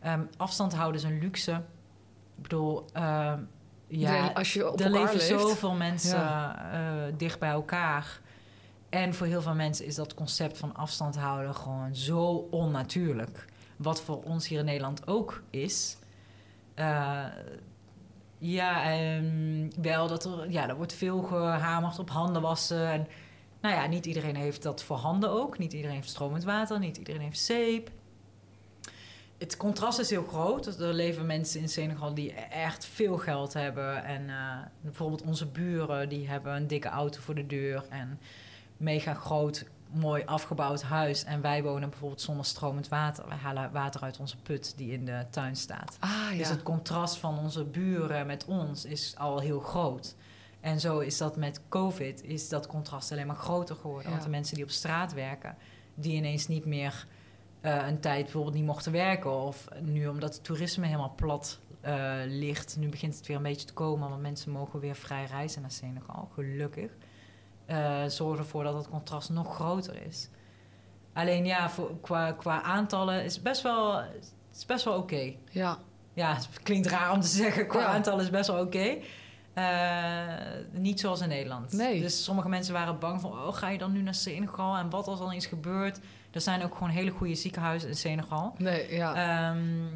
Ehm, 0.00 0.22
afstand 0.36 0.74
houden 0.74 1.00
is 1.00 1.06
een 1.06 1.18
luxe. 1.18 1.52
Ik 2.36 2.42
bedoel, 2.42 2.84
ehm, 2.92 3.40
Iedereen- 3.88 4.14
ja, 4.24 4.30
als 4.32 4.52
je 4.52 4.70
op 4.72 4.80
er 4.80 4.90
leven 4.90 5.16
leeft. 5.16 5.26
zoveel 5.26 5.74
mensen 5.74 6.18
eh, 6.72 6.92
dicht 7.16 7.38
bij 7.38 7.50
elkaar. 7.50 8.20
En 8.88 9.14
voor 9.14 9.26
heel 9.26 9.42
veel 9.42 9.54
mensen 9.54 9.86
is 9.86 9.94
dat 9.94 10.14
concept 10.14 10.58
van 10.58 10.74
afstand 10.76 11.16
houden 11.16 11.54
gewoon 11.54 11.94
zo 11.94 12.48
onnatuurlijk. 12.50 13.44
Wat 13.76 14.00
voor 14.02 14.22
ons 14.22 14.48
hier 14.48 14.58
in 14.58 14.64
Nederland 14.64 15.06
ook 15.06 15.42
is. 15.50 15.96
Eh, 16.74 17.24
ja, 18.38 18.82
ehm, 18.92 19.70
wel 19.82 20.08
dat 20.08 20.24
er, 20.24 20.50
ja, 20.50 20.68
er 20.68 20.76
wordt 20.76 20.92
veel 20.92 21.22
gehamerd 21.22 21.98
op 21.98 22.10
handen 22.10 22.42
wassen. 22.42 22.90
En, 22.90 23.06
nou 23.62 23.74
ja, 23.74 23.86
niet 23.86 24.06
iedereen 24.06 24.36
heeft 24.36 24.62
dat 24.62 24.82
voor 24.82 24.96
handen 24.96 25.30
ook. 25.30 25.58
Niet 25.58 25.72
iedereen 25.72 25.96
heeft 25.96 26.08
stromend 26.08 26.44
water, 26.44 26.78
niet 26.78 26.96
iedereen 26.96 27.20
heeft 27.20 27.40
zeep. 27.40 27.90
Het 29.38 29.56
contrast 29.56 29.98
is 29.98 30.10
heel 30.10 30.24
groot. 30.24 30.64
Dus 30.64 30.78
Er 30.78 30.94
leven 30.94 31.26
mensen 31.26 31.60
in 31.60 31.68
Senegal 31.68 32.14
die 32.14 32.32
echt 32.32 32.84
veel 32.84 33.18
geld 33.18 33.52
hebben. 33.52 34.04
En 34.04 34.28
eh, 34.28 34.56
bijvoorbeeld 34.80 35.22
onze 35.22 35.46
buren, 35.46 36.08
die 36.08 36.28
hebben 36.28 36.54
een 36.54 36.66
dikke 36.66 36.88
auto 36.88 37.20
voor 37.20 37.34
de 37.34 37.46
deur. 37.46 37.84
En 37.88 38.20
mega 38.76 39.14
groot, 39.14 39.64
mooi 39.92 40.22
afgebouwd 40.24 40.82
huis. 40.82 41.24
En 41.24 41.40
wij 41.40 41.62
wonen 41.62 41.90
bijvoorbeeld 41.90 42.20
zonder 42.20 42.44
stromend 42.44 42.88
water. 42.88 43.28
We 43.28 43.34
halen 43.34 43.72
water 43.72 44.02
uit 44.02 44.18
onze 44.18 44.36
put 44.36 44.74
die 44.76 44.92
in 44.92 45.04
de 45.04 45.26
tuin 45.30 45.56
staat. 45.56 45.96
Ah 46.00 46.10
ja. 46.30 46.36
Dus 46.36 46.48
het 46.48 46.62
contrast 46.62 47.16
van 47.16 47.38
onze 47.38 47.64
buren 47.64 48.26
met 48.26 48.44
ons 48.44 48.84
is 48.84 49.14
al 49.18 49.38
heel 49.40 49.60
groot. 49.60 50.14
En 50.62 50.80
zo 50.80 50.98
is 50.98 51.18
dat 51.18 51.36
met 51.36 51.60
COVID, 51.68 52.22
is 52.24 52.48
dat 52.48 52.66
contrast 52.66 53.12
alleen 53.12 53.26
maar 53.26 53.36
groter 53.36 53.76
geworden. 53.76 54.04
Ja. 54.04 54.10
Want 54.10 54.22
de 54.22 54.30
mensen 54.30 54.54
die 54.54 54.64
op 54.64 54.70
straat 54.70 55.12
werken, 55.12 55.56
die 55.94 56.16
ineens 56.16 56.48
niet 56.48 56.64
meer 56.64 57.06
eh, 57.60 57.86
een 57.86 58.00
tijd 58.00 58.22
bijvoorbeeld 58.22 58.54
niet 58.54 58.64
mochten 58.64 58.92
werken. 58.92 59.30
Of 59.30 59.66
nu 59.80 60.06
omdat 60.06 60.34
het 60.34 60.44
toerisme 60.44 60.86
helemaal 60.86 61.14
plat 61.16 61.60
eh, 61.80 62.12
ligt. 62.26 62.76
Nu 62.78 62.88
begint 62.88 63.16
het 63.16 63.26
weer 63.26 63.36
een 63.36 63.42
beetje 63.42 63.66
te 63.66 63.72
komen, 63.72 64.08
want 64.08 64.22
mensen 64.22 64.50
mogen 64.52 64.80
weer 64.80 64.96
vrij 64.96 65.24
reizen 65.24 65.60
naar 65.62 65.70
Senegal, 65.70 66.28
gelukkig. 66.34 66.90
Eh 67.66 68.04
zorgen 68.06 68.38
ervoor 68.38 68.64
dat 68.64 68.74
het 68.74 68.88
contrast 68.88 69.30
nog 69.30 69.54
groter 69.54 70.06
is. 70.06 70.28
Alleen 71.12 71.44
ja, 71.44 71.70
voor, 71.70 72.00
qua, 72.00 72.32
qua 72.32 72.62
aantallen 72.62 73.24
is 73.24 73.42
best 73.42 73.62
wel, 73.62 74.00
is 74.52 74.66
best 74.66 74.84
wel 74.84 74.96
oké. 74.96 75.34
ja. 75.50 75.78
Ja, 76.14 76.34
het 76.34 76.48
klinkt 76.62 76.86
raar 76.86 77.12
om 77.12 77.20
te 77.20 77.26
zeggen. 77.26 77.66
Qua 77.66 77.80
Ja. 77.80 77.86
aantal 77.86 78.20
is 78.20 78.30
best 78.30 78.50
wel 78.50 78.60
oké. 78.64 78.98
Eh, 79.54 80.24
niet 80.70 81.00
zoals 81.00 81.20
in 81.20 81.28
Nederland. 81.28 81.72
Nee. 81.72 82.00
Dus 82.00 82.24
sommige 82.24 82.48
mensen 82.48 82.74
waren 82.74 82.98
bang 82.98 83.20
van... 83.20 83.30
oh, 83.30 83.54
ga 83.54 83.68
je 83.68 83.78
dan 83.78 83.92
nu 83.92 84.02
naar 84.02 84.14
Senegal? 84.14 84.76
En 84.76 84.90
wat 84.90 85.06
als 85.06 85.20
er 85.20 85.34
iets 85.34 85.46
gebeurt? 85.46 86.00
Er 86.30 86.40
zijn 86.40 86.62
ook 86.62 86.72
gewoon 86.74 86.88
hele 86.88 87.10
goede 87.10 87.34
ziekenhuizen 87.34 87.88
in 87.88 87.96
Senegal. 87.96 88.54
Nee, 88.58 88.94
ja. 88.94 89.14
Ehm, 89.14 89.88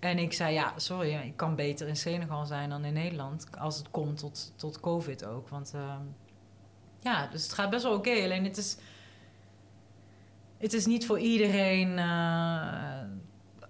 en 0.00 0.18
ik 0.18 0.32
zei, 0.32 0.54
ja, 0.54 0.72
sorry, 0.76 1.14
ik 1.14 1.36
kan 1.36 1.54
beter 1.54 1.88
in 1.88 1.96
Senegal 1.96 2.46
zijn 2.46 2.70
dan 2.70 2.84
in 2.84 2.92
Nederland... 2.92 3.46
als 3.58 3.78
het 3.78 3.90
komt 3.90 4.18
tot, 4.18 4.52
tot 4.56 4.80
COVID 4.80 5.24
ook. 5.24 5.48
Want 5.48 5.72
ehm, 5.74 6.02
ja, 7.00 7.26
dus 7.26 7.42
het 7.42 7.52
gaat 7.52 7.70
best 7.70 7.82
wel 7.82 7.94
oké. 7.94 8.10
Alleen 8.22 8.44
het 8.44 8.56
is... 8.56 8.76
Het 10.56 10.72
is 10.72 10.86
niet 10.86 11.06
voor 11.06 11.18
iedereen... 11.18 11.98
eh, 11.98 13.02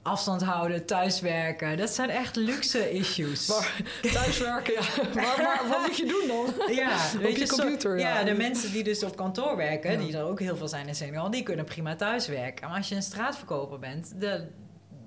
afstand 0.03 0.42
houden, 0.42 0.86
thuiswerken. 0.86 1.76
Dat 1.76 1.90
zijn 1.90 2.11
echt 2.11 2.36
luxe 2.36 2.90
issues. 2.92 3.46
Maar 3.49 3.82
thuiswerken, 4.12 4.72
ja. 4.72 4.80
Maar, 5.14 5.62
wat 5.68 5.80
moet 5.86 5.96
je 5.96 6.07
doen 6.07 6.28
dan? 6.28 6.74
Ja, 6.74 6.94
Op 7.14 7.20
weet 7.20 7.38
je 7.38 7.46
zo- 7.46 7.57
computer, 7.57 7.99
ja. 7.99 8.18
Ja, 8.18 8.24
de 8.24 8.34
mensen 8.34 8.72
die 8.72 8.84
dus 8.84 9.03
op 9.05 9.16
kantoor 9.16 9.57
werken, 9.57 9.92
Ja. 9.92 9.99
die 9.99 10.16
er 10.16 10.24
ook 10.24 10.40
heel 10.40 10.57
veel 10.57 10.68
zijn 10.68 10.86
in 10.88 10.94
Senegal, 10.94 11.30
die 11.30 11.42
kunnen 11.42 11.64
prima 11.64 11.96
thuiswerken. 11.96 12.68
Maar 12.68 12.76
als 12.76 12.88
je 12.88 12.94
een 12.94 13.03
straatverkoper 13.03 13.78
bent, 13.78 14.20
de, 14.20 14.46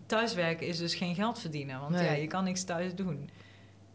thuiswerken 0.06 0.68
is 0.68 0.78
dus 0.78 0.96
geen 0.96 1.16
geld 1.16 1.40
verdienen. 1.40 1.80
Want 1.80 1.92
Nee. 1.92 2.06
ja, 2.06 2.12
je 2.12 2.28
kan 2.28 2.44
niks 2.44 2.64
thuis 2.64 2.96
doen. 2.96 3.30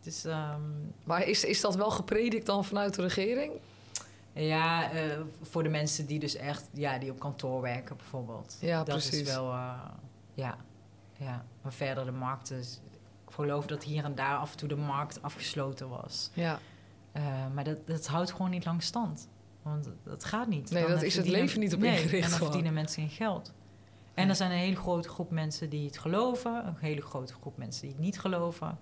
Dus 0.02 0.24
ehm, 0.24 0.60
Maar 1.04 1.26
is, 1.28 1.44
is 1.44 1.60
dat 1.60 1.74
wel 1.74 1.90
gepredikt 1.90 2.46
dan 2.46 2.64
vanuit 2.64 2.94
de 2.94 3.02
regering? 3.02 3.52
ja, 4.32 4.90
eh, 4.92 5.00
voor 5.42 5.62
de 5.62 5.68
mensen 5.68 6.06
die 6.06 6.18
dus 6.18 6.36
echt, 6.36 6.64
ja, 6.72 6.98
die 6.98 7.10
op 7.10 7.18
kantoor 7.18 7.60
werken 7.60 7.96
bijvoorbeeld. 7.96 8.56
Ja, 8.60 8.76
dat 8.76 8.84
precies. 8.96 9.20
is 9.20 9.28
wel, 9.34 9.52
eh, 9.52 9.72
ja, 10.34 10.56
ja. 11.18 11.44
Maar 11.62 11.72
verder 11.72 12.04
de 12.04 12.10
markt 12.12 12.50
is, 12.50 12.80
ik 13.28 13.34
geloof 13.34 13.66
dat 13.66 13.84
hier 13.84 14.04
en 14.04 14.14
daar 14.14 14.36
af 14.36 14.50
en 14.52 14.56
toe 14.58 14.68
de 14.68 14.76
markt 14.76 15.22
afgesloten 15.22 15.88
was. 15.88 16.30
Ja. 16.32 16.58
Eh, 17.12 17.22
maar 17.54 17.64
dat, 17.64 17.86
dat 17.86 18.06
houdt 18.06 18.32
gewoon 18.32 18.50
niet 18.50 18.64
lang 18.64 18.82
stand. 18.82 19.28
Want 19.62 19.88
dat- 20.04 20.24
gaat 20.24 20.48
niet. 20.48 20.70
Nee, 20.70 20.82
Dan 20.82 20.90
dat 20.92 21.02
is 21.02 21.16
het 21.16 21.28
leven 21.28 21.60
niet 21.60 21.74
op 21.74 21.80
nee, 21.80 21.90
ingericht 21.90 22.12
En 22.14 22.20
dan 22.20 22.30
gewoon. 22.30 22.44
verdienen 22.46 22.72
mensen 22.74 23.02
geen 23.02 23.10
geld. 23.16 23.54
En 24.14 24.28
er 24.28 24.34
zijn 24.36 24.50
een 24.50 24.56
hele 24.58 24.76
grote 24.76 25.08
groep 25.08 25.30
mensen 25.30 25.70
die 25.70 25.86
het 25.86 25.98
geloven. 25.98 26.66
Een 26.66 26.76
hele 26.78 27.02
grote 27.02 27.32
groep 27.34 27.56
mensen 27.56 27.82
die 27.82 27.90
het 27.90 28.00
niet 28.00 28.20
geloven. 28.20 28.78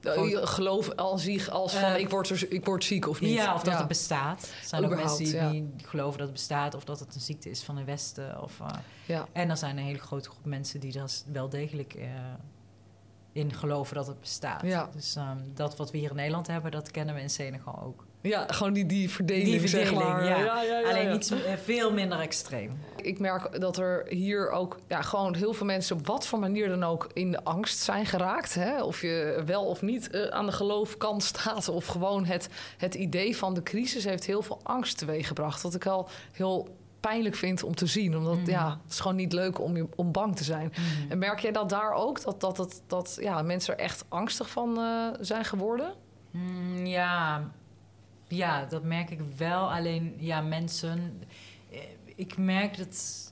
Je 0.00 0.40
geloof 0.46 0.90
als, 0.90 1.22
zich 1.22 1.50
als 1.50 1.72
van 1.72 1.82
Eh, 1.82 1.98
ik, 1.98 2.10
word 2.10 2.28
er, 2.28 2.52
ik 2.52 2.64
word 2.64 2.84
ziek 2.84 3.08
of 3.08 3.20
niet. 3.20 3.34
Ja, 3.34 3.54
of 3.54 3.62
dat 3.62 3.78
het 3.78 3.88
bestaat. 3.88 4.42
Er 4.42 4.66
zijn 4.68 4.84
ook 4.84 4.94
mensen 4.94 5.24
die, 5.24 5.34
ja. 5.34 5.50
die 5.50 5.72
geloven 5.84 6.18
dat 6.18 6.26
het 6.26 6.36
bestaat... 6.36 6.74
of 6.74 6.84
dat 6.84 7.00
het 7.00 7.14
een 7.14 7.20
ziekte 7.20 7.50
is 7.50 7.62
van 7.62 7.76
de 7.76 7.84
Westen. 7.84 8.42
Of, 8.42 8.60
eh, 8.60 8.66
Ja. 9.06 9.26
En 9.32 9.50
er 9.50 9.56
zijn 9.56 9.78
een 9.78 9.84
hele 9.84 9.98
grote 9.98 10.30
groep 10.30 10.44
mensen 10.44 10.80
die 10.80 10.98
er 10.98 11.10
wel 11.32 11.48
degelijk 11.48 11.94
eh, 11.94 12.08
in 13.32 13.52
geloven 13.52 13.94
dat 13.94 14.06
het 14.06 14.20
bestaat. 14.20 14.92
Dus 14.92 15.16
ehm, 15.16 15.38
dat 15.54 15.76
wat 15.76 15.90
we 15.90 15.98
hier 15.98 16.10
in 16.10 16.16
Nederland 16.16 16.46
hebben, 16.46 16.70
dat 16.70 16.90
kennen 16.90 17.14
we 17.14 17.20
in 17.20 17.30
Senegal 17.30 17.82
ook. 17.82 18.06
Ja, 18.20 18.44
gewoon 18.48 18.72
die, 18.72 18.86
die 18.86 19.10
verdeling, 19.10 19.46
Die 19.50 19.60
verdeling, 19.60 19.88
zeg 19.88 20.04
maar. 20.08 20.24
ja. 20.24 20.38
ja, 20.38 20.62
ja, 20.62 20.88
Alleen 20.88 21.14
iets 21.14 21.30
eh, 21.30 21.38
veel 21.64 21.92
minder 21.92 22.18
extreem. 22.20 22.78
Ik 22.96 23.18
merk 23.18 23.60
dat 23.60 23.76
er 23.76 24.06
hier 24.08 24.50
ook 24.50 24.78
ja, 24.88 25.02
gewoon 25.02 25.34
heel 25.34 25.52
veel 25.52 25.66
mensen 25.66 25.96
op 25.96 26.06
wat 26.06 26.26
voor 26.26 26.38
manier 26.38 26.68
dan 26.68 26.84
ook 26.84 27.08
in 27.12 27.30
de 27.30 27.44
angst 27.44 27.78
zijn 27.78 28.06
geraakt. 28.06 28.54
Hè? 28.54 28.82
Of 28.82 29.00
je 29.00 29.42
wel 29.46 29.64
of 29.64 29.82
niet 29.82 30.10
eh, 30.10 30.22
aan 30.26 30.46
de 30.46 30.52
geloofkant 30.52 31.22
staat. 31.22 31.68
Of 31.68 31.86
gewoon 31.86 32.24
het, 32.24 32.48
het 32.76 32.94
idee 32.94 33.36
van 33.36 33.54
de 33.54 33.62
crisis 33.62 34.04
heeft 34.04 34.26
heel 34.26 34.42
veel 34.42 34.60
angst 34.62 34.98
teweeggebracht. 34.98 35.62
Wat 35.62 35.74
ik 35.74 35.86
al 35.86 36.08
heel 36.32 36.68
pijnlijk 37.00 37.34
vind 37.34 37.62
om 37.62 37.74
te 37.74 37.86
zien. 37.86 38.16
Omdat 38.16 38.36
Mhm. 38.36 38.50
ja, 38.50 38.78
het 38.82 38.92
is 38.92 39.00
gewoon 39.00 39.16
niet 39.16 39.32
leuk 39.32 39.60
om, 39.60 39.88
om 39.96 40.12
bang 40.12 40.36
te 40.36 40.44
zijn. 40.44 40.72
En 41.08 41.18
merk 41.18 41.38
jij 41.38 41.52
dat 41.52 41.68
daar 41.68 41.92
ook? 41.92 42.22
Dat, 42.22 42.40
dat, 42.40 42.56
dat, 42.56 42.82
dat 42.86 43.16
ja, 43.20 43.42
mensen 43.42 43.74
er 43.76 43.80
echt 43.84 44.04
angstig 44.08 44.50
van 44.50 44.78
eh, 44.78 45.06
zijn 45.20 45.44
geworden? 45.44 45.92
Mm, 46.30 46.86
ja. 46.86 47.50
Ja, 48.28 48.64
dat 48.64 48.82
merk 48.82 49.10
ik 49.10 49.20
wel. 49.36 49.72
Alleen, 49.72 50.14
ja, 50.18 50.40
mensen... 50.40 51.22
eh, 51.72 51.78
Ik 52.16 52.36
merk 52.36 52.76
dat... 52.76 53.26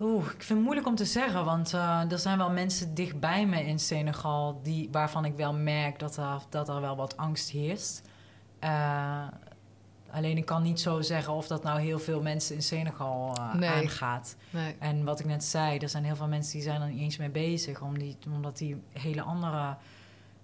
Oeh, 0.00 0.24
ik 0.24 0.30
vind 0.42 0.48
het 0.48 0.58
moeilijk 0.58 0.86
om 0.86 0.94
te 0.94 1.04
zeggen, 1.04 1.44
want 1.44 1.74
eh, 1.74 2.10
er 2.12 2.18
zijn 2.18 2.38
wel 2.38 2.50
mensen 2.50 2.94
dichtbij 2.94 3.46
me 3.46 3.64
in 3.64 3.78
Senegal 3.78 4.60
die, 4.62 4.88
waarvan 4.92 5.24
ik 5.24 5.36
wel 5.36 5.54
merk 5.54 5.98
dat 5.98 6.16
er, 6.16 6.42
dat 6.48 6.68
er 6.68 6.80
wel 6.80 6.96
wat 6.96 7.16
angst 7.16 7.50
heerst. 7.50 8.02
Eh, 8.58 9.26
alleen 10.10 10.36
ik 10.36 10.44
kan 10.44 10.62
niet 10.62 10.80
zo 10.80 11.00
zeggen 11.00 11.32
of 11.32 11.46
dat 11.46 11.62
nou 11.62 11.80
heel 11.80 11.98
veel 11.98 12.22
mensen 12.22 12.54
in 12.54 12.62
Senegal 12.62 13.36
Nee. 13.56 13.68
aangaat. 13.70 14.36
Nee. 14.50 14.76
En 14.78 15.04
wat 15.04 15.20
ik 15.20 15.26
net 15.26 15.44
zei, 15.44 15.78
er 15.78 15.88
zijn 15.88 16.04
heel 16.04 16.16
veel 16.16 16.28
mensen 16.28 16.52
die 16.52 16.62
zijn 16.62 16.80
er 16.82 16.88
niet 16.88 17.00
eens 17.00 17.16
mee 17.16 17.30
bezig, 17.30 17.80
om 17.82 17.98
die, 17.98 18.16
omdat 18.32 18.58
die 18.58 18.82
hele 18.92 19.22
andere 19.22 19.76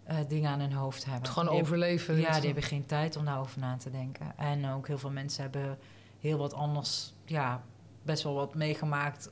eh, 0.06 0.16
dingen 0.28 0.50
aan 0.50 0.60
hun 0.60 0.72
hoofd 0.72 1.04
hebben. 1.04 1.22
Het 1.22 1.30
gewoon 1.30 1.48
Die 1.48 1.56
hebben- 1.58 1.78
overleven. 1.78 2.16
ja, 2.20 2.34
die 2.34 2.44
hebben 2.44 2.62
geen 2.62 2.86
tijd 2.86 3.16
om 3.16 3.24
daarover 3.24 3.58
na 3.60 3.76
te 3.76 3.90
denken. 3.90 4.32
En 4.38 4.70
ook 4.70 4.86
heel 4.86 4.98
veel 4.98 5.10
mensen 5.10 5.42
hebben 5.42 5.78
heel 6.20 6.38
wat 6.38 6.54
anders, 6.54 7.14
ja, 7.24 7.62
best 8.02 8.22
wel 8.22 8.34
wat 8.34 8.54
meegemaakt. 8.54 9.30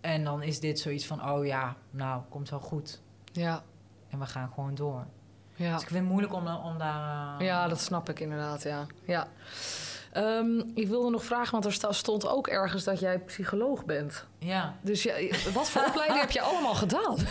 En 0.00 0.24
dan 0.24 0.42
is 0.42 0.60
dit 0.60 0.78
zoiets 0.80 1.06
van, 1.06 1.30
oh 1.30 1.46
ja, 1.46 1.76
nou, 1.90 2.22
komt 2.28 2.50
wel 2.50 2.60
goed. 2.60 3.00
Ja, 3.32 3.62
En 4.08 4.18
we 4.18 4.26
gaan 4.26 4.50
gewoon 4.54 4.74
door. 4.74 5.06
ja. 5.54 5.72
Dus 5.72 5.82
ik 5.82 5.88
vind 5.88 6.00
het 6.00 6.08
moeilijk 6.08 6.34
om, 6.34 6.46
om 6.48 6.78
daar... 6.78 7.38
eh, 7.40 7.46
Ja, 7.46 7.68
dat 7.68 7.80
snap 7.80 8.08
ik 8.08 8.20
inderdaad, 8.20 8.62
ja. 8.62 8.86
ja. 9.04 9.26
Ehm, 10.12 10.58
ik 10.74 10.88
wilde 10.88 11.10
nog 11.10 11.24
vragen, 11.24 11.52
want 11.60 11.64
er 11.84 11.94
stond 11.94 12.28
ook 12.28 12.46
ergens 12.46 12.84
dat 12.84 13.00
jij 13.00 13.18
psycholoog 13.18 13.84
bent. 13.84 14.26
Ja. 14.42 14.76
Dus 14.82 15.02
ja, 15.02 15.14
wat 15.52 15.70
voor 15.70 15.82
opleiding 15.86 16.20
heb 16.20 16.30
je 16.30 16.40
allemaal 16.40 16.74
gedaan? 16.74 17.16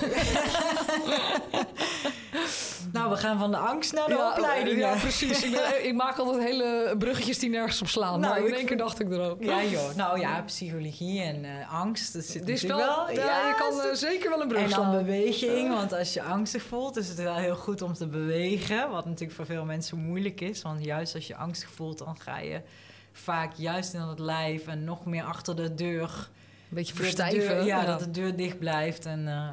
Nou, 2.91 3.09
we 3.09 3.15
gaan 3.17 3.39
van 3.39 3.51
de 3.51 3.57
angst 3.57 3.93
naar 3.93 4.07
de 4.07 4.13
ja, 4.13 4.31
opleiding. 4.31 4.79
Ja, 4.79 4.95
precies. 4.95 5.43
Ik, 5.43 5.51
ben- 5.51 5.87
ik 5.87 5.93
maak 5.93 6.17
altijd 6.17 6.43
hele 6.43 6.95
bruggetjes 6.97 7.39
die 7.39 7.49
nergens 7.49 7.81
op 7.81 7.87
slaan. 7.87 8.19
Nou, 8.19 8.33
maar 8.39 8.47
in 8.47 8.53
één 8.53 8.65
keer 8.65 8.77
dacht 8.77 8.99
ik 8.99 9.11
erop. 9.11 9.43
Ja, 9.43 9.63
joh. 9.63 9.95
Nou 9.95 10.19
ja, 10.19 10.41
psychologie 10.41 11.21
en 11.21 11.45
eh, 11.45 11.73
angst. 11.73 12.13
Dat 12.13 12.23
zit 12.23 12.49
is 12.49 12.63
wel, 12.63 13.11
ja, 13.11 13.47
je 13.47 13.55
kan 13.57 13.81
eh, 13.81 13.93
zeker 13.93 14.29
wel 14.29 14.41
een 14.41 14.47
brug 14.47 14.61
En 14.63 14.69
dan 14.69 14.79
slaan. 14.79 14.91
beweging, 14.91 15.73
want 15.73 15.93
als 15.93 16.13
je 16.13 16.23
angstig 16.23 16.63
voelt, 16.63 16.97
is 16.97 17.07
het 17.07 17.17
wel 17.17 17.35
heel 17.35 17.55
goed 17.55 17.81
om 17.81 17.93
te 17.93 18.07
bewegen. 18.07 18.89
Wat 18.89 19.05
natuurlijk 19.05 19.33
voor 19.33 19.45
veel 19.45 19.65
mensen 19.65 19.97
moeilijk 19.97 20.41
is. 20.41 20.61
Want 20.61 20.83
juist 20.85 21.15
als 21.15 21.27
je 21.27 21.35
angstig 21.35 21.69
voelt, 21.69 21.97
dan 21.97 22.19
ga 22.19 22.39
je 22.39 22.61
vaak 23.11 23.51
juist 23.55 23.93
in 23.93 23.99
het 24.01 24.19
lijf 24.19 24.67
en 24.67 24.83
nog 24.83 25.05
meer 25.05 25.23
achter 25.23 25.55
de 25.55 25.75
deur. 25.75 26.29
Beetje 26.71 26.95
verstijven. 26.95 27.39
deur- 27.39 27.65
ja, 27.65 27.85
dat 27.85 27.99
de 27.99 28.11
deur 28.11 28.35
dicht 28.35 28.59
blijft. 28.59 29.05
En, 29.05 29.27
eh, 29.27 29.49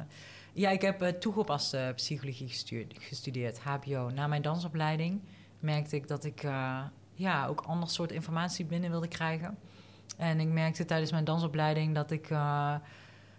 ja, 0.53 0.69
ik 0.69 0.81
heb 0.81 1.01
eh, 1.01 1.09
toegepaste 1.09 1.91
psychologie 1.95 2.47
gestudeerd, 2.47 2.93
gestudeerd, 2.99 3.59
HBO. 3.59 4.09
Na 4.09 4.27
mijn 4.27 4.41
dansopleiding 4.41 5.21
merkte 5.59 5.95
ik 5.95 6.07
dat 6.07 6.23
ik 6.25 6.43
eh, 6.43 6.81
ja, 7.13 7.47
ook 7.47 7.61
ander 7.61 7.89
soort 7.89 8.11
informatie 8.11 8.65
binnen 8.65 8.89
wilde 8.89 9.07
krijgen. 9.07 9.57
En 10.17 10.39
ik 10.39 10.47
merkte 10.47 10.85
tijdens 10.85 11.11
mijn 11.11 11.23
dansopleiding 11.23 11.95
dat 11.95 12.11
ik 12.11 12.29
eh, 12.29 12.75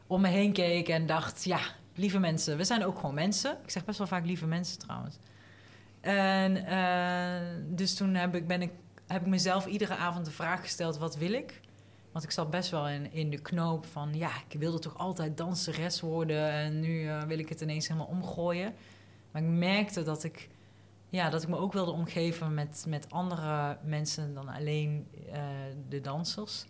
om 0.06 0.20
me 0.20 0.28
heen 0.28 0.52
keek 0.52 0.88
en 0.88 1.06
dacht... 1.06 1.44
ja, 1.44 1.60
lieve 1.94 2.18
mensen, 2.18 2.56
we 2.56 2.64
zijn 2.64 2.84
ook 2.84 2.98
gewoon 2.98 3.14
mensen. 3.14 3.56
Ik 3.64 3.70
zeg 3.70 3.84
best 3.84 3.98
wel 3.98 4.06
vaak 4.06 4.24
lieve 4.26 4.46
mensen 4.46 4.78
trouwens. 4.78 5.18
En 6.00 6.66
eh, 6.66 7.40
dus 7.66 7.94
toen 7.94 8.14
heb 8.14 8.34
ik, 8.34 8.46
ben 8.46 8.62
ik, 8.62 8.70
heb 9.06 9.20
ik 9.20 9.26
mezelf 9.28 9.66
iedere 9.66 9.94
avond 9.96 10.24
de 10.24 10.30
vraag 10.30 10.60
gesteld... 10.60 10.98
wat 10.98 11.16
wil 11.16 11.32
ik? 11.32 11.60
Want 12.12 12.24
ik 12.24 12.30
zat 12.30 12.50
best 12.50 12.70
wel 12.70 12.88
in, 12.88 13.12
in 13.12 13.30
de 13.30 13.40
knoop 13.40 13.86
van... 13.86 14.14
ja, 14.14 14.30
ik 14.48 14.58
wilde 14.58 14.78
toch 14.78 14.98
altijd 14.98 15.36
danseres 15.36 16.00
worden... 16.00 16.50
en 16.50 16.80
nu 16.80 17.08
eh, 17.08 17.22
wil 17.22 17.38
ik 17.38 17.48
het 17.48 17.60
ineens 17.60 17.88
helemaal 17.88 18.08
omgooien. 18.08 18.74
Maar 19.30 19.42
ik 19.42 19.48
merkte 19.48 20.02
dat 20.02 20.24
ik, 20.24 20.48
ja, 21.08 21.30
dat 21.30 21.42
ik 21.42 21.48
me 21.48 21.56
ook 21.56 21.72
wilde 21.72 21.90
omgeven... 21.90 22.54
met, 22.54 22.84
met 22.88 23.10
andere 23.10 23.78
mensen 23.84 24.34
dan 24.34 24.48
alleen 24.48 25.08
eh, 25.32 25.42
de 25.88 26.00
dansers. 26.00 26.64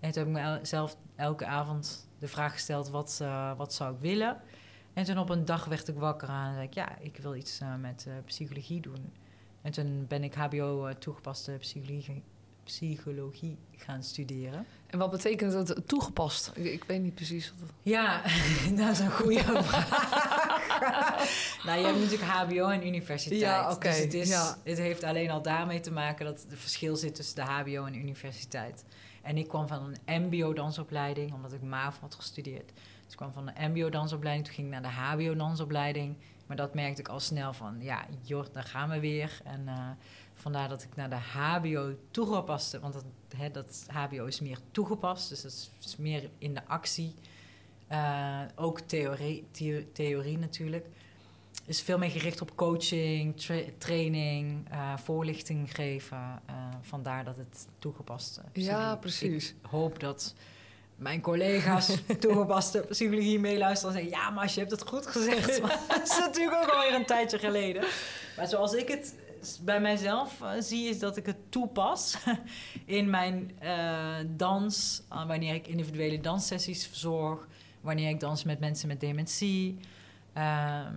En 0.00 0.12
toen 0.12 0.34
heb 0.34 0.54
ik 0.54 0.60
mezelf 0.60 0.96
elke 1.16 1.46
avond 1.46 2.08
de 2.18 2.28
vraag 2.28 2.52
gesteld... 2.52 2.88
wat, 2.88 3.18
eh, 3.22 3.56
wat 3.56 3.74
zou 3.74 3.94
ik 3.94 4.00
willen? 4.00 4.40
En 4.92 5.04
toen 5.04 5.18
op 5.18 5.28
een 5.28 5.44
dag 5.44 5.64
werd 5.64 5.88
ik 5.88 5.98
wakker 5.98 6.28
en 6.28 6.52
zei 6.52 6.66
ik... 6.66 6.74
ja, 6.74 6.98
ik 6.98 7.16
wil 7.16 7.34
iets 7.34 7.60
met 7.80 8.06
psychologie 8.24 8.80
doen. 8.80 9.12
En 9.62 9.72
toen 9.72 10.06
ben 10.08 10.24
ik 10.24 10.34
hbo 10.34 10.92
toegepaste 10.98 11.56
psychologie, 11.58 12.22
psychologie 12.64 13.58
gaan 13.76 14.02
studeren. 14.02 14.66
En 14.86 14.98
wat 14.98 15.10
betekent 15.10 15.52
het 15.52 15.88
toegepast? 15.88 16.52
Ik, 16.54 16.64
ik 16.64 16.84
weet 16.84 17.02
niet 17.02 17.14
precies 17.14 17.50
wat 17.50 17.60
het... 17.60 17.70
Ja, 17.82 18.22
dat 18.76 18.90
is 18.90 18.98
een 18.98 19.10
goede 19.10 19.42
vraag. 19.62 19.88
nou, 21.64 21.78
je 21.78 21.86
hebt 21.86 21.98
natuurlijk 21.98 22.30
HBO 22.30 22.68
en 22.68 22.86
universiteit. 22.86 23.40
Ja, 23.40 23.70
oké, 23.70 23.88
Dus 23.88 23.98
het, 23.98 24.14
is, 24.14 24.28
ja. 24.28 24.56
het 24.64 24.78
heeft 24.78 25.02
alleen 25.02 25.30
al 25.30 25.42
daarmee 25.42 25.80
te 25.80 25.92
maken 25.92 26.24
dat 26.24 26.46
er 26.50 26.56
verschil 26.56 26.96
zit 26.96 27.14
tussen 27.14 27.34
de 27.34 27.42
HBO 27.42 27.84
en 27.84 27.94
universiteit. 27.94 28.84
En 29.22 29.36
ik 29.36 29.48
kwam 29.48 29.68
van 29.68 29.96
een 30.04 30.22
MBO-dansopleiding, 30.22 31.32
omdat 31.32 31.52
ik 31.52 31.62
MAVO 31.62 32.00
had 32.00 32.14
gestudeerd. 32.14 32.72
Dus 32.74 33.12
ik 33.12 33.16
kwam 33.16 33.32
van 33.32 33.46
de 33.46 33.52
MBO-dansopleiding, 33.56 34.46
toen 34.46 34.54
ging 34.54 34.66
ik 34.66 34.72
naar 34.72 34.82
de 34.82 35.22
HBO-dansopleiding. 35.24 36.16
Maar 36.46 36.56
dat 36.56 36.74
merkte 36.74 37.00
ik 37.00 37.08
al 37.08 37.20
snel 37.20 37.52
van, 37.52 37.76
ja, 37.80 38.06
joh, 38.22 38.44
daar 38.52 38.64
gaan 38.64 38.88
we 38.88 39.00
weer. 39.00 39.40
En 39.44 39.68
eh, 39.68 39.90
vandaar 40.44 40.68
dat 40.68 40.82
ik 40.82 40.96
naar 40.96 41.10
de 41.10 41.16
HBO 41.16 41.94
toegepaste, 42.10 42.80
want 42.80 42.92
dat, 42.94 43.04
hè, 43.36 43.50
dat 43.50 43.86
HBO 43.92 44.24
is 44.24 44.40
meer 44.40 44.58
toegepast, 44.70 45.28
dus 45.28 45.42
dat 45.42 45.52
is, 45.84 45.96
meer 45.96 46.30
in 46.38 46.54
de 46.54 46.60
actie. 46.66 47.14
Eh, 47.86 48.40
ook 48.56 48.80
theorie, 48.80 49.46
theo- 49.50 49.84
theorie 49.92 50.38
natuurlijk. 50.38 50.86
Is 51.66 51.82
veel 51.82 51.98
meer 51.98 52.10
gericht 52.10 52.40
op 52.40 52.56
coaching, 52.56 53.40
tra- 53.40 53.70
training, 53.78 54.68
eh, 54.70 54.96
voorlichting 54.96 55.74
geven. 55.74 56.42
Eh, 56.46 56.54
vandaar 56.82 57.24
dat 57.24 57.36
het 57.36 57.66
toegepaste. 57.78 58.40
Ja, 58.52 58.96
precies. 58.96 59.48
Ik 59.50 59.66
hoop 59.70 60.00
dat 60.00 60.34
mijn 60.96 61.20
collega's 61.20 61.96
toegepaste 62.20 62.84
psychologie 62.88 63.38
meeluisteren 63.38 63.94
en 63.94 64.00
zeggen: 64.02 64.20
Ja, 64.20 64.30
maar 64.30 64.50
je 64.54 64.58
hebt 64.60 64.70
het 64.70 64.86
goed 64.88 65.06
gezegd. 65.06 65.60
Maar 65.60 65.80
dat 65.88 66.02
is 66.02 66.18
natuurlijk 66.18 66.62
ook 66.62 66.68
alweer 66.74 66.94
een 66.94 67.06
tijdje 67.06 67.38
geleden. 67.38 67.84
Maar 68.36 68.48
zoals 68.48 68.72
ik 68.72 68.88
het 68.88 69.14
bij 69.64 69.80
mijzelf 69.80 70.40
eh, 70.42 70.50
zie, 70.58 70.88
is 70.88 70.98
dat 70.98 71.16
ik 71.16 71.26
het 71.26 71.36
toepas 71.48 72.16
in 72.84 73.10
mijn 73.10 73.50
eh, 73.58 74.14
dans. 74.36 75.02
eh, 75.08 75.26
wanneer 75.26 75.54
ik 75.54 75.66
individuele 75.66 76.20
danssessies 76.20 76.86
verzorg. 76.86 77.46
Wanneer 77.80 78.08
ik 78.08 78.20
dans 78.20 78.44
met 78.44 78.60
mensen 78.60 78.88
met 78.88 79.00
dementie. 79.00 79.78
Ehm, 80.32 80.94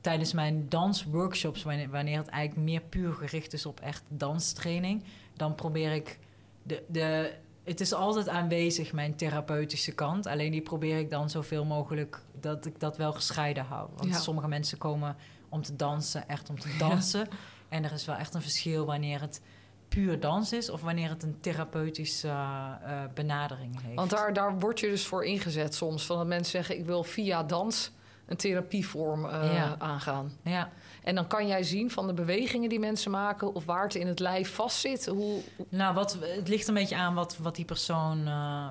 tijdens 0.00 0.32
mijn 0.32 0.68
dansworkshops, 0.68 1.62
wanneer, 1.62 1.90
wanneer 1.90 2.18
het 2.18 2.28
eigenlijk 2.28 2.68
meer 2.68 2.80
puur 2.80 3.12
gericht 3.12 3.52
is 3.52 3.66
op 3.66 3.80
echt 3.80 4.02
danstraining, 4.08 5.02
dan 5.36 5.54
probeer 5.54 5.92
ik 5.92 6.18
de, 6.62 6.82
de. 6.88 7.34
Het 7.64 7.80
is 7.80 7.92
altijd 7.92 8.28
aanwezig, 8.28 8.92
mijn 8.92 9.16
therapeutische 9.16 9.92
kant. 9.92 10.26
Alleen 10.26 10.50
die 10.50 10.60
probeer 10.62 10.98
ik 10.98 11.10
dan 11.10 11.30
zoveel 11.30 11.64
mogelijk 11.64 12.20
dat 12.40 12.66
ik 12.66 12.80
dat 12.80 12.96
wel 12.96 13.12
gescheiden 13.12 13.64
hou. 13.64 13.88
Want 13.96 14.08
Ja. 14.10 14.18
sommige 14.18 14.48
mensen 14.48 14.78
komen 14.78 15.16
om 15.48 15.62
te 15.62 15.76
dansen, 15.76 16.28
echt 16.28 16.48
om 16.50 16.58
te 16.58 16.76
dansen. 16.78 17.28
En 17.68 17.84
er 17.84 17.92
is 17.92 18.04
wel 18.04 18.16
echt 18.16 18.34
een 18.34 18.42
verschil 18.42 18.84
wanneer 18.84 19.20
het 19.20 19.40
puur 19.88 20.20
dans 20.20 20.52
is 20.52 20.70
of 20.70 20.80
wanneer 20.80 21.08
het 21.08 21.22
een 21.22 21.40
therapeutische 21.40 22.28
eh, 22.28 22.72
eh, 22.84 23.10
benadering 23.14 23.82
heeft. 23.82 23.94
Want 23.94 24.10
daar, 24.10 24.32
daar 24.32 24.58
word 24.58 24.80
je 24.80 24.88
dus 24.88 25.06
voor 25.06 25.24
ingezet 25.24 25.74
soms. 25.74 26.06
Van 26.06 26.16
dat 26.16 26.26
mensen 26.26 26.50
zeggen, 26.50 26.78
ik 26.78 26.86
wil 26.86 27.02
via 27.02 27.42
dans 27.42 27.90
een 28.26 28.36
therapievorm 28.36 29.24
eh, 29.24 29.54
Ja. 29.54 29.74
aangaan. 29.78 30.32
Ja. 30.42 30.70
En 31.02 31.14
dan 31.14 31.26
kan 31.26 31.46
jij 31.46 31.62
zien 31.62 31.90
van 31.90 32.06
de 32.06 32.12
bewegingen 32.12 32.68
die 32.68 32.78
mensen 32.78 33.10
maken... 33.10 33.54
of 33.54 33.64
waar 33.64 33.82
het 33.82 33.94
in 33.94 34.06
het 34.06 34.18
lijf 34.18 34.54
vastzit. 34.54 35.06
Hoe, 35.06 35.40
Nou, 35.68 35.94
wat, 35.94 36.18
het 36.20 36.48
ligt 36.48 36.68
een 36.68 36.74
beetje 36.74 36.96
aan 36.96 37.14
wat, 37.14 37.36
wat 37.36 37.56
die 37.56 37.64
persoon, 37.64 38.24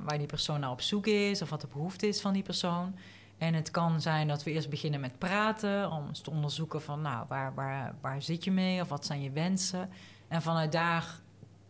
waar 0.03 0.17
die 0.17 0.27
persoon 0.27 0.59
naar 0.59 0.71
op 0.71 0.81
zoek 0.81 1.07
is, 1.07 1.41
of 1.41 1.49
wat 1.49 1.61
de 1.61 1.67
behoefte 1.67 2.07
is 2.07 2.21
van 2.21 2.33
die 2.33 2.43
persoon. 2.43 2.95
En 3.37 3.53
het 3.53 3.71
kan 3.71 4.01
zijn 4.01 4.27
dat 4.27 4.43
we 4.43 4.51
eerst 4.51 4.69
beginnen 4.69 4.99
met 4.99 5.17
praten, 5.17 5.91
om 5.91 6.07
eens 6.07 6.19
te 6.19 6.31
onderzoeken 6.31 6.81
van, 6.81 7.01
nou, 7.01 7.25
waar, 7.27 7.53
waar, 7.53 7.95
waar 8.01 8.21
zit 8.21 8.43
je 8.43 8.51
mee, 8.51 8.81
of 8.81 8.89
wat 8.89 9.05
zijn 9.05 9.21
je 9.21 9.31
wensen. 9.31 9.89
En 10.27 10.41
vanuit 10.41 10.71
daar 10.71 11.19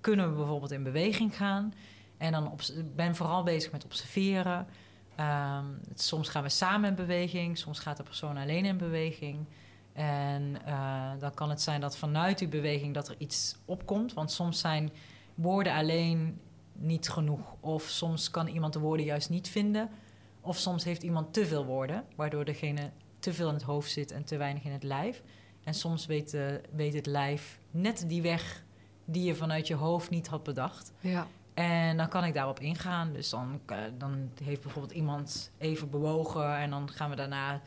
kunnen 0.02 0.30
we 0.30 0.36
bijvoorbeeld 0.36 0.72
in 0.72 0.84
beweging 0.84 1.36
gaan. 1.36 1.74
En 2.18 2.32
dan 2.32 2.52
ik 2.76 2.96
ben 2.96 3.16
vooral 3.16 3.44
bezig 3.44 3.72
met 3.72 3.86
observeren. 3.86 4.68
Ehm, 5.16 5.66
soms 5.94 6.30
gaan 6.30 6.44
we 6.44 6.50
samen 6.50 6.90
in 6.90 6.96
beweging, 6.96 7.58
soms 7.58 7.80
gaat 7.80 7.98
de 7.98 8.04
persoon 8.04 8.38
alleen 8.38 8.66
in 8.66 8.78
beweging. 8.78 9.46
En 9.94 10.66
eh, 10.66 11.12
dan 11.20 11.34
kan 11.34 11.50
het 11.50 11.62
zijn 11.62 11.82
dat 11.82 11.98
vanuit 11.98 12.38
die 12.38 12.48
beweging 12.48 12.94
dat 12.94 13.08
er 13.08 13.16
iets 13.18 13.56
opkomt. 13.66 14.14
Want 14.14 14.32
soms 14.32 14.60
zijn 14.60 14.92
woorden 15.36 15.74
alleen 15.74 16.40
niet 16.74 17.10
genoeg. 17.10 17.56
Of 17.60 17.84
soms 17.84 18.32
kan 18.32 18.48
iemand 18.48 18.74
de 18.74 18.80
woorden 18.80 19.06
juist 19.06 19.30
niet 19.30 19.50
vinden. 19.50 19.90
Of 20.46 20.58
soms 20.58 20.84
heeft 20.84 21.04
iemand 21.04 21.34
te 21.34 21.46
veel 21.46 21.66
woorden, 21.66 22.04
waardoor 22.16 22.46
degene 22.46 22.92
te 23.20 23.34
veel 23.34 23.48
in 23.48 23.54
het 23.54 23.64
hoofd 23.64 23.92
zit 23.92 24.12
en 24.12 24.24
te 24.24 24.38
weinig 24.38 24.64
in 24.64 24.72
het 24.72 24.84
lijf. 24.84 25.22
En 25.64 25.74
soms 25.74 26.06
weet, 26.06 26.34
eh, 26.34 26.46
weet 26.72 26.94
het 26.94 27.06
lijf 27.06 27.60
net 27.72 28.04
die 28.08 28.22
weg 28.22 28.64
die 29.06 29.24
je 29.24 29.36
vanuit 29.36 29.68
je 29.68 29.76
hoofd 29.76 30.10
niet 30.10 30.28
had 30.28 30.44
bedacht. 30.44 30.94
ja. 31.00 31.28
En 31.54 31.98
dan 31.98 32.08
kan 32.08 32.24
ik 32.24 32.34
daarop 32.34 32.60
ingaan. 32.60 33.14
Dus 33.14 33.30
dan, 33.30 33.60
eh, 33.66 33.78
dan 33.98 34.30
heeft 34.44 34.62
bijvoorbeeld 34.62 34.94
iemand 34.94 35.52
even 35.58 35.90
bewogen 35.90 36.58
en 36.58 36.70
dan 36.70 36.92
gaan 36.92 37.10
we 37.10 37.16
daarna 37.16 37.62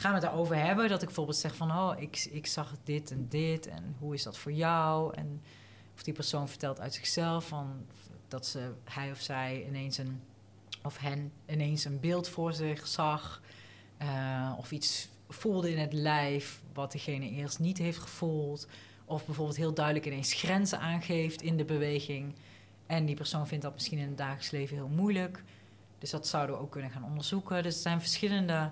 gaan 0.00 0.10
we 0.10 0.18
het 0.18 0.26
daarover 0.26 0.56
hebben. 0.56 0.88
Dat 0.88 1.00
ik 1.00 1.06
bijvoorbeeld 1.06 1.36
zeg 1.36 1.54
van, 1.54 1.70
oh, 1.70 1.92
ik, 1.96 2.28
ik 2.30 2.46
zag 2.46 2.74
dit 2.84 3.10
en 3.10 3.26
dit 3.28 3.66
en 3.66 3.96
hoe 3.98 4.14
is 4.14 4.22
dat 4.22 4.38
voor 4.38 4.52
jou? 4.52 5.14
En 5.14 5.42
of 5.94 6.02
die 6.02 6.14
persoon 6.14 6.48
vertelt 6.48 6.80
uit 6.80 6.94
zichzelf 6.94 7.48
van 7.48 7.86
dat 8.28 8.46
ze, 8.46 8.72
hij 8.84 9.10
of 9.10 9.20
zij 9.20 9.64
ineens 9.68 9.98
een, 9.98 10.20
of 10.82 10.98
hen 10.98 11.32
ineens 11.46 11.84
een 11.84 12.00
beeld 12.00 12.28
voor 12.28 12.52
zich 12.52 12.86
zag. 12.86 13.42
eh, 13.96 14.52
of 14.58 14.72
iets 14.72 15.08
voelde 15.28 15.72
in 15.72 15.78
het 15.78 15.92
lijf 15.92 16.62
wat 16.74 16.92
diegene 16.92 17.30
eerst 17.30 17.58
niet 17.58 17.78
heeft 17.78 17.98
gevoeld. 17.98 18.66
Of 19.04 19.24
bijvoorbeeld 19.26 19.56
heel 19.56 19.74
duidelijk 19.74 20.06
ineens 20.06 20.32
grenzen 20.32 20.78
aangeeft 20.80 21.42
in 21.42 21.56
de 21.56 21.64
beweging. 21.64 22.34
En 22.86 23.06
die 23.06 23.14
persoon 23.16 23.46
vindt 23.46 23.64
dat 23.64 23.72
misschien 23.72 23.98
in 23.98 24.08
het 24.08 24.18
dagelijks 24.18 24.50
leven 24.50 24.76
heel 24.76 24.88
moeilijk. 24.88 25.44
Dus 25.98 26.10
dat 26.10 26.26
zouden 26.26 26.56
we 26.56 26.62
ook 26.62 26.70
kunnen 26.70 26.90
gaan 26.90 27.04
onderzoeken. 27.04 27.62
Dus 27.62 27.74
er 27.74 27.80
zijn 27.80 28.00
verschillende 28.00 28.70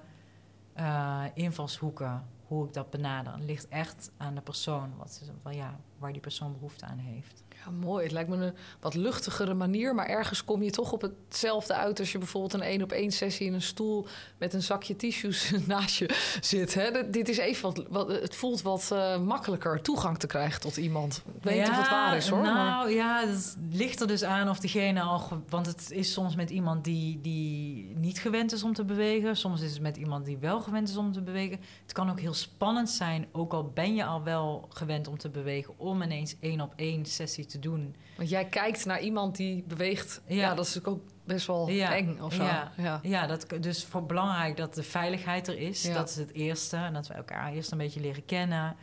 uh, 0.76 1.24
invalshoeken 1.34 2.26
hoe 2.46 2.66
ik 2.66 2.72
dat 2.72 2.90
benader. 2.90 3.32
Het 3.32 3.44
ligt 3.44 3.68
echt 3.68 4.10
aan 4.16 4.34
de 4.34 4.40
persoon, 4.40 4.92
wat, 4.96 5.30
ja, 5.50 5.80
waar 5.98 6.12
die 6.12 6.20
persoon 6.20 6.52
behoefte 6.52 6.84
aan 6.84 6.98
heeft. 6.98 7.42
Ja, 7.68 7.86
mooi. 7.86 8.02
Het 8.02 8.12
lijkt 8.12 8.28
me 8.28 8.36
een 8.36 8.54
wat 8.80 8.94
luchtigere 8.94 9.54
manier, 9.54 9.94
maar 9.94 10.06
ergens 10.06 10.44
kom 10.44 10.62
je 10.62 10.70
toch 10.70 10.92
op 10.92 11.02
hetzelfde 11.02 11.74
uit 11.74 11.98
als 11.98 12.12
je 12.12 12.18
bijvoorbeeld 12.18 12.52
een 12.52 12.62
één 12.62 12.82
op 12.82 12.92
één 12.92 13.10
sessie 13.10 13.46
in 13.46 13.54
een 13.54 13.62
stoel 13.62 14.06
met 14.38 14.54
een 14.54 14.62
zakje 14.62 14.96
tissues 14.96 15.52
naast 15.66 15.96
je 15.96 16.36
zit. 16.40 16.74
Hè? 16.74 17.10
Dit 17.10 17.28
is 17.28 17.38
even 17.38 17.62
wat, 17.62 17.84
wat 17.88 18.08
het 18.08 18.34
voelt 18.34 18.62
wat 18.62 18.90
uh, 18.92 19.18
makkelijker 19.18 19.82
toegang 19.82 20.18
te 20.18 20.26
krijgen 20.26 20.60
tot 20.60 20.76
iemand. 20.76 21.22
Ik 21.36 21.42
weet 21.42 21.58
niet 21.58 21.68
of 21.68 21.76
het 21.76 21.90
waar 21.90 22.16
is 22.16 22.28
hoor. 22.28 22.42
Nou 22.42 22.56
maar... 22.56 22.90
ja, 22.90 23.26
het 23.26 23.56
ligt 23.70 24.00
er 24.00 24.06
dus 24.06 24.24
aan 24.24 24.48
of 24.48 24.58
diegene 24.58 25.00
al. 25.00 25.42
Want 25.48 25.66
het 25.66 25.90
is 25.90 26.12
soms 26.12 26.36
met 26.36 26.50
iemand 26.50 26.84
die, 26.84 27.20
die 27.20 27.92
niet 27.96 28.18
gewend 28.18 28.52
is 28.52 28.62
om 28.62 28.72
te 28.72 28.84
bewegen. 28.84 29.36
Soms 29.36 29.60
is 29.60 29.72
het 29.72 29.80
met 29.80 29.96
iemand 29.96 30.24
die 30.24 30.38
wel 30.38 30.60
gewend 30.60 30.88
is 30.88 30.96
om 30.96 31.12
te 31.12 31.22
bewegen. 31.22 31.60
Het 31.82 31.92
kan 31.92 32.10
ook 32.10 32.20
heel 32.20 32.34
spannend 32.34 32.90
zijn, 32.90 33.26
ook 33.32 33.52
al 33.52 33.70
ben 33.74 33.94
je 33.94 34.04
al 34.04 34.22
wel 34.22 34.66
gewend 34.68 35.08
om 35.08 35.18
te 35.18 35.28
bewegen, 35.28 35.78
om 35.78 36.02
ineens 36.02 36.36
één 36.40 36.60
op 36.60 36.72
één 36.76 37.04
sessie 37.04 37.46
te 37.46 37.57
doen. 37.58 37.96
Want 38.16 38.28
jij 38.28 38.44
kijkt 38.44 38.84
naar 38.84 39.00
iemand 39.00 39.36
die 39.36 39.64
beweegt. 39.66 40.20
Ja, 40.26 40.54
dat 40.54 40.66
is 40.66 40.84
ook 40.84 41.00
best 41.24 41.46
wel 41.46 41.68
eng 41.68 42.20
of 42.20 42.34
zo. 42.34 42.42
Ja, 42.42 42.72
ja. 42.76 43.00
ja 43.02 43.26
dat, 43.26 43.46
dus 43.60 43.84
voor 43.84 44.06
belangrijk 44.06 44.56
dat 44.56 44.74
de 44.74 44.82
veiligheid 44.82 45.48
er 45.48 45.58
is. 45.58 45.82
Dat 45.92 46.08
is 46.08 46.16
het 46.16 46.32
eerste. 46.32 46.76
En 46.76 46.92
dat 46.92 47.06
we 47.06 47.14
elkaar 47.14 47.52
eerst 47.52 47.72
een 47.72 47.78
beetje 47.78 48.00
leren 48.00 48.24
kennen. 48.24 48.76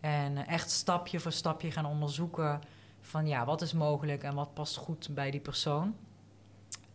En 0.00 0.46
echt 0.46 0.70
stapje 0.70 1.20
voor 1.20 1.32
stapje 1.32 1.70
gaan 1.70 1.86
onderzoeken 1.86 2.60
van 3.00 3.26
ja, 3.26 3.44
wat 3.44 3.62
is 3.62 3.72
mogelijk 3.72 4.22
en 4.22 4.34
wat 4.34 4.54
past 4.54 4.76
goed 4.76 5.08
bij 5.10 5.30
die 5.30 5.40
persoon. 5.40 5.94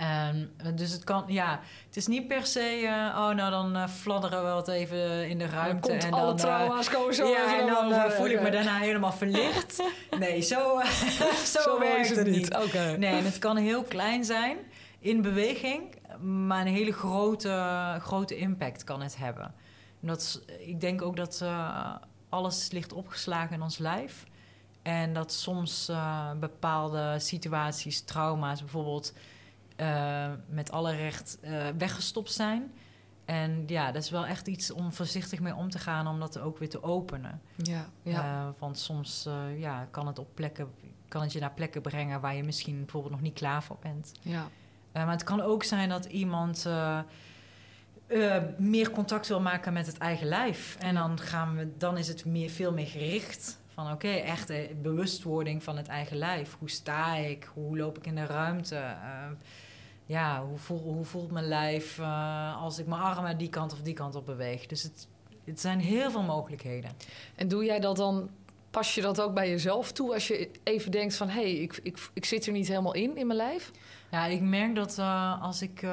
En, 0.03 0.75
dus 0.75 0.91
het 0.91 1.03
kan, 1.03 1.23
ja, 1.27 1.59
het 1.85 1.97
is 1.97 2.07
niet 2.07 2.27
per 2.27 2.45
se, 2.45 2.81
uh, 2.81 2.89
oh 2.89 3.35
nou 3.35 3.51
dan 3.51 3.75
uh, 3.75 3.87
fladderen 3.87 4.43
we 4.43 4.49
wat 4.49 4.67
even 4.67 5.29
in 5.29 5.37
de 5.37 5.45
ruimte. 5.45 5.91
en 5.91 6.11
alle 6.11 6.25
dan, 6.25 6.35
trauma's 6.35 6.89
komen 6.89 7.15
zo 7.15 7.27
Ja, 7.27 7.59
en 7.59 7.67
dan 7.67 8.11
voel 8.11 8.27
ik 8.27 8.41
me 8.41 8.49
daarna 8.49 8.77
helemaal 8.77 9.11
verlicht. 9.11 9.83
Nee, 10.19 10.41
zo, 10.41 10.81
zo, 11.53 11.59
zo 11.61 11.79
werkt 11.79 12.15
het 12.15 12.27
niet. 12.27 12.55
Oké. 12.55 12.95
Nee, 12.97 13.15
en 13.15 13.23
het 13.23 13.39
kan 13.39 13.57
heel 13.57 13.83
klein 13.83 14.25
zijn 14.25 14.57
in 14.99 15.21
beweging, 15.21 15.95
maar 16.19 16.61
een 16.61 16.73
hele 16.73 16.93
grote, 16.93 17.97
grote 18.01 18.37
impact 18.37 18.83
kan 18.83 19.01
het 19.01 19.17
hebben. 19.17 19.53
En 20.01 20.07
dat, 20.07 20.41
ik 20.59 20.81
denk 20.81 21.01
ook 21.01 21.15
dat 21.15 21.45
alles 22.29 22.71
ligt 22.71 22.93
opgeslagen 22.93 23.55
in 23.55 23.61
ons 23.61 23.77
lijf. 23.77 24.23
En 24.81 25.13
dat 25.13 25.33
soms 25.33 25.91
bepaalde 26.39 27.15
situaties, 27.19 28.01
trauma's 28.01 28.59
bijvoorbeeld 28.59 29.13
uh, 29.77 30.31
met 30.47 30.71
alle 30.71 30.95
recht 30.95 31.37
uh, 31.41 31.67
weggestopt 31.77 32.31
zijn. 32.31 32.71
En 33.25 33.63
ja, 33.67 33.91
dat 33.91 34.03
is 34.03 34.09
wel 34.09 34.25
echt 34.25 34.47
iets 34.47 34.71
om 34.71 34.93
voorzichtig 34.93 35.39
mee 35.39 35.55
om 35.55 35.69
te 35.69 35.79
gaan, 35.79 36.07
om 36.07 36.19
dat 36.19 36.39
ook 36.39 36.57
weer 36.57 36.69
te 36.69 36.83
openen. 36.83 37.41
Ja, 37.55 37.85
ja. 38.01 38.23
Uh, 38.23 38.49
want 38.59 38.79
soms 38.79 39.27
ja, 39.57 39.87
kan 39.91 40.07
het 40.07 40.19
op 40.19 40.27
plekken, 40.33 40.71
kan 41.07 41.21
het 41.21 41.33
je 41.33 41.39
naar 41.39 41.53
plekken 41.53 41.81
brengen 41.81 42.21
waar 42.21 42.35
je 42.35 42.43
misschien 42.43 42.79
bijvoorbeeld 42.79 43.13
nog 43.13 43.21
niet 43.21 43.33
klaar 43.33 43.63
voor 43.63 43.77
bent. 43.79 44.11
Ja. 44.21 44.47
maar 44.93 45.07
het 45.09 45.23
kan 45.23 45.41
ook 45.41 45.63
zijn 45.63 45.89
dat 45.89 46.05
iemand 46.05 46.67
meer 48.57 48.89
contact 48.89 49.27
wil 49.27 49.41
maken 49.41 49.73
met 49.73 49.85
het 49.85 49.97
eigen 49.97 50.27
lijf. 50.27 50.77
En 50.79 50.95
dan, 50.95 51.19
gaan 51.19 51.55
we, 51.55 51.77
dan 51.77 51.97
is 51.97 52.07
het 52.07 52.25
meer, 52.25 52.49
veel 52.49 52.73
meer 52.73 52.87
gericht 52.87 53.61
van 53.73 53.85
oké, 53.85 53.93
okay, 53.93 54.21
echte 54.21 54.69
bewustwording 54.81 55.63
van 55.63 55.77
het 55.77 55.87
eigen 55.87 56.17
lijf. 56.17 56.55
Hoe 56.59 56.69
sta 56.69 57.15
ik? 57.15 57.49
Hoe 57.53 57.77
loop 57.77 57.97
ik 57.97 58.05
in 58.05 58.15
de 58.15 58.25
ruimte? 58.25 58.75
Uh, 58.75 59.25
ja, 60.13 60.45
hoe, 60.45 60.57
voel, 60.57 60.79
hoe 60.79 61.05
voelt 61.05 61.31
mijn 61.31 61.47
lijf 61.47 61.97
uh, 61.97 62.61
als 62.61 62.79
ik 62.79 62.87
mijn 62.87 63.01
armen 63.01 63.37
die 63.37 63.49
kant 63.49 63.73
of 63.73 63.81
die 63.81 63.93
kant 63.93 64.15
op 64.15 64.25
beweeg? 64.25 64.65
Dus 64.65 64.83
het, 64.83 65.07
het 65.43 65.59
zijn 65.59 65.79
heel 65.79 66.11
veel 66.11 66.23
mogelijkheden. 66.23 66.91
En 67.35 67.47
doe 67.47 67.63
jij 67.65 67.79
dat 67.79 67.95
dan, 67.95 68.29
pas 68.69 68.95
je 68.95 69.01
dat 69.01 69.21
ook 69.21 69.33
bij 69.33 69.49
jezelf 69.49 69.91
toe 69.91 70.13
als 70.13 70.27
je 70.27 70.49
even 70.63 70.91
denkt 70.91 71.15
van 71.15 71.29
hé, 71.29 71.41
hey, 71.41 71.51
ik, 71.53 71.79
ik, 71.83 72.09
ik 72.13 72.25
zit 72.25 72.45
er 72.45 72.51
niet 72.51 72.67
helemaal 72.67 72.93
in 72.93 73.17
in 73.17 73.27
mijn 73.27 73.39
lijf? 73.39 73.71
Ja, 74.11 74.25
ik 74.25 74.41
merk 74.41 74.75
dat 74.75 74.97
uh, 74.97 75.41
als 75.41 75.61
ik, 75.61 75.81
uh, 75.81 75.91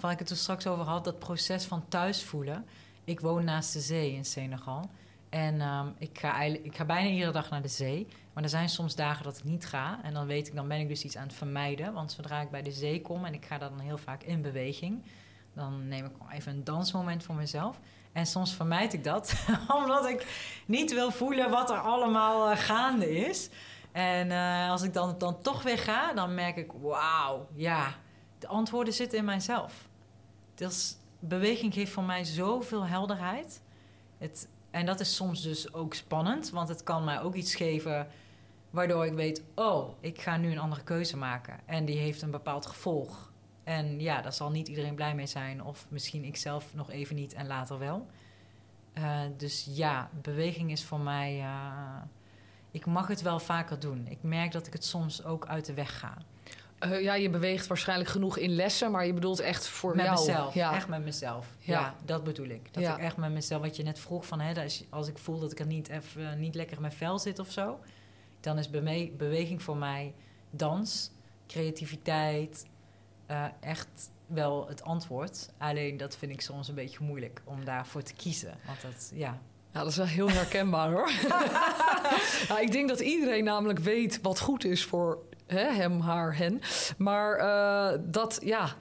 waar 0.00 0.12
ik 0.12 0.18
het 0.18 0.30
er 0.30 0.36
straks 0.36 0.66
over 0.66 0.84
had, 0.84 1.04
dat 1.04 1.18
proces 1.18 1.64
van 1.64 1.84
thuis 1.88 2.24
voelen. 2.24 2.64
Ik 3.04 3.20
woon 3.20 3.44
naast 3.44 3.72
de 3.72 3.80
zee 3.80 4.12
in 4.12 4.24
Senegal. 4.24 4.90
En 5.28 5.60
um, 5.60 5.94
ik, 5.98 6.18
ga 6.18 6.32
eigenlijk, 6.32 6.64
ik 6.64 6.76
ga 6.76 6.84
bijna 6.84 7.08
iedere 7.08 7.32
dag 7.32 7.50
naar 7.50 7.62
de 7.62 7.68
zee. 7.68 8.06
Maar 8.32 8.42
er 8.42 8.48
zijn 8.48 8.68
soms 8.68 8.94
dagen 8.94 9.24
dat 9.24 9.38
ik 9.38 9.44
niet 9.44 9.66
ga. 9.66 10.00
En 10.02 10.14
dan 10.14 10.26
weet 10.26 10.48
ik, 10.48 10.54
dan 10.54 10.68
ben 10.68 10.80
ik 10.80 10.88
dus 10.88 11.04
iets 11.04 11.16
aan 11.16 11.26
het 11.26 11.34
vermijden. 11.34 11.92
Want 11.92 12.12
zodra 12.12 12.40
ik 12.40 12.50
bij 12.50 12.62
de 12.62 12.72
zee 12.72 13.00
kom 13.00 13.24
en 13.24 13.34
ik 13.34 13.44
ga 13.44 13.58
dan 13.58 13.80
heel 13.80 13.98
vaak 13.98 14.22
in 14.22 14.42
beweging, 14.42 15.02
dan 15.54 15.88
neem 15.88 16.04
ik 16.04 16.12
even 16.30 16.52
een 16.52 16.64
dansmoment 16.64 17.22
voor 17.22 17.34
mezelf. 17.34 17.80
En 18.12 18.26
soms 18.26 18.54
vermijd 18.54 18.92
ik 18.92 19.04
dat, 19.04 19.44
omdat 19.84 20.08
ik 20.08 20.26
niet 20.66 20.92
wil 20.92 21.10
voelen 21.10 21.50
wat 21.50 21.70
er 21.70 21.80
allemaal 21.80 22.50
uh, 22.50 22.58
gaande 22.58 23.10
is. 23.10 23.50
En 23.92 24.30
uh, 24.30 24.70
als 24.70 24.82
ik 24.82 24.94
dan, 24.94 25.18
dan 25.18 25.42
toch 25.42 25.62
weer 25.62 25.78
ga, 25.78 26.12
dan 26.12 26.34
merk 26.34 26.56
ik, 26.56 26.72
wauw, 26.72 27.48
ja, 27.54 27.94
de 28.38 28.46
antwoorden 28.46 28.94
zitten 28.94 29.18
in 29.18 29.24
mijzelf. 29.24 29.88
Dus 30.54 30.96
beweging 31.18 31.74
geeft 31.74 31.92
voor 31.92 32.02
mij 32.02 32.24
zoveel 32.24 32.86
helderheid. 32.86 33.62
Het, 34.18 34.48
en 34.70 34.86
dat 34.86 35.00
is 35.00 35.14
soms 35.14 35.42
dus 35.42 35.72
ook 35.72 35.94
spannend, 35.94 36.50
want 36.50 36.68
het 36.68 36.82
kan 36.82 37.04
mij 37.04 37.20
ook 37.20 37.34
iets 37.34 37.54
geven 37.54 38.06
waardoor 38.70 39.06
ik 39.06 39.12
weet: 39.12 39.42
oh, 39.54 39.94
ik 40.00 40.20
ga 40.20 40.36
nu 40.36 40.50
een 40.50 40.58
andere 40.58 40.82
keuze 40.82 41.16
maken. 41.16 41.60
En 41.66 41.84
die 41.84 41.98
heeft 41.98 42.22
een 42.22 42.30
bepaald 42.30 42.66
gevolg. 42.66 43.32
En 43.64 44.00
ja, 44.00 44.22
daar 44.22 44.32
zal 44.32 44.50
niet 44.50 44.68
iedereen 44.68 44.94
blij 44.94 45.14
mee 45.14 45.26
zijn, 45.26 45.64
of 45.64 45.86
misschien 45.88 46.24
ik 46.24 46.36
zelf 46.36 46.74
nog 46.74 46.90
even 46.90 47.16
niet 47.16 47.32
en 47.32 47.46
later 47.46 47.78
wel. 47.78 48.06
Uh, 48.94 49.20
dus 49.36 49.66
ja, 49.70 50.10
beweging 50.22 50.70
is 50.70 50.84
voor 50.84 51.00
mij. 51.00 51.38
Uh, 51.38 52.02
ik 52.70 52.86
mag 52.86 53.06
het 53.06 53.22
wel 53.22 53.38
vaker 53.38 53.80
doen. 53.80 54.06
Ik 54.08 54.22
merk 54.22 54.52
dat 54.52 54.66
ik 54.66 54.72
het 54.72 54.84
soms 54.84 55.24
ook 55.24 55.46
uit 55.46 55.64
de 55.64 55.74
weg 55.74 55.98
ga. 55.98 56.16
Uh, 56.84 57.02
ja, 57.02 57.14
je 57.14 57.30
beweegt 57.30 57.66
waarschijnlijk 57.66 58.10
genoeg 58.10 58.36
in 58.36 58.50
lessen, 58.50 58.90
maar 58.90 59.06
je 59.06 59.12
bedoelt 59.12 59.40
echt 59.40 59.66
voor 59.66 59.96
met 59.96 60.04
jou. 60.04 60.18
Mezelf, 60.18 60.54
ja. 60.54 60.74
Echt 60.74 60.88
met 60.88 61.04
mezelf. 61.04 61.46
Ja. 61.58 61.80
ja 61.80 61.94
dat 62.04 62.24
bedoel 62.24 62.48
ik. 62.48 62.74
Dat 62.74 62.82
ik 62.82 62.96
echt 62.96 63.16
met 63.16 63.30
mezelf, 63.30 63.62
wat 63.62 63.76
je 63.76 63.82
net 63.82 63.98
vroeg 63.98 64.26
van, 64.26 64.40
hè, 64.40 64.62
als, 64.62 64.84
als 64.90 65.08
ik 65.08 65.18
voel 65.18 65.38
dat 65.38 65.52
ik 65.52 65.58
er 65.58 65.66
niet, 65.66 65.88
even, 65.88 66.40
niet 66.40 66.54
lekker 66.54 66.76
in 66.76 66.82
mijn 66.82 66.92
vel 66.92 67.18
zit 67.18 67.38
of 67.38 67.50
zo, 67.50 67.78
dan 68.40 68.58
is 68.58 68.70
beweging 69.16 69.62
voor 69.62 69.76
mij 69.76 70.14
dans, 70.50 71.10
creativiteit, 71.46 72.66
uh, 73.30 73.44
echt 73.60 74.10
wel 74.26 74.68
het 74.68 74.82
antwoord. 74.82 75.50
Alleen 75.58 75.96
dat 75.96 76.16
vind 76.16 76.32
ik 76.32 76.40
soms 76.40 76.68
een 76.68 76.74
beetje 76.74 77.04
moeilijk 77.04 77.42
om 77.44 77.64
daarvoor 77.64 78.02
te 78.02 78.14
kiezen. 78.14 78.54
Want 78.66 78.80
dat, 78.82 79.10
ja, 79.14 79.38
ja, 79.72 79.80
dat 79.80 79.88
is 79.88 79.96
wel 79.96 80.06
heel 80.06 80.30
herkenbaar 80.30 80.90
hoor. 80.90 81.10
ja, 82.48 82.58
ik 82.58 82.72
denk 82.72 82.88
dat 82.88 83.00
iedereen 83.00 83.44
namelijk 83.44 83.78
weet 83.78 84.20
wat 84.22 84.40
goed 84.40 84.64
is 84.64 84.84
voor 84.84 85.18
hè, 85.50 85.72
hem, 85.72 86.00
haar, 86.00 86.36
hen. 86.36 86.60
Maar 86.96 87.38
uh, 87.38 87.98
dat, 88.04 88.40
ja, 88.42 88.74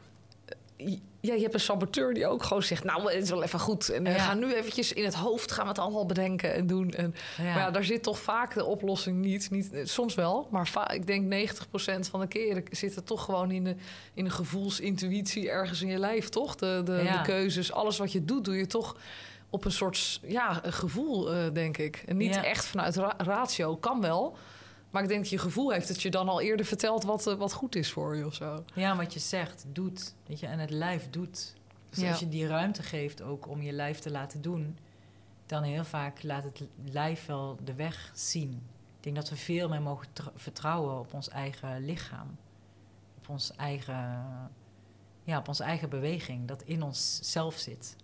ja, 1.22 1.34
je 1.34 1.42
hebt 1.42 1.54
een 1.54 1.60
saboteur 1.60 2.14
die 2.14 2.28
ook 2.28 2.44
gewoon 2.44 2.64
zegt... 2.64 2.84
nou, 2.84 3.14
het 3.14 3.24
is 3.24 3.30
wel 3.30 3.44
even 3.44 3.60
goed. 3.60 3.90
En 3.90 4.04
we 4.04 4.20
gaan 4.20 4.40
nu 4.40 4.54
eventjes 4.54 4.94
in 4.94 5.04
het 5.04 5.14
hoofd 5.14 5.52
gaan 5.52 5.64
we 5.64 5.70
het 5.70 5.80
allemaal 5.80 6.06
bedenken 6.06 6.54
en 6.54 6.68
doen. 6.68 6.92
En, 6.92 7.16
ja. 7.38 7.44
Maar 7.44 7.58
ja, 7.58 7.72
daar 7.72 7.84
zit 7.84 8.04
toch 8.04 8.20
vaak 8.20 8.54
de 8.54 8.66
oplossing 8.66 9.18
niet. 9.18 9.50
niet 9.52 9.72
soms 9.84 10.16
wel, 10.16 10.48
maar 10.52 10.92
ik 10.94 11.08
denk 11.08 11.50
90% 11.50 12.10
van 12.10 12.20
de 12.20 12.28
keren... 12.28 12.64
zit 12.72 12.96
het 12.96 13.06
toch 13.06 13.24
gewoon 13.24 13.52
in 13.52 13.64
de, 13.64 13.76
in 14.14 14.24
de 14.24 14.30
gevoelsintuïtie 14.30 15.50
ergens 15.50 15.82
in 15.82 15.88
je 15.88 16.00
lijf, 16.00 16.30
toch? 16.30 16.56
De, 16.56 16.82
de, 16.86 17.10
de 17.12 17.22
keuzes, 17.24 17.72
alles 17.72 17.98
wat 17.98 18.12
je 18.12 18.26
doet, 18.26 18.46
doe 18.46 18.56
je 18.56 18.68
toch 18.68 18.96
op 19.50 19.66
een 19.66 19.72
soort 19.72 20.20
ja, 20.24 20.60
een 20.62 20.74
gevoel, 20.74 21.36
uh, 21.36 21.44
denk 21.54 21.78
ik. 21.78 22.04
En 22.06 22.18
niet 22.18 22.36
echt 22.36 22.66
vanuit 22.66 22.96
ra 22.96 23.14
ratio, 23.18 23.76
kan 23.76 24.02
wel... 24.02 24.38
Maar 24.90 25.02
ik 25.02 25.08
denk 25.08 25.22
dat 25.22 25.30
je 25.30 25.38
gevoel 25.38 25.72
heeft 25.72 25.88
dat 25.88 26.02
je 26.02 26.10
dan 26.10 26.30
al 26.30 26.42
eerder 26.42 26.66
vertelt 26.66 27.04
wat, 27.04 27.28
uh, 27.28 27.34
wat 27.34 27.54
goed 27.54 27.76
is 27.76 27.92
voor 27.92 28.16
je 28.16 28.26
of 28.26 28.34
zo. 28.34 28.64
Ja, 28.74 28.96
wat 28.96 29.14
je 29.14 29.20
zegt, 29.20 29.66
doet. 29.68 30.14
Weet 30.26 30.40
je, 30.40 30.48
en 30.48 30.60
het 30.60 30.70
lijf 30.70 31.10
doet. 31.10 31.54
Dus 31.90 32.00
ja. 32.00 32.10
als 32.10 32.20
je 32.20 32.30
die 32.30 32.48
ruimte 32.48 32.84
geeft 32.84 33.22
ook 33.22 33.48
om 33.48 33.62
je 33.62 33.72
lijf 33.72 34.00
te 34.00 34.12
laten 34.12 34.42
doen, 34.42 34.78
dan 35.46 35.64
heel 35.64 35.86
vaak 35.86 36.24
laat 36.24 36.44
het 36.44 36.64
lijf 36.84 37.26
wel 37.26 37.58
de 37.64 37.74
weg 37.74 38.12
zien. 38.14 38.52
Ik 38.98 39.04
denk 39.04 39.16
dat 39.16 39.30
we 39.30 39.36
veel 39.36 39.70
meer 39.70 39.82
mogen 39.82 40.08
vertrouwen 40.36 41.00
op 41.00 41.14
ons 41.14 41.30
eigen 41.30 41.86
lichaam. 41.86 42.38
Op 43.18 43.30
ons 43.30 43.56
eigen, 43.56 44.26
ja, 45.24 45.38
op 45.38 45.48
onze 45.48 45.64
eigen 45.64 45.90
beweging, 45.90 46.48
dat 46.48 46.62
in 46.62 46.84
ons 46.84 47.20
zelf 47.22 47.58
zit. 47.58 47.96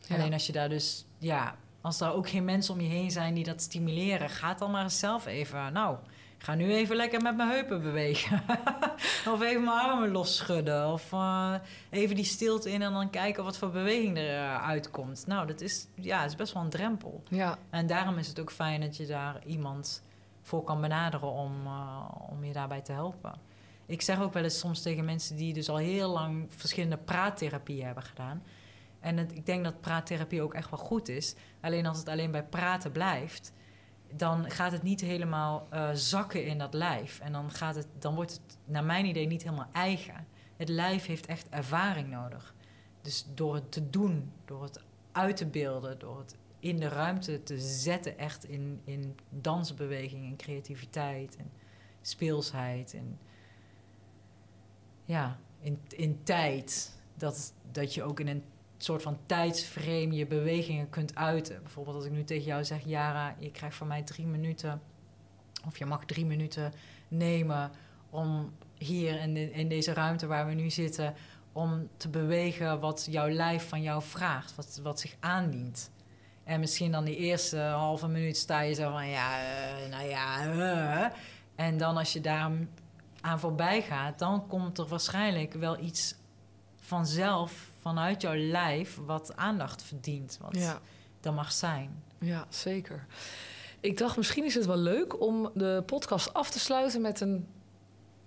Ja. 0.00 0.14
Alleen 0.14 0.32
als 0.32 0.46
je 0.46 0.52
daar 0.52 0.68
dus, 0.68 1.04
ja, 1.18 1.56
als 1.80 2.00
er 2.00 2.12
ook 2.12 2.28
geen 2.28 2.44
mensen 2.44 2.74
om 2.74 2.80
je 2.80 2.88
heen 2.88 3.10
zijn 3.10 3.34
die 3.34 3.44
dat 3.44 3.62
stimuleren, 3.62 4.30
ga 4.30 4.54
dan 4.54 4.70
maar 4.70 4.82
eens 4.82 4.98
zelf 4.98 5.26
even, 5.26 5.72
nou, 5.72 5.96
Ik 6.38 6.44
ga 6.44 6.54
nu 6.54 6.72
even 6.72 6.96
lekker 6.96 7.22
met 7.22 7.36
mijn 7.36 7.48
heupen 7.48 7.82
bewegen. 7.82 8.42
of 9.32 9.42
even 9.42 9.64
mijn 9.64 9.78
armen 9.78 10.10
losschudden. 10.10 10.92
Of 10.92 11.12
uh, 11.12 11.54
even 11.90 12.16
die 12.16 12.24
stilte 12.24 12.70
in 12.70 12.82
en 12.82 12.92
dan 12.92 13.10
kijken 13.10 13.44
wat 13.44 13.58
voor 13.58 13.70
beweging 13.70 14.18
er 14.18 14.58
uitkomt. 14.58 15.26
Nou, 15.26 15.46
dat 15.46 15.60
is, 15.60 15.86
ja, 15.94 16.24
is 16.24 16.36
best 16.36 16.52
wel 16.52 16.62
een 16.62 16.68
drempel. 16.68 17.22
Ja. 17.28 17.58
En 17.70 17.86
daarom 17.86 18.18
is 18.18 18.28
het 18.28 18.40
ook 18.40 18.52
fijn 18.52 18.80
dat 18.80 18.96
je 18.96 19.06
daar 19.06 19.44
iemand 19.46 20.02
voor 20.42 20.64
kan 20.64 20.80
benaderen 20.80 21.32
om, 21.32 21.66
uh, 21.66 22.08
om 22.30 22.44
je 22.44 22.52
daarbij 22.52 22.80
te 22.80 22.92
helpen. 22.92 23.32
Ik 23.86 24.02
zeg 24.02 24.20
ook 24.20 24.32
wel 24.32 24.42
eens 24.42 24.58
soms 24.58 24.82
tegen 24.82 25.04
mensen 25.04 25.36
die 25.36 25.52
dus 25.52 25.68
al 25.68 25.76
heel 25.76 26.10
lang 26.10 26.46
verschillende 26.56 26.96
praattherapieën 26.96 27.86
hebben 27.86 28.02
gedaan. 28.02 28.42
En 29.00 29.16
het, 29.16 29.34
ik 29.34 29.46
denk 29.46 29.64
dat 29.64 29.80
praattherapie 29.80 30.42
ook 30.42 30.54
echt 30.54 30.70
wel 30.70 30.78
goed 30.78 31.08
is. 31.08 31.34
Alleen 31.60 31.86
als 31.86 31.98
het 31.98 32.08
alleen 32.08 32.30
bij 32.30 32.44
praten 32.44 32.92
blijft, 32.92 33.52
dan 34.16 34.50
gaat 34.50 34.72
het 34.72 34.82
niet 34.82 35.00
helemaal 35.00 35.68
uh, 35.72 35.90
zakken 35.92 36.44
in 36.44 36.58
dat 36.58 36.74
lijf. 36.74 37.20
En 37.20 37.32
dan, 37.32 37.50
gaat 37.50 37.74
het, 37.74 37.86
dan 37.98 38.14
wordt 38.14 38.32
het, 38.32 38.56
naar 38.64 38.84
mijn 38.84 39.04
idee, 39.04 39.26
niet 39.26 39.42
helemaal 39.42 39.68
eigen. 39.72 40.26
Het 40.56 40.68
lijf 40.68 41.06
heeft 41.06 41.26
echt 41.26 41.48
ervaring 41.48 42.08
nodig. 42.08 42.54
Dus 43.02 43.26
door 43.34 43.54
het 43.54 43.72
te 43.72 43.90
doen, 43.90 44.32
door 44.44 44.62
het 44.62 44.80
uit 45.12 45.36
te 45.36 45.46
beelden, 45.46 45.98
door 45.98 46.18
het 46.18 46.36
in 46.60 46.76
de 46.76 46.88
ruimte 46.88 47.42
te 47.42 47.60
zetten, 47.60 48.18
echt 48.18 48.44
in, 48.44 48.80
in 48.84 49.18
dansbeweging 49.30 50.26
en 50.26 50.36
creativiteit 50.36 51.36
en 51.36 51.50
speelsheid 52.00 52.94
en 52.94 53.18
ja, 55.04 55.38
in, 55.60 55.80
in 55.88 56.22
tijd. 56.22 56.96
Dat, 57.14 57.52
dat 57.72 57.94
je 57.94 58.02
ook 58.02 58.20
in 58.20 58.28
een 58.28 58.44
soort 58.84 59.02
van 59.02 59.18
tijdsframe 59.26 60.12
je 60.12 60.26
bewegingen 60.26 60.90
kunt 60.90 61.14
uiten. 61.14 61.62
Bijvoorbeeld 61.62 61.96
als 61.96 62.04
ik 62.04 62.12
nu 62.12 62.24
tegen 62.24 62.44
jou 62.44 62.64
zeg, 62.64 62.84
Jara, 62.84 63.34
je 63.38 63.50
krijgt 63.50 63.76
van 63.76 63.86
mij 63.86 64.02
drie 64.02 64.26
minuten, 64.26 64.80
of 65.66 65.78
je 65.78 65.86
mag 65.86 66.04
drie 66.04 66.26
minuten 66.26 66.72
nemen 67.08 67.70
om 68.10 68.52
hier 68.78 69.20
in, 69.20 69.36
in 69.52 69.68
deze 69.68 69.92
ruimte 69.92 70.26
waar 70.26 70.46
we 70.46 70.54
nu 70.54 70.70
zitten, 70.70 71.14
om 71.52 71.88
te 71.96 72.08
bewegen 72.08 72.80
wat 72.80 73.06
jouw 73.10 73.28
lijf 73.28 73.68
van 73.68 73.82
jou 73.82 74.02
vraagt, 74.02 74.54
wat, 74.54 74.80
wat 74.82 75.00
zich 75.00 75.16
aandient. 75.20 75.90
En 76.44 76.60
misschien 76.60 76.92
dan 76.92 77.04
die 77.04 77.16
eerste 77.16 77.58
halve 77.58 78.08
minuut 78.08 78.36
sta 78.36 78.60
je 78.60 78.74
zo 78.74 78.90
van, 78.90 79.08
ja, 79.08 79.40
uh, 79.40 79.90
nou 79.90 80.08
ja, 80.08 80.46
uh. 80.46 81.06
en 81.54 81.76
dan 81.76 81.96
als 81.96 82.12
je 82.12 82.20
daar 82.20 82.50
aan 83.20 83.40
voorbij 83.40 83.82
gaat, 83.82 84.18
dan 84.18 84.46
komt 84.46 84.78
er 84.78 84.86
waarschijnlijk 84.86 85.52
wel 85.52 85.78
iets 85.78 86.14
vanzelf 86.80 87.67
vanuit 87.80 88.22
jouw 88.22 88.36
lijf 88.36 88.98
wat 89.06 89.36
aandacht 89.36 89.82
verdient. 89.82 90.38
Wat 90.40 90.56
ja. 90.56 90.80
dan 91.20 91.34
mag 91.34 91.52
zijn. 91.52 92.02
Ja, 92.18 92.46
zeker. 92.48 93.06
Ik 93.80 93.98
dacht, 93.98 94.16
misschien 94.16 94.44
is 94.44 94.54
het 94.54 94.66
wel 94.66 94.76
leuk 94.76 95.20
om 95.20 95.50
de 95.54 95.82
podcast 95.86 96.34
af 96.34 96.50
te 96.50 96.58
sluiten 96.58 97.00
met 97.00 97.20
een 97.20 97.48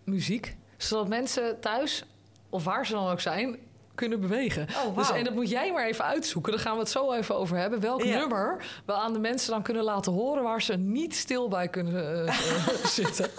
muziek. 0.03 0.57
Zodat 0.77 1.07
mensen 1.07 1.59
thuis, 1.59 2.05
of 2.49 2.63
waar 2.63 2.85
ze 2.85 2.93
dan 2.93 3.07
ook 3.07 3.19
zijn, 3.19 3.57
kunnen 3.95 4.19
bewegen. 4.19 4.67
Oh, 4.69 4.83
wow. 4.83 4.97
dus, 4.97 5.11
en 5.11 5.23
dat 5.23 5.33
moet 5.33 5.49
jij 5.49 5.71
maar 5.71 5.85
even 5.85 6.05
uitzoeken. 6.05 6.51
Daar 6.51 6.61
gaan 6.61 6.73
we 6.73 6.79
het 6.79 6.89
zo 6.89 7.13
even 7.13 7.35
over 7.35 7.57
hebben. 7.57 7.79
Welk 7.79 8.03
Ja. 8.03 8.17
nummer 8.17 8.65
we 8.85 8.93
aan 8.93 9.13
de 9.13 9.19
mensen 9.19 9.51
dan 9.51 9.61
kunnen 9.61 9.83
laten 9.83 10.11
horen... 10.11 10.43
waar 10.43 10.61
ze 10.61 10.77
niet 10.77 11.15
stil 11.15 11.47
bij 11.47 11.67
kunnen 11.67 12.27
eh, 12.27 12.35
zitten. 12.85 13.29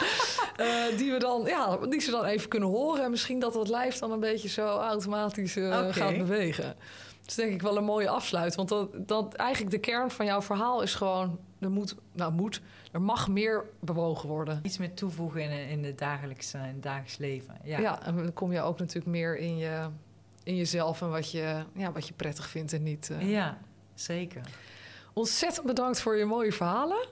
Eh, 0.57 0.66
die, 0.96 1.12
we 1.12 1.18
dan, 1.18 1.44
ja, 1.44 1.76
die 1.76 2.00
ze 2.00 2.11
dan 2.11 2.24
even 2.24 2.48
kunnen 2.48 2.68
horen. 2.68 3.05
En 3.05 3.11
misschien 3.11 3.38
dat 3.38 3.55
het 3.55 3.68
lijf 3.68 3.98
dan 3.98 4.12
een 4.12 4.20
beetje 4.20 4.48
zo 4.48 4.66
automatisch 4.66 5.57
eh, 5.57 5.86
gaat 5.90 6.16
bewegen. 6.16 6.64
Dat 7.20 7.30
is 7.30 7.34
denk 7.34 7.53
ik 7.53 7.62
wel 7.62 7.76
een 7.76 7.84
mooie 7.84 8.09
afsluit. 8.09 8.55
Want 8.55 8.68
dat, 8.68 9.09
dat 9.09 9.34
eigenlijk 9.34 9.70
de 9.70 9.78
kern 9.78 10.11
van 10.11 10.26
jouw 10.26 10.42
verhaal 10.42 10.82
is 10.82 10.94
gewoon... 10.94 11.38
er 11.61 11.70
moet, 11.70 11.94
nou 12.12 12.32
moet, 12.32 12.61
er 12.92 13.03
mag 13.03 13.28
meer 13.28 13.64
bewogen 13.80 14.28
worden. 14.28 14.61
Iets 14.62 14.78
meer 14.78 14.94
toevoegen 14.94 15.42
in, 15.42 15.68
in, 15.68 15.84
het 15.84 15.98
dagelijks, 15.98 16.55
in 16.55 16.61
het 16.61 16.82
dagelijks 16.82 17.16
leven. 17.16 17.59
Ja. 17.64 17.78
Ja. 17.78 18.03
en 18.03 18.16
dan 18.16 18.32
kom 18.32 18.53
je 18.53 18.61
ook 18.61 18.78
natuurlijk 18.78 19.07
meer 19.07 19.38
in, 19.38 19.57
je, 19.57 19.88
in 20.45 20.57
jezelf... 20.57 21.03
en 21.03 21.11
wat 21.11 21.30
je, 21.30 21.64
ja, 21.74 21.93
wat 21.93 22.07
je 22.07 22.14
prettig 22.14 22.49
vindt 22.49 22.72
en 22.72 22.82
niet. 22.82 23.11
eh. 23.11 23.30
Ja, 23.30 23.59
zeker. 23.95 24.43
Ontzettend 25.12 25.66
bedankt 25.66 26.01
voor 26.01 26.16
je 26.16 26.24
mooie 26.24 26.53
verhalen. 26.53 27.07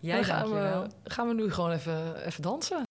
Jij 0.00 0.14
dan 0.14 0.24
gaan 0.24 0.50
we, 0.50 0.86
gaan 1.04 1.28
we 1.28 1.34
nu 1.34 1.52
gewoon 1.52 1.70
even, 1.72 2.24
even 2.26 2.42
dansen. 2.42 2.85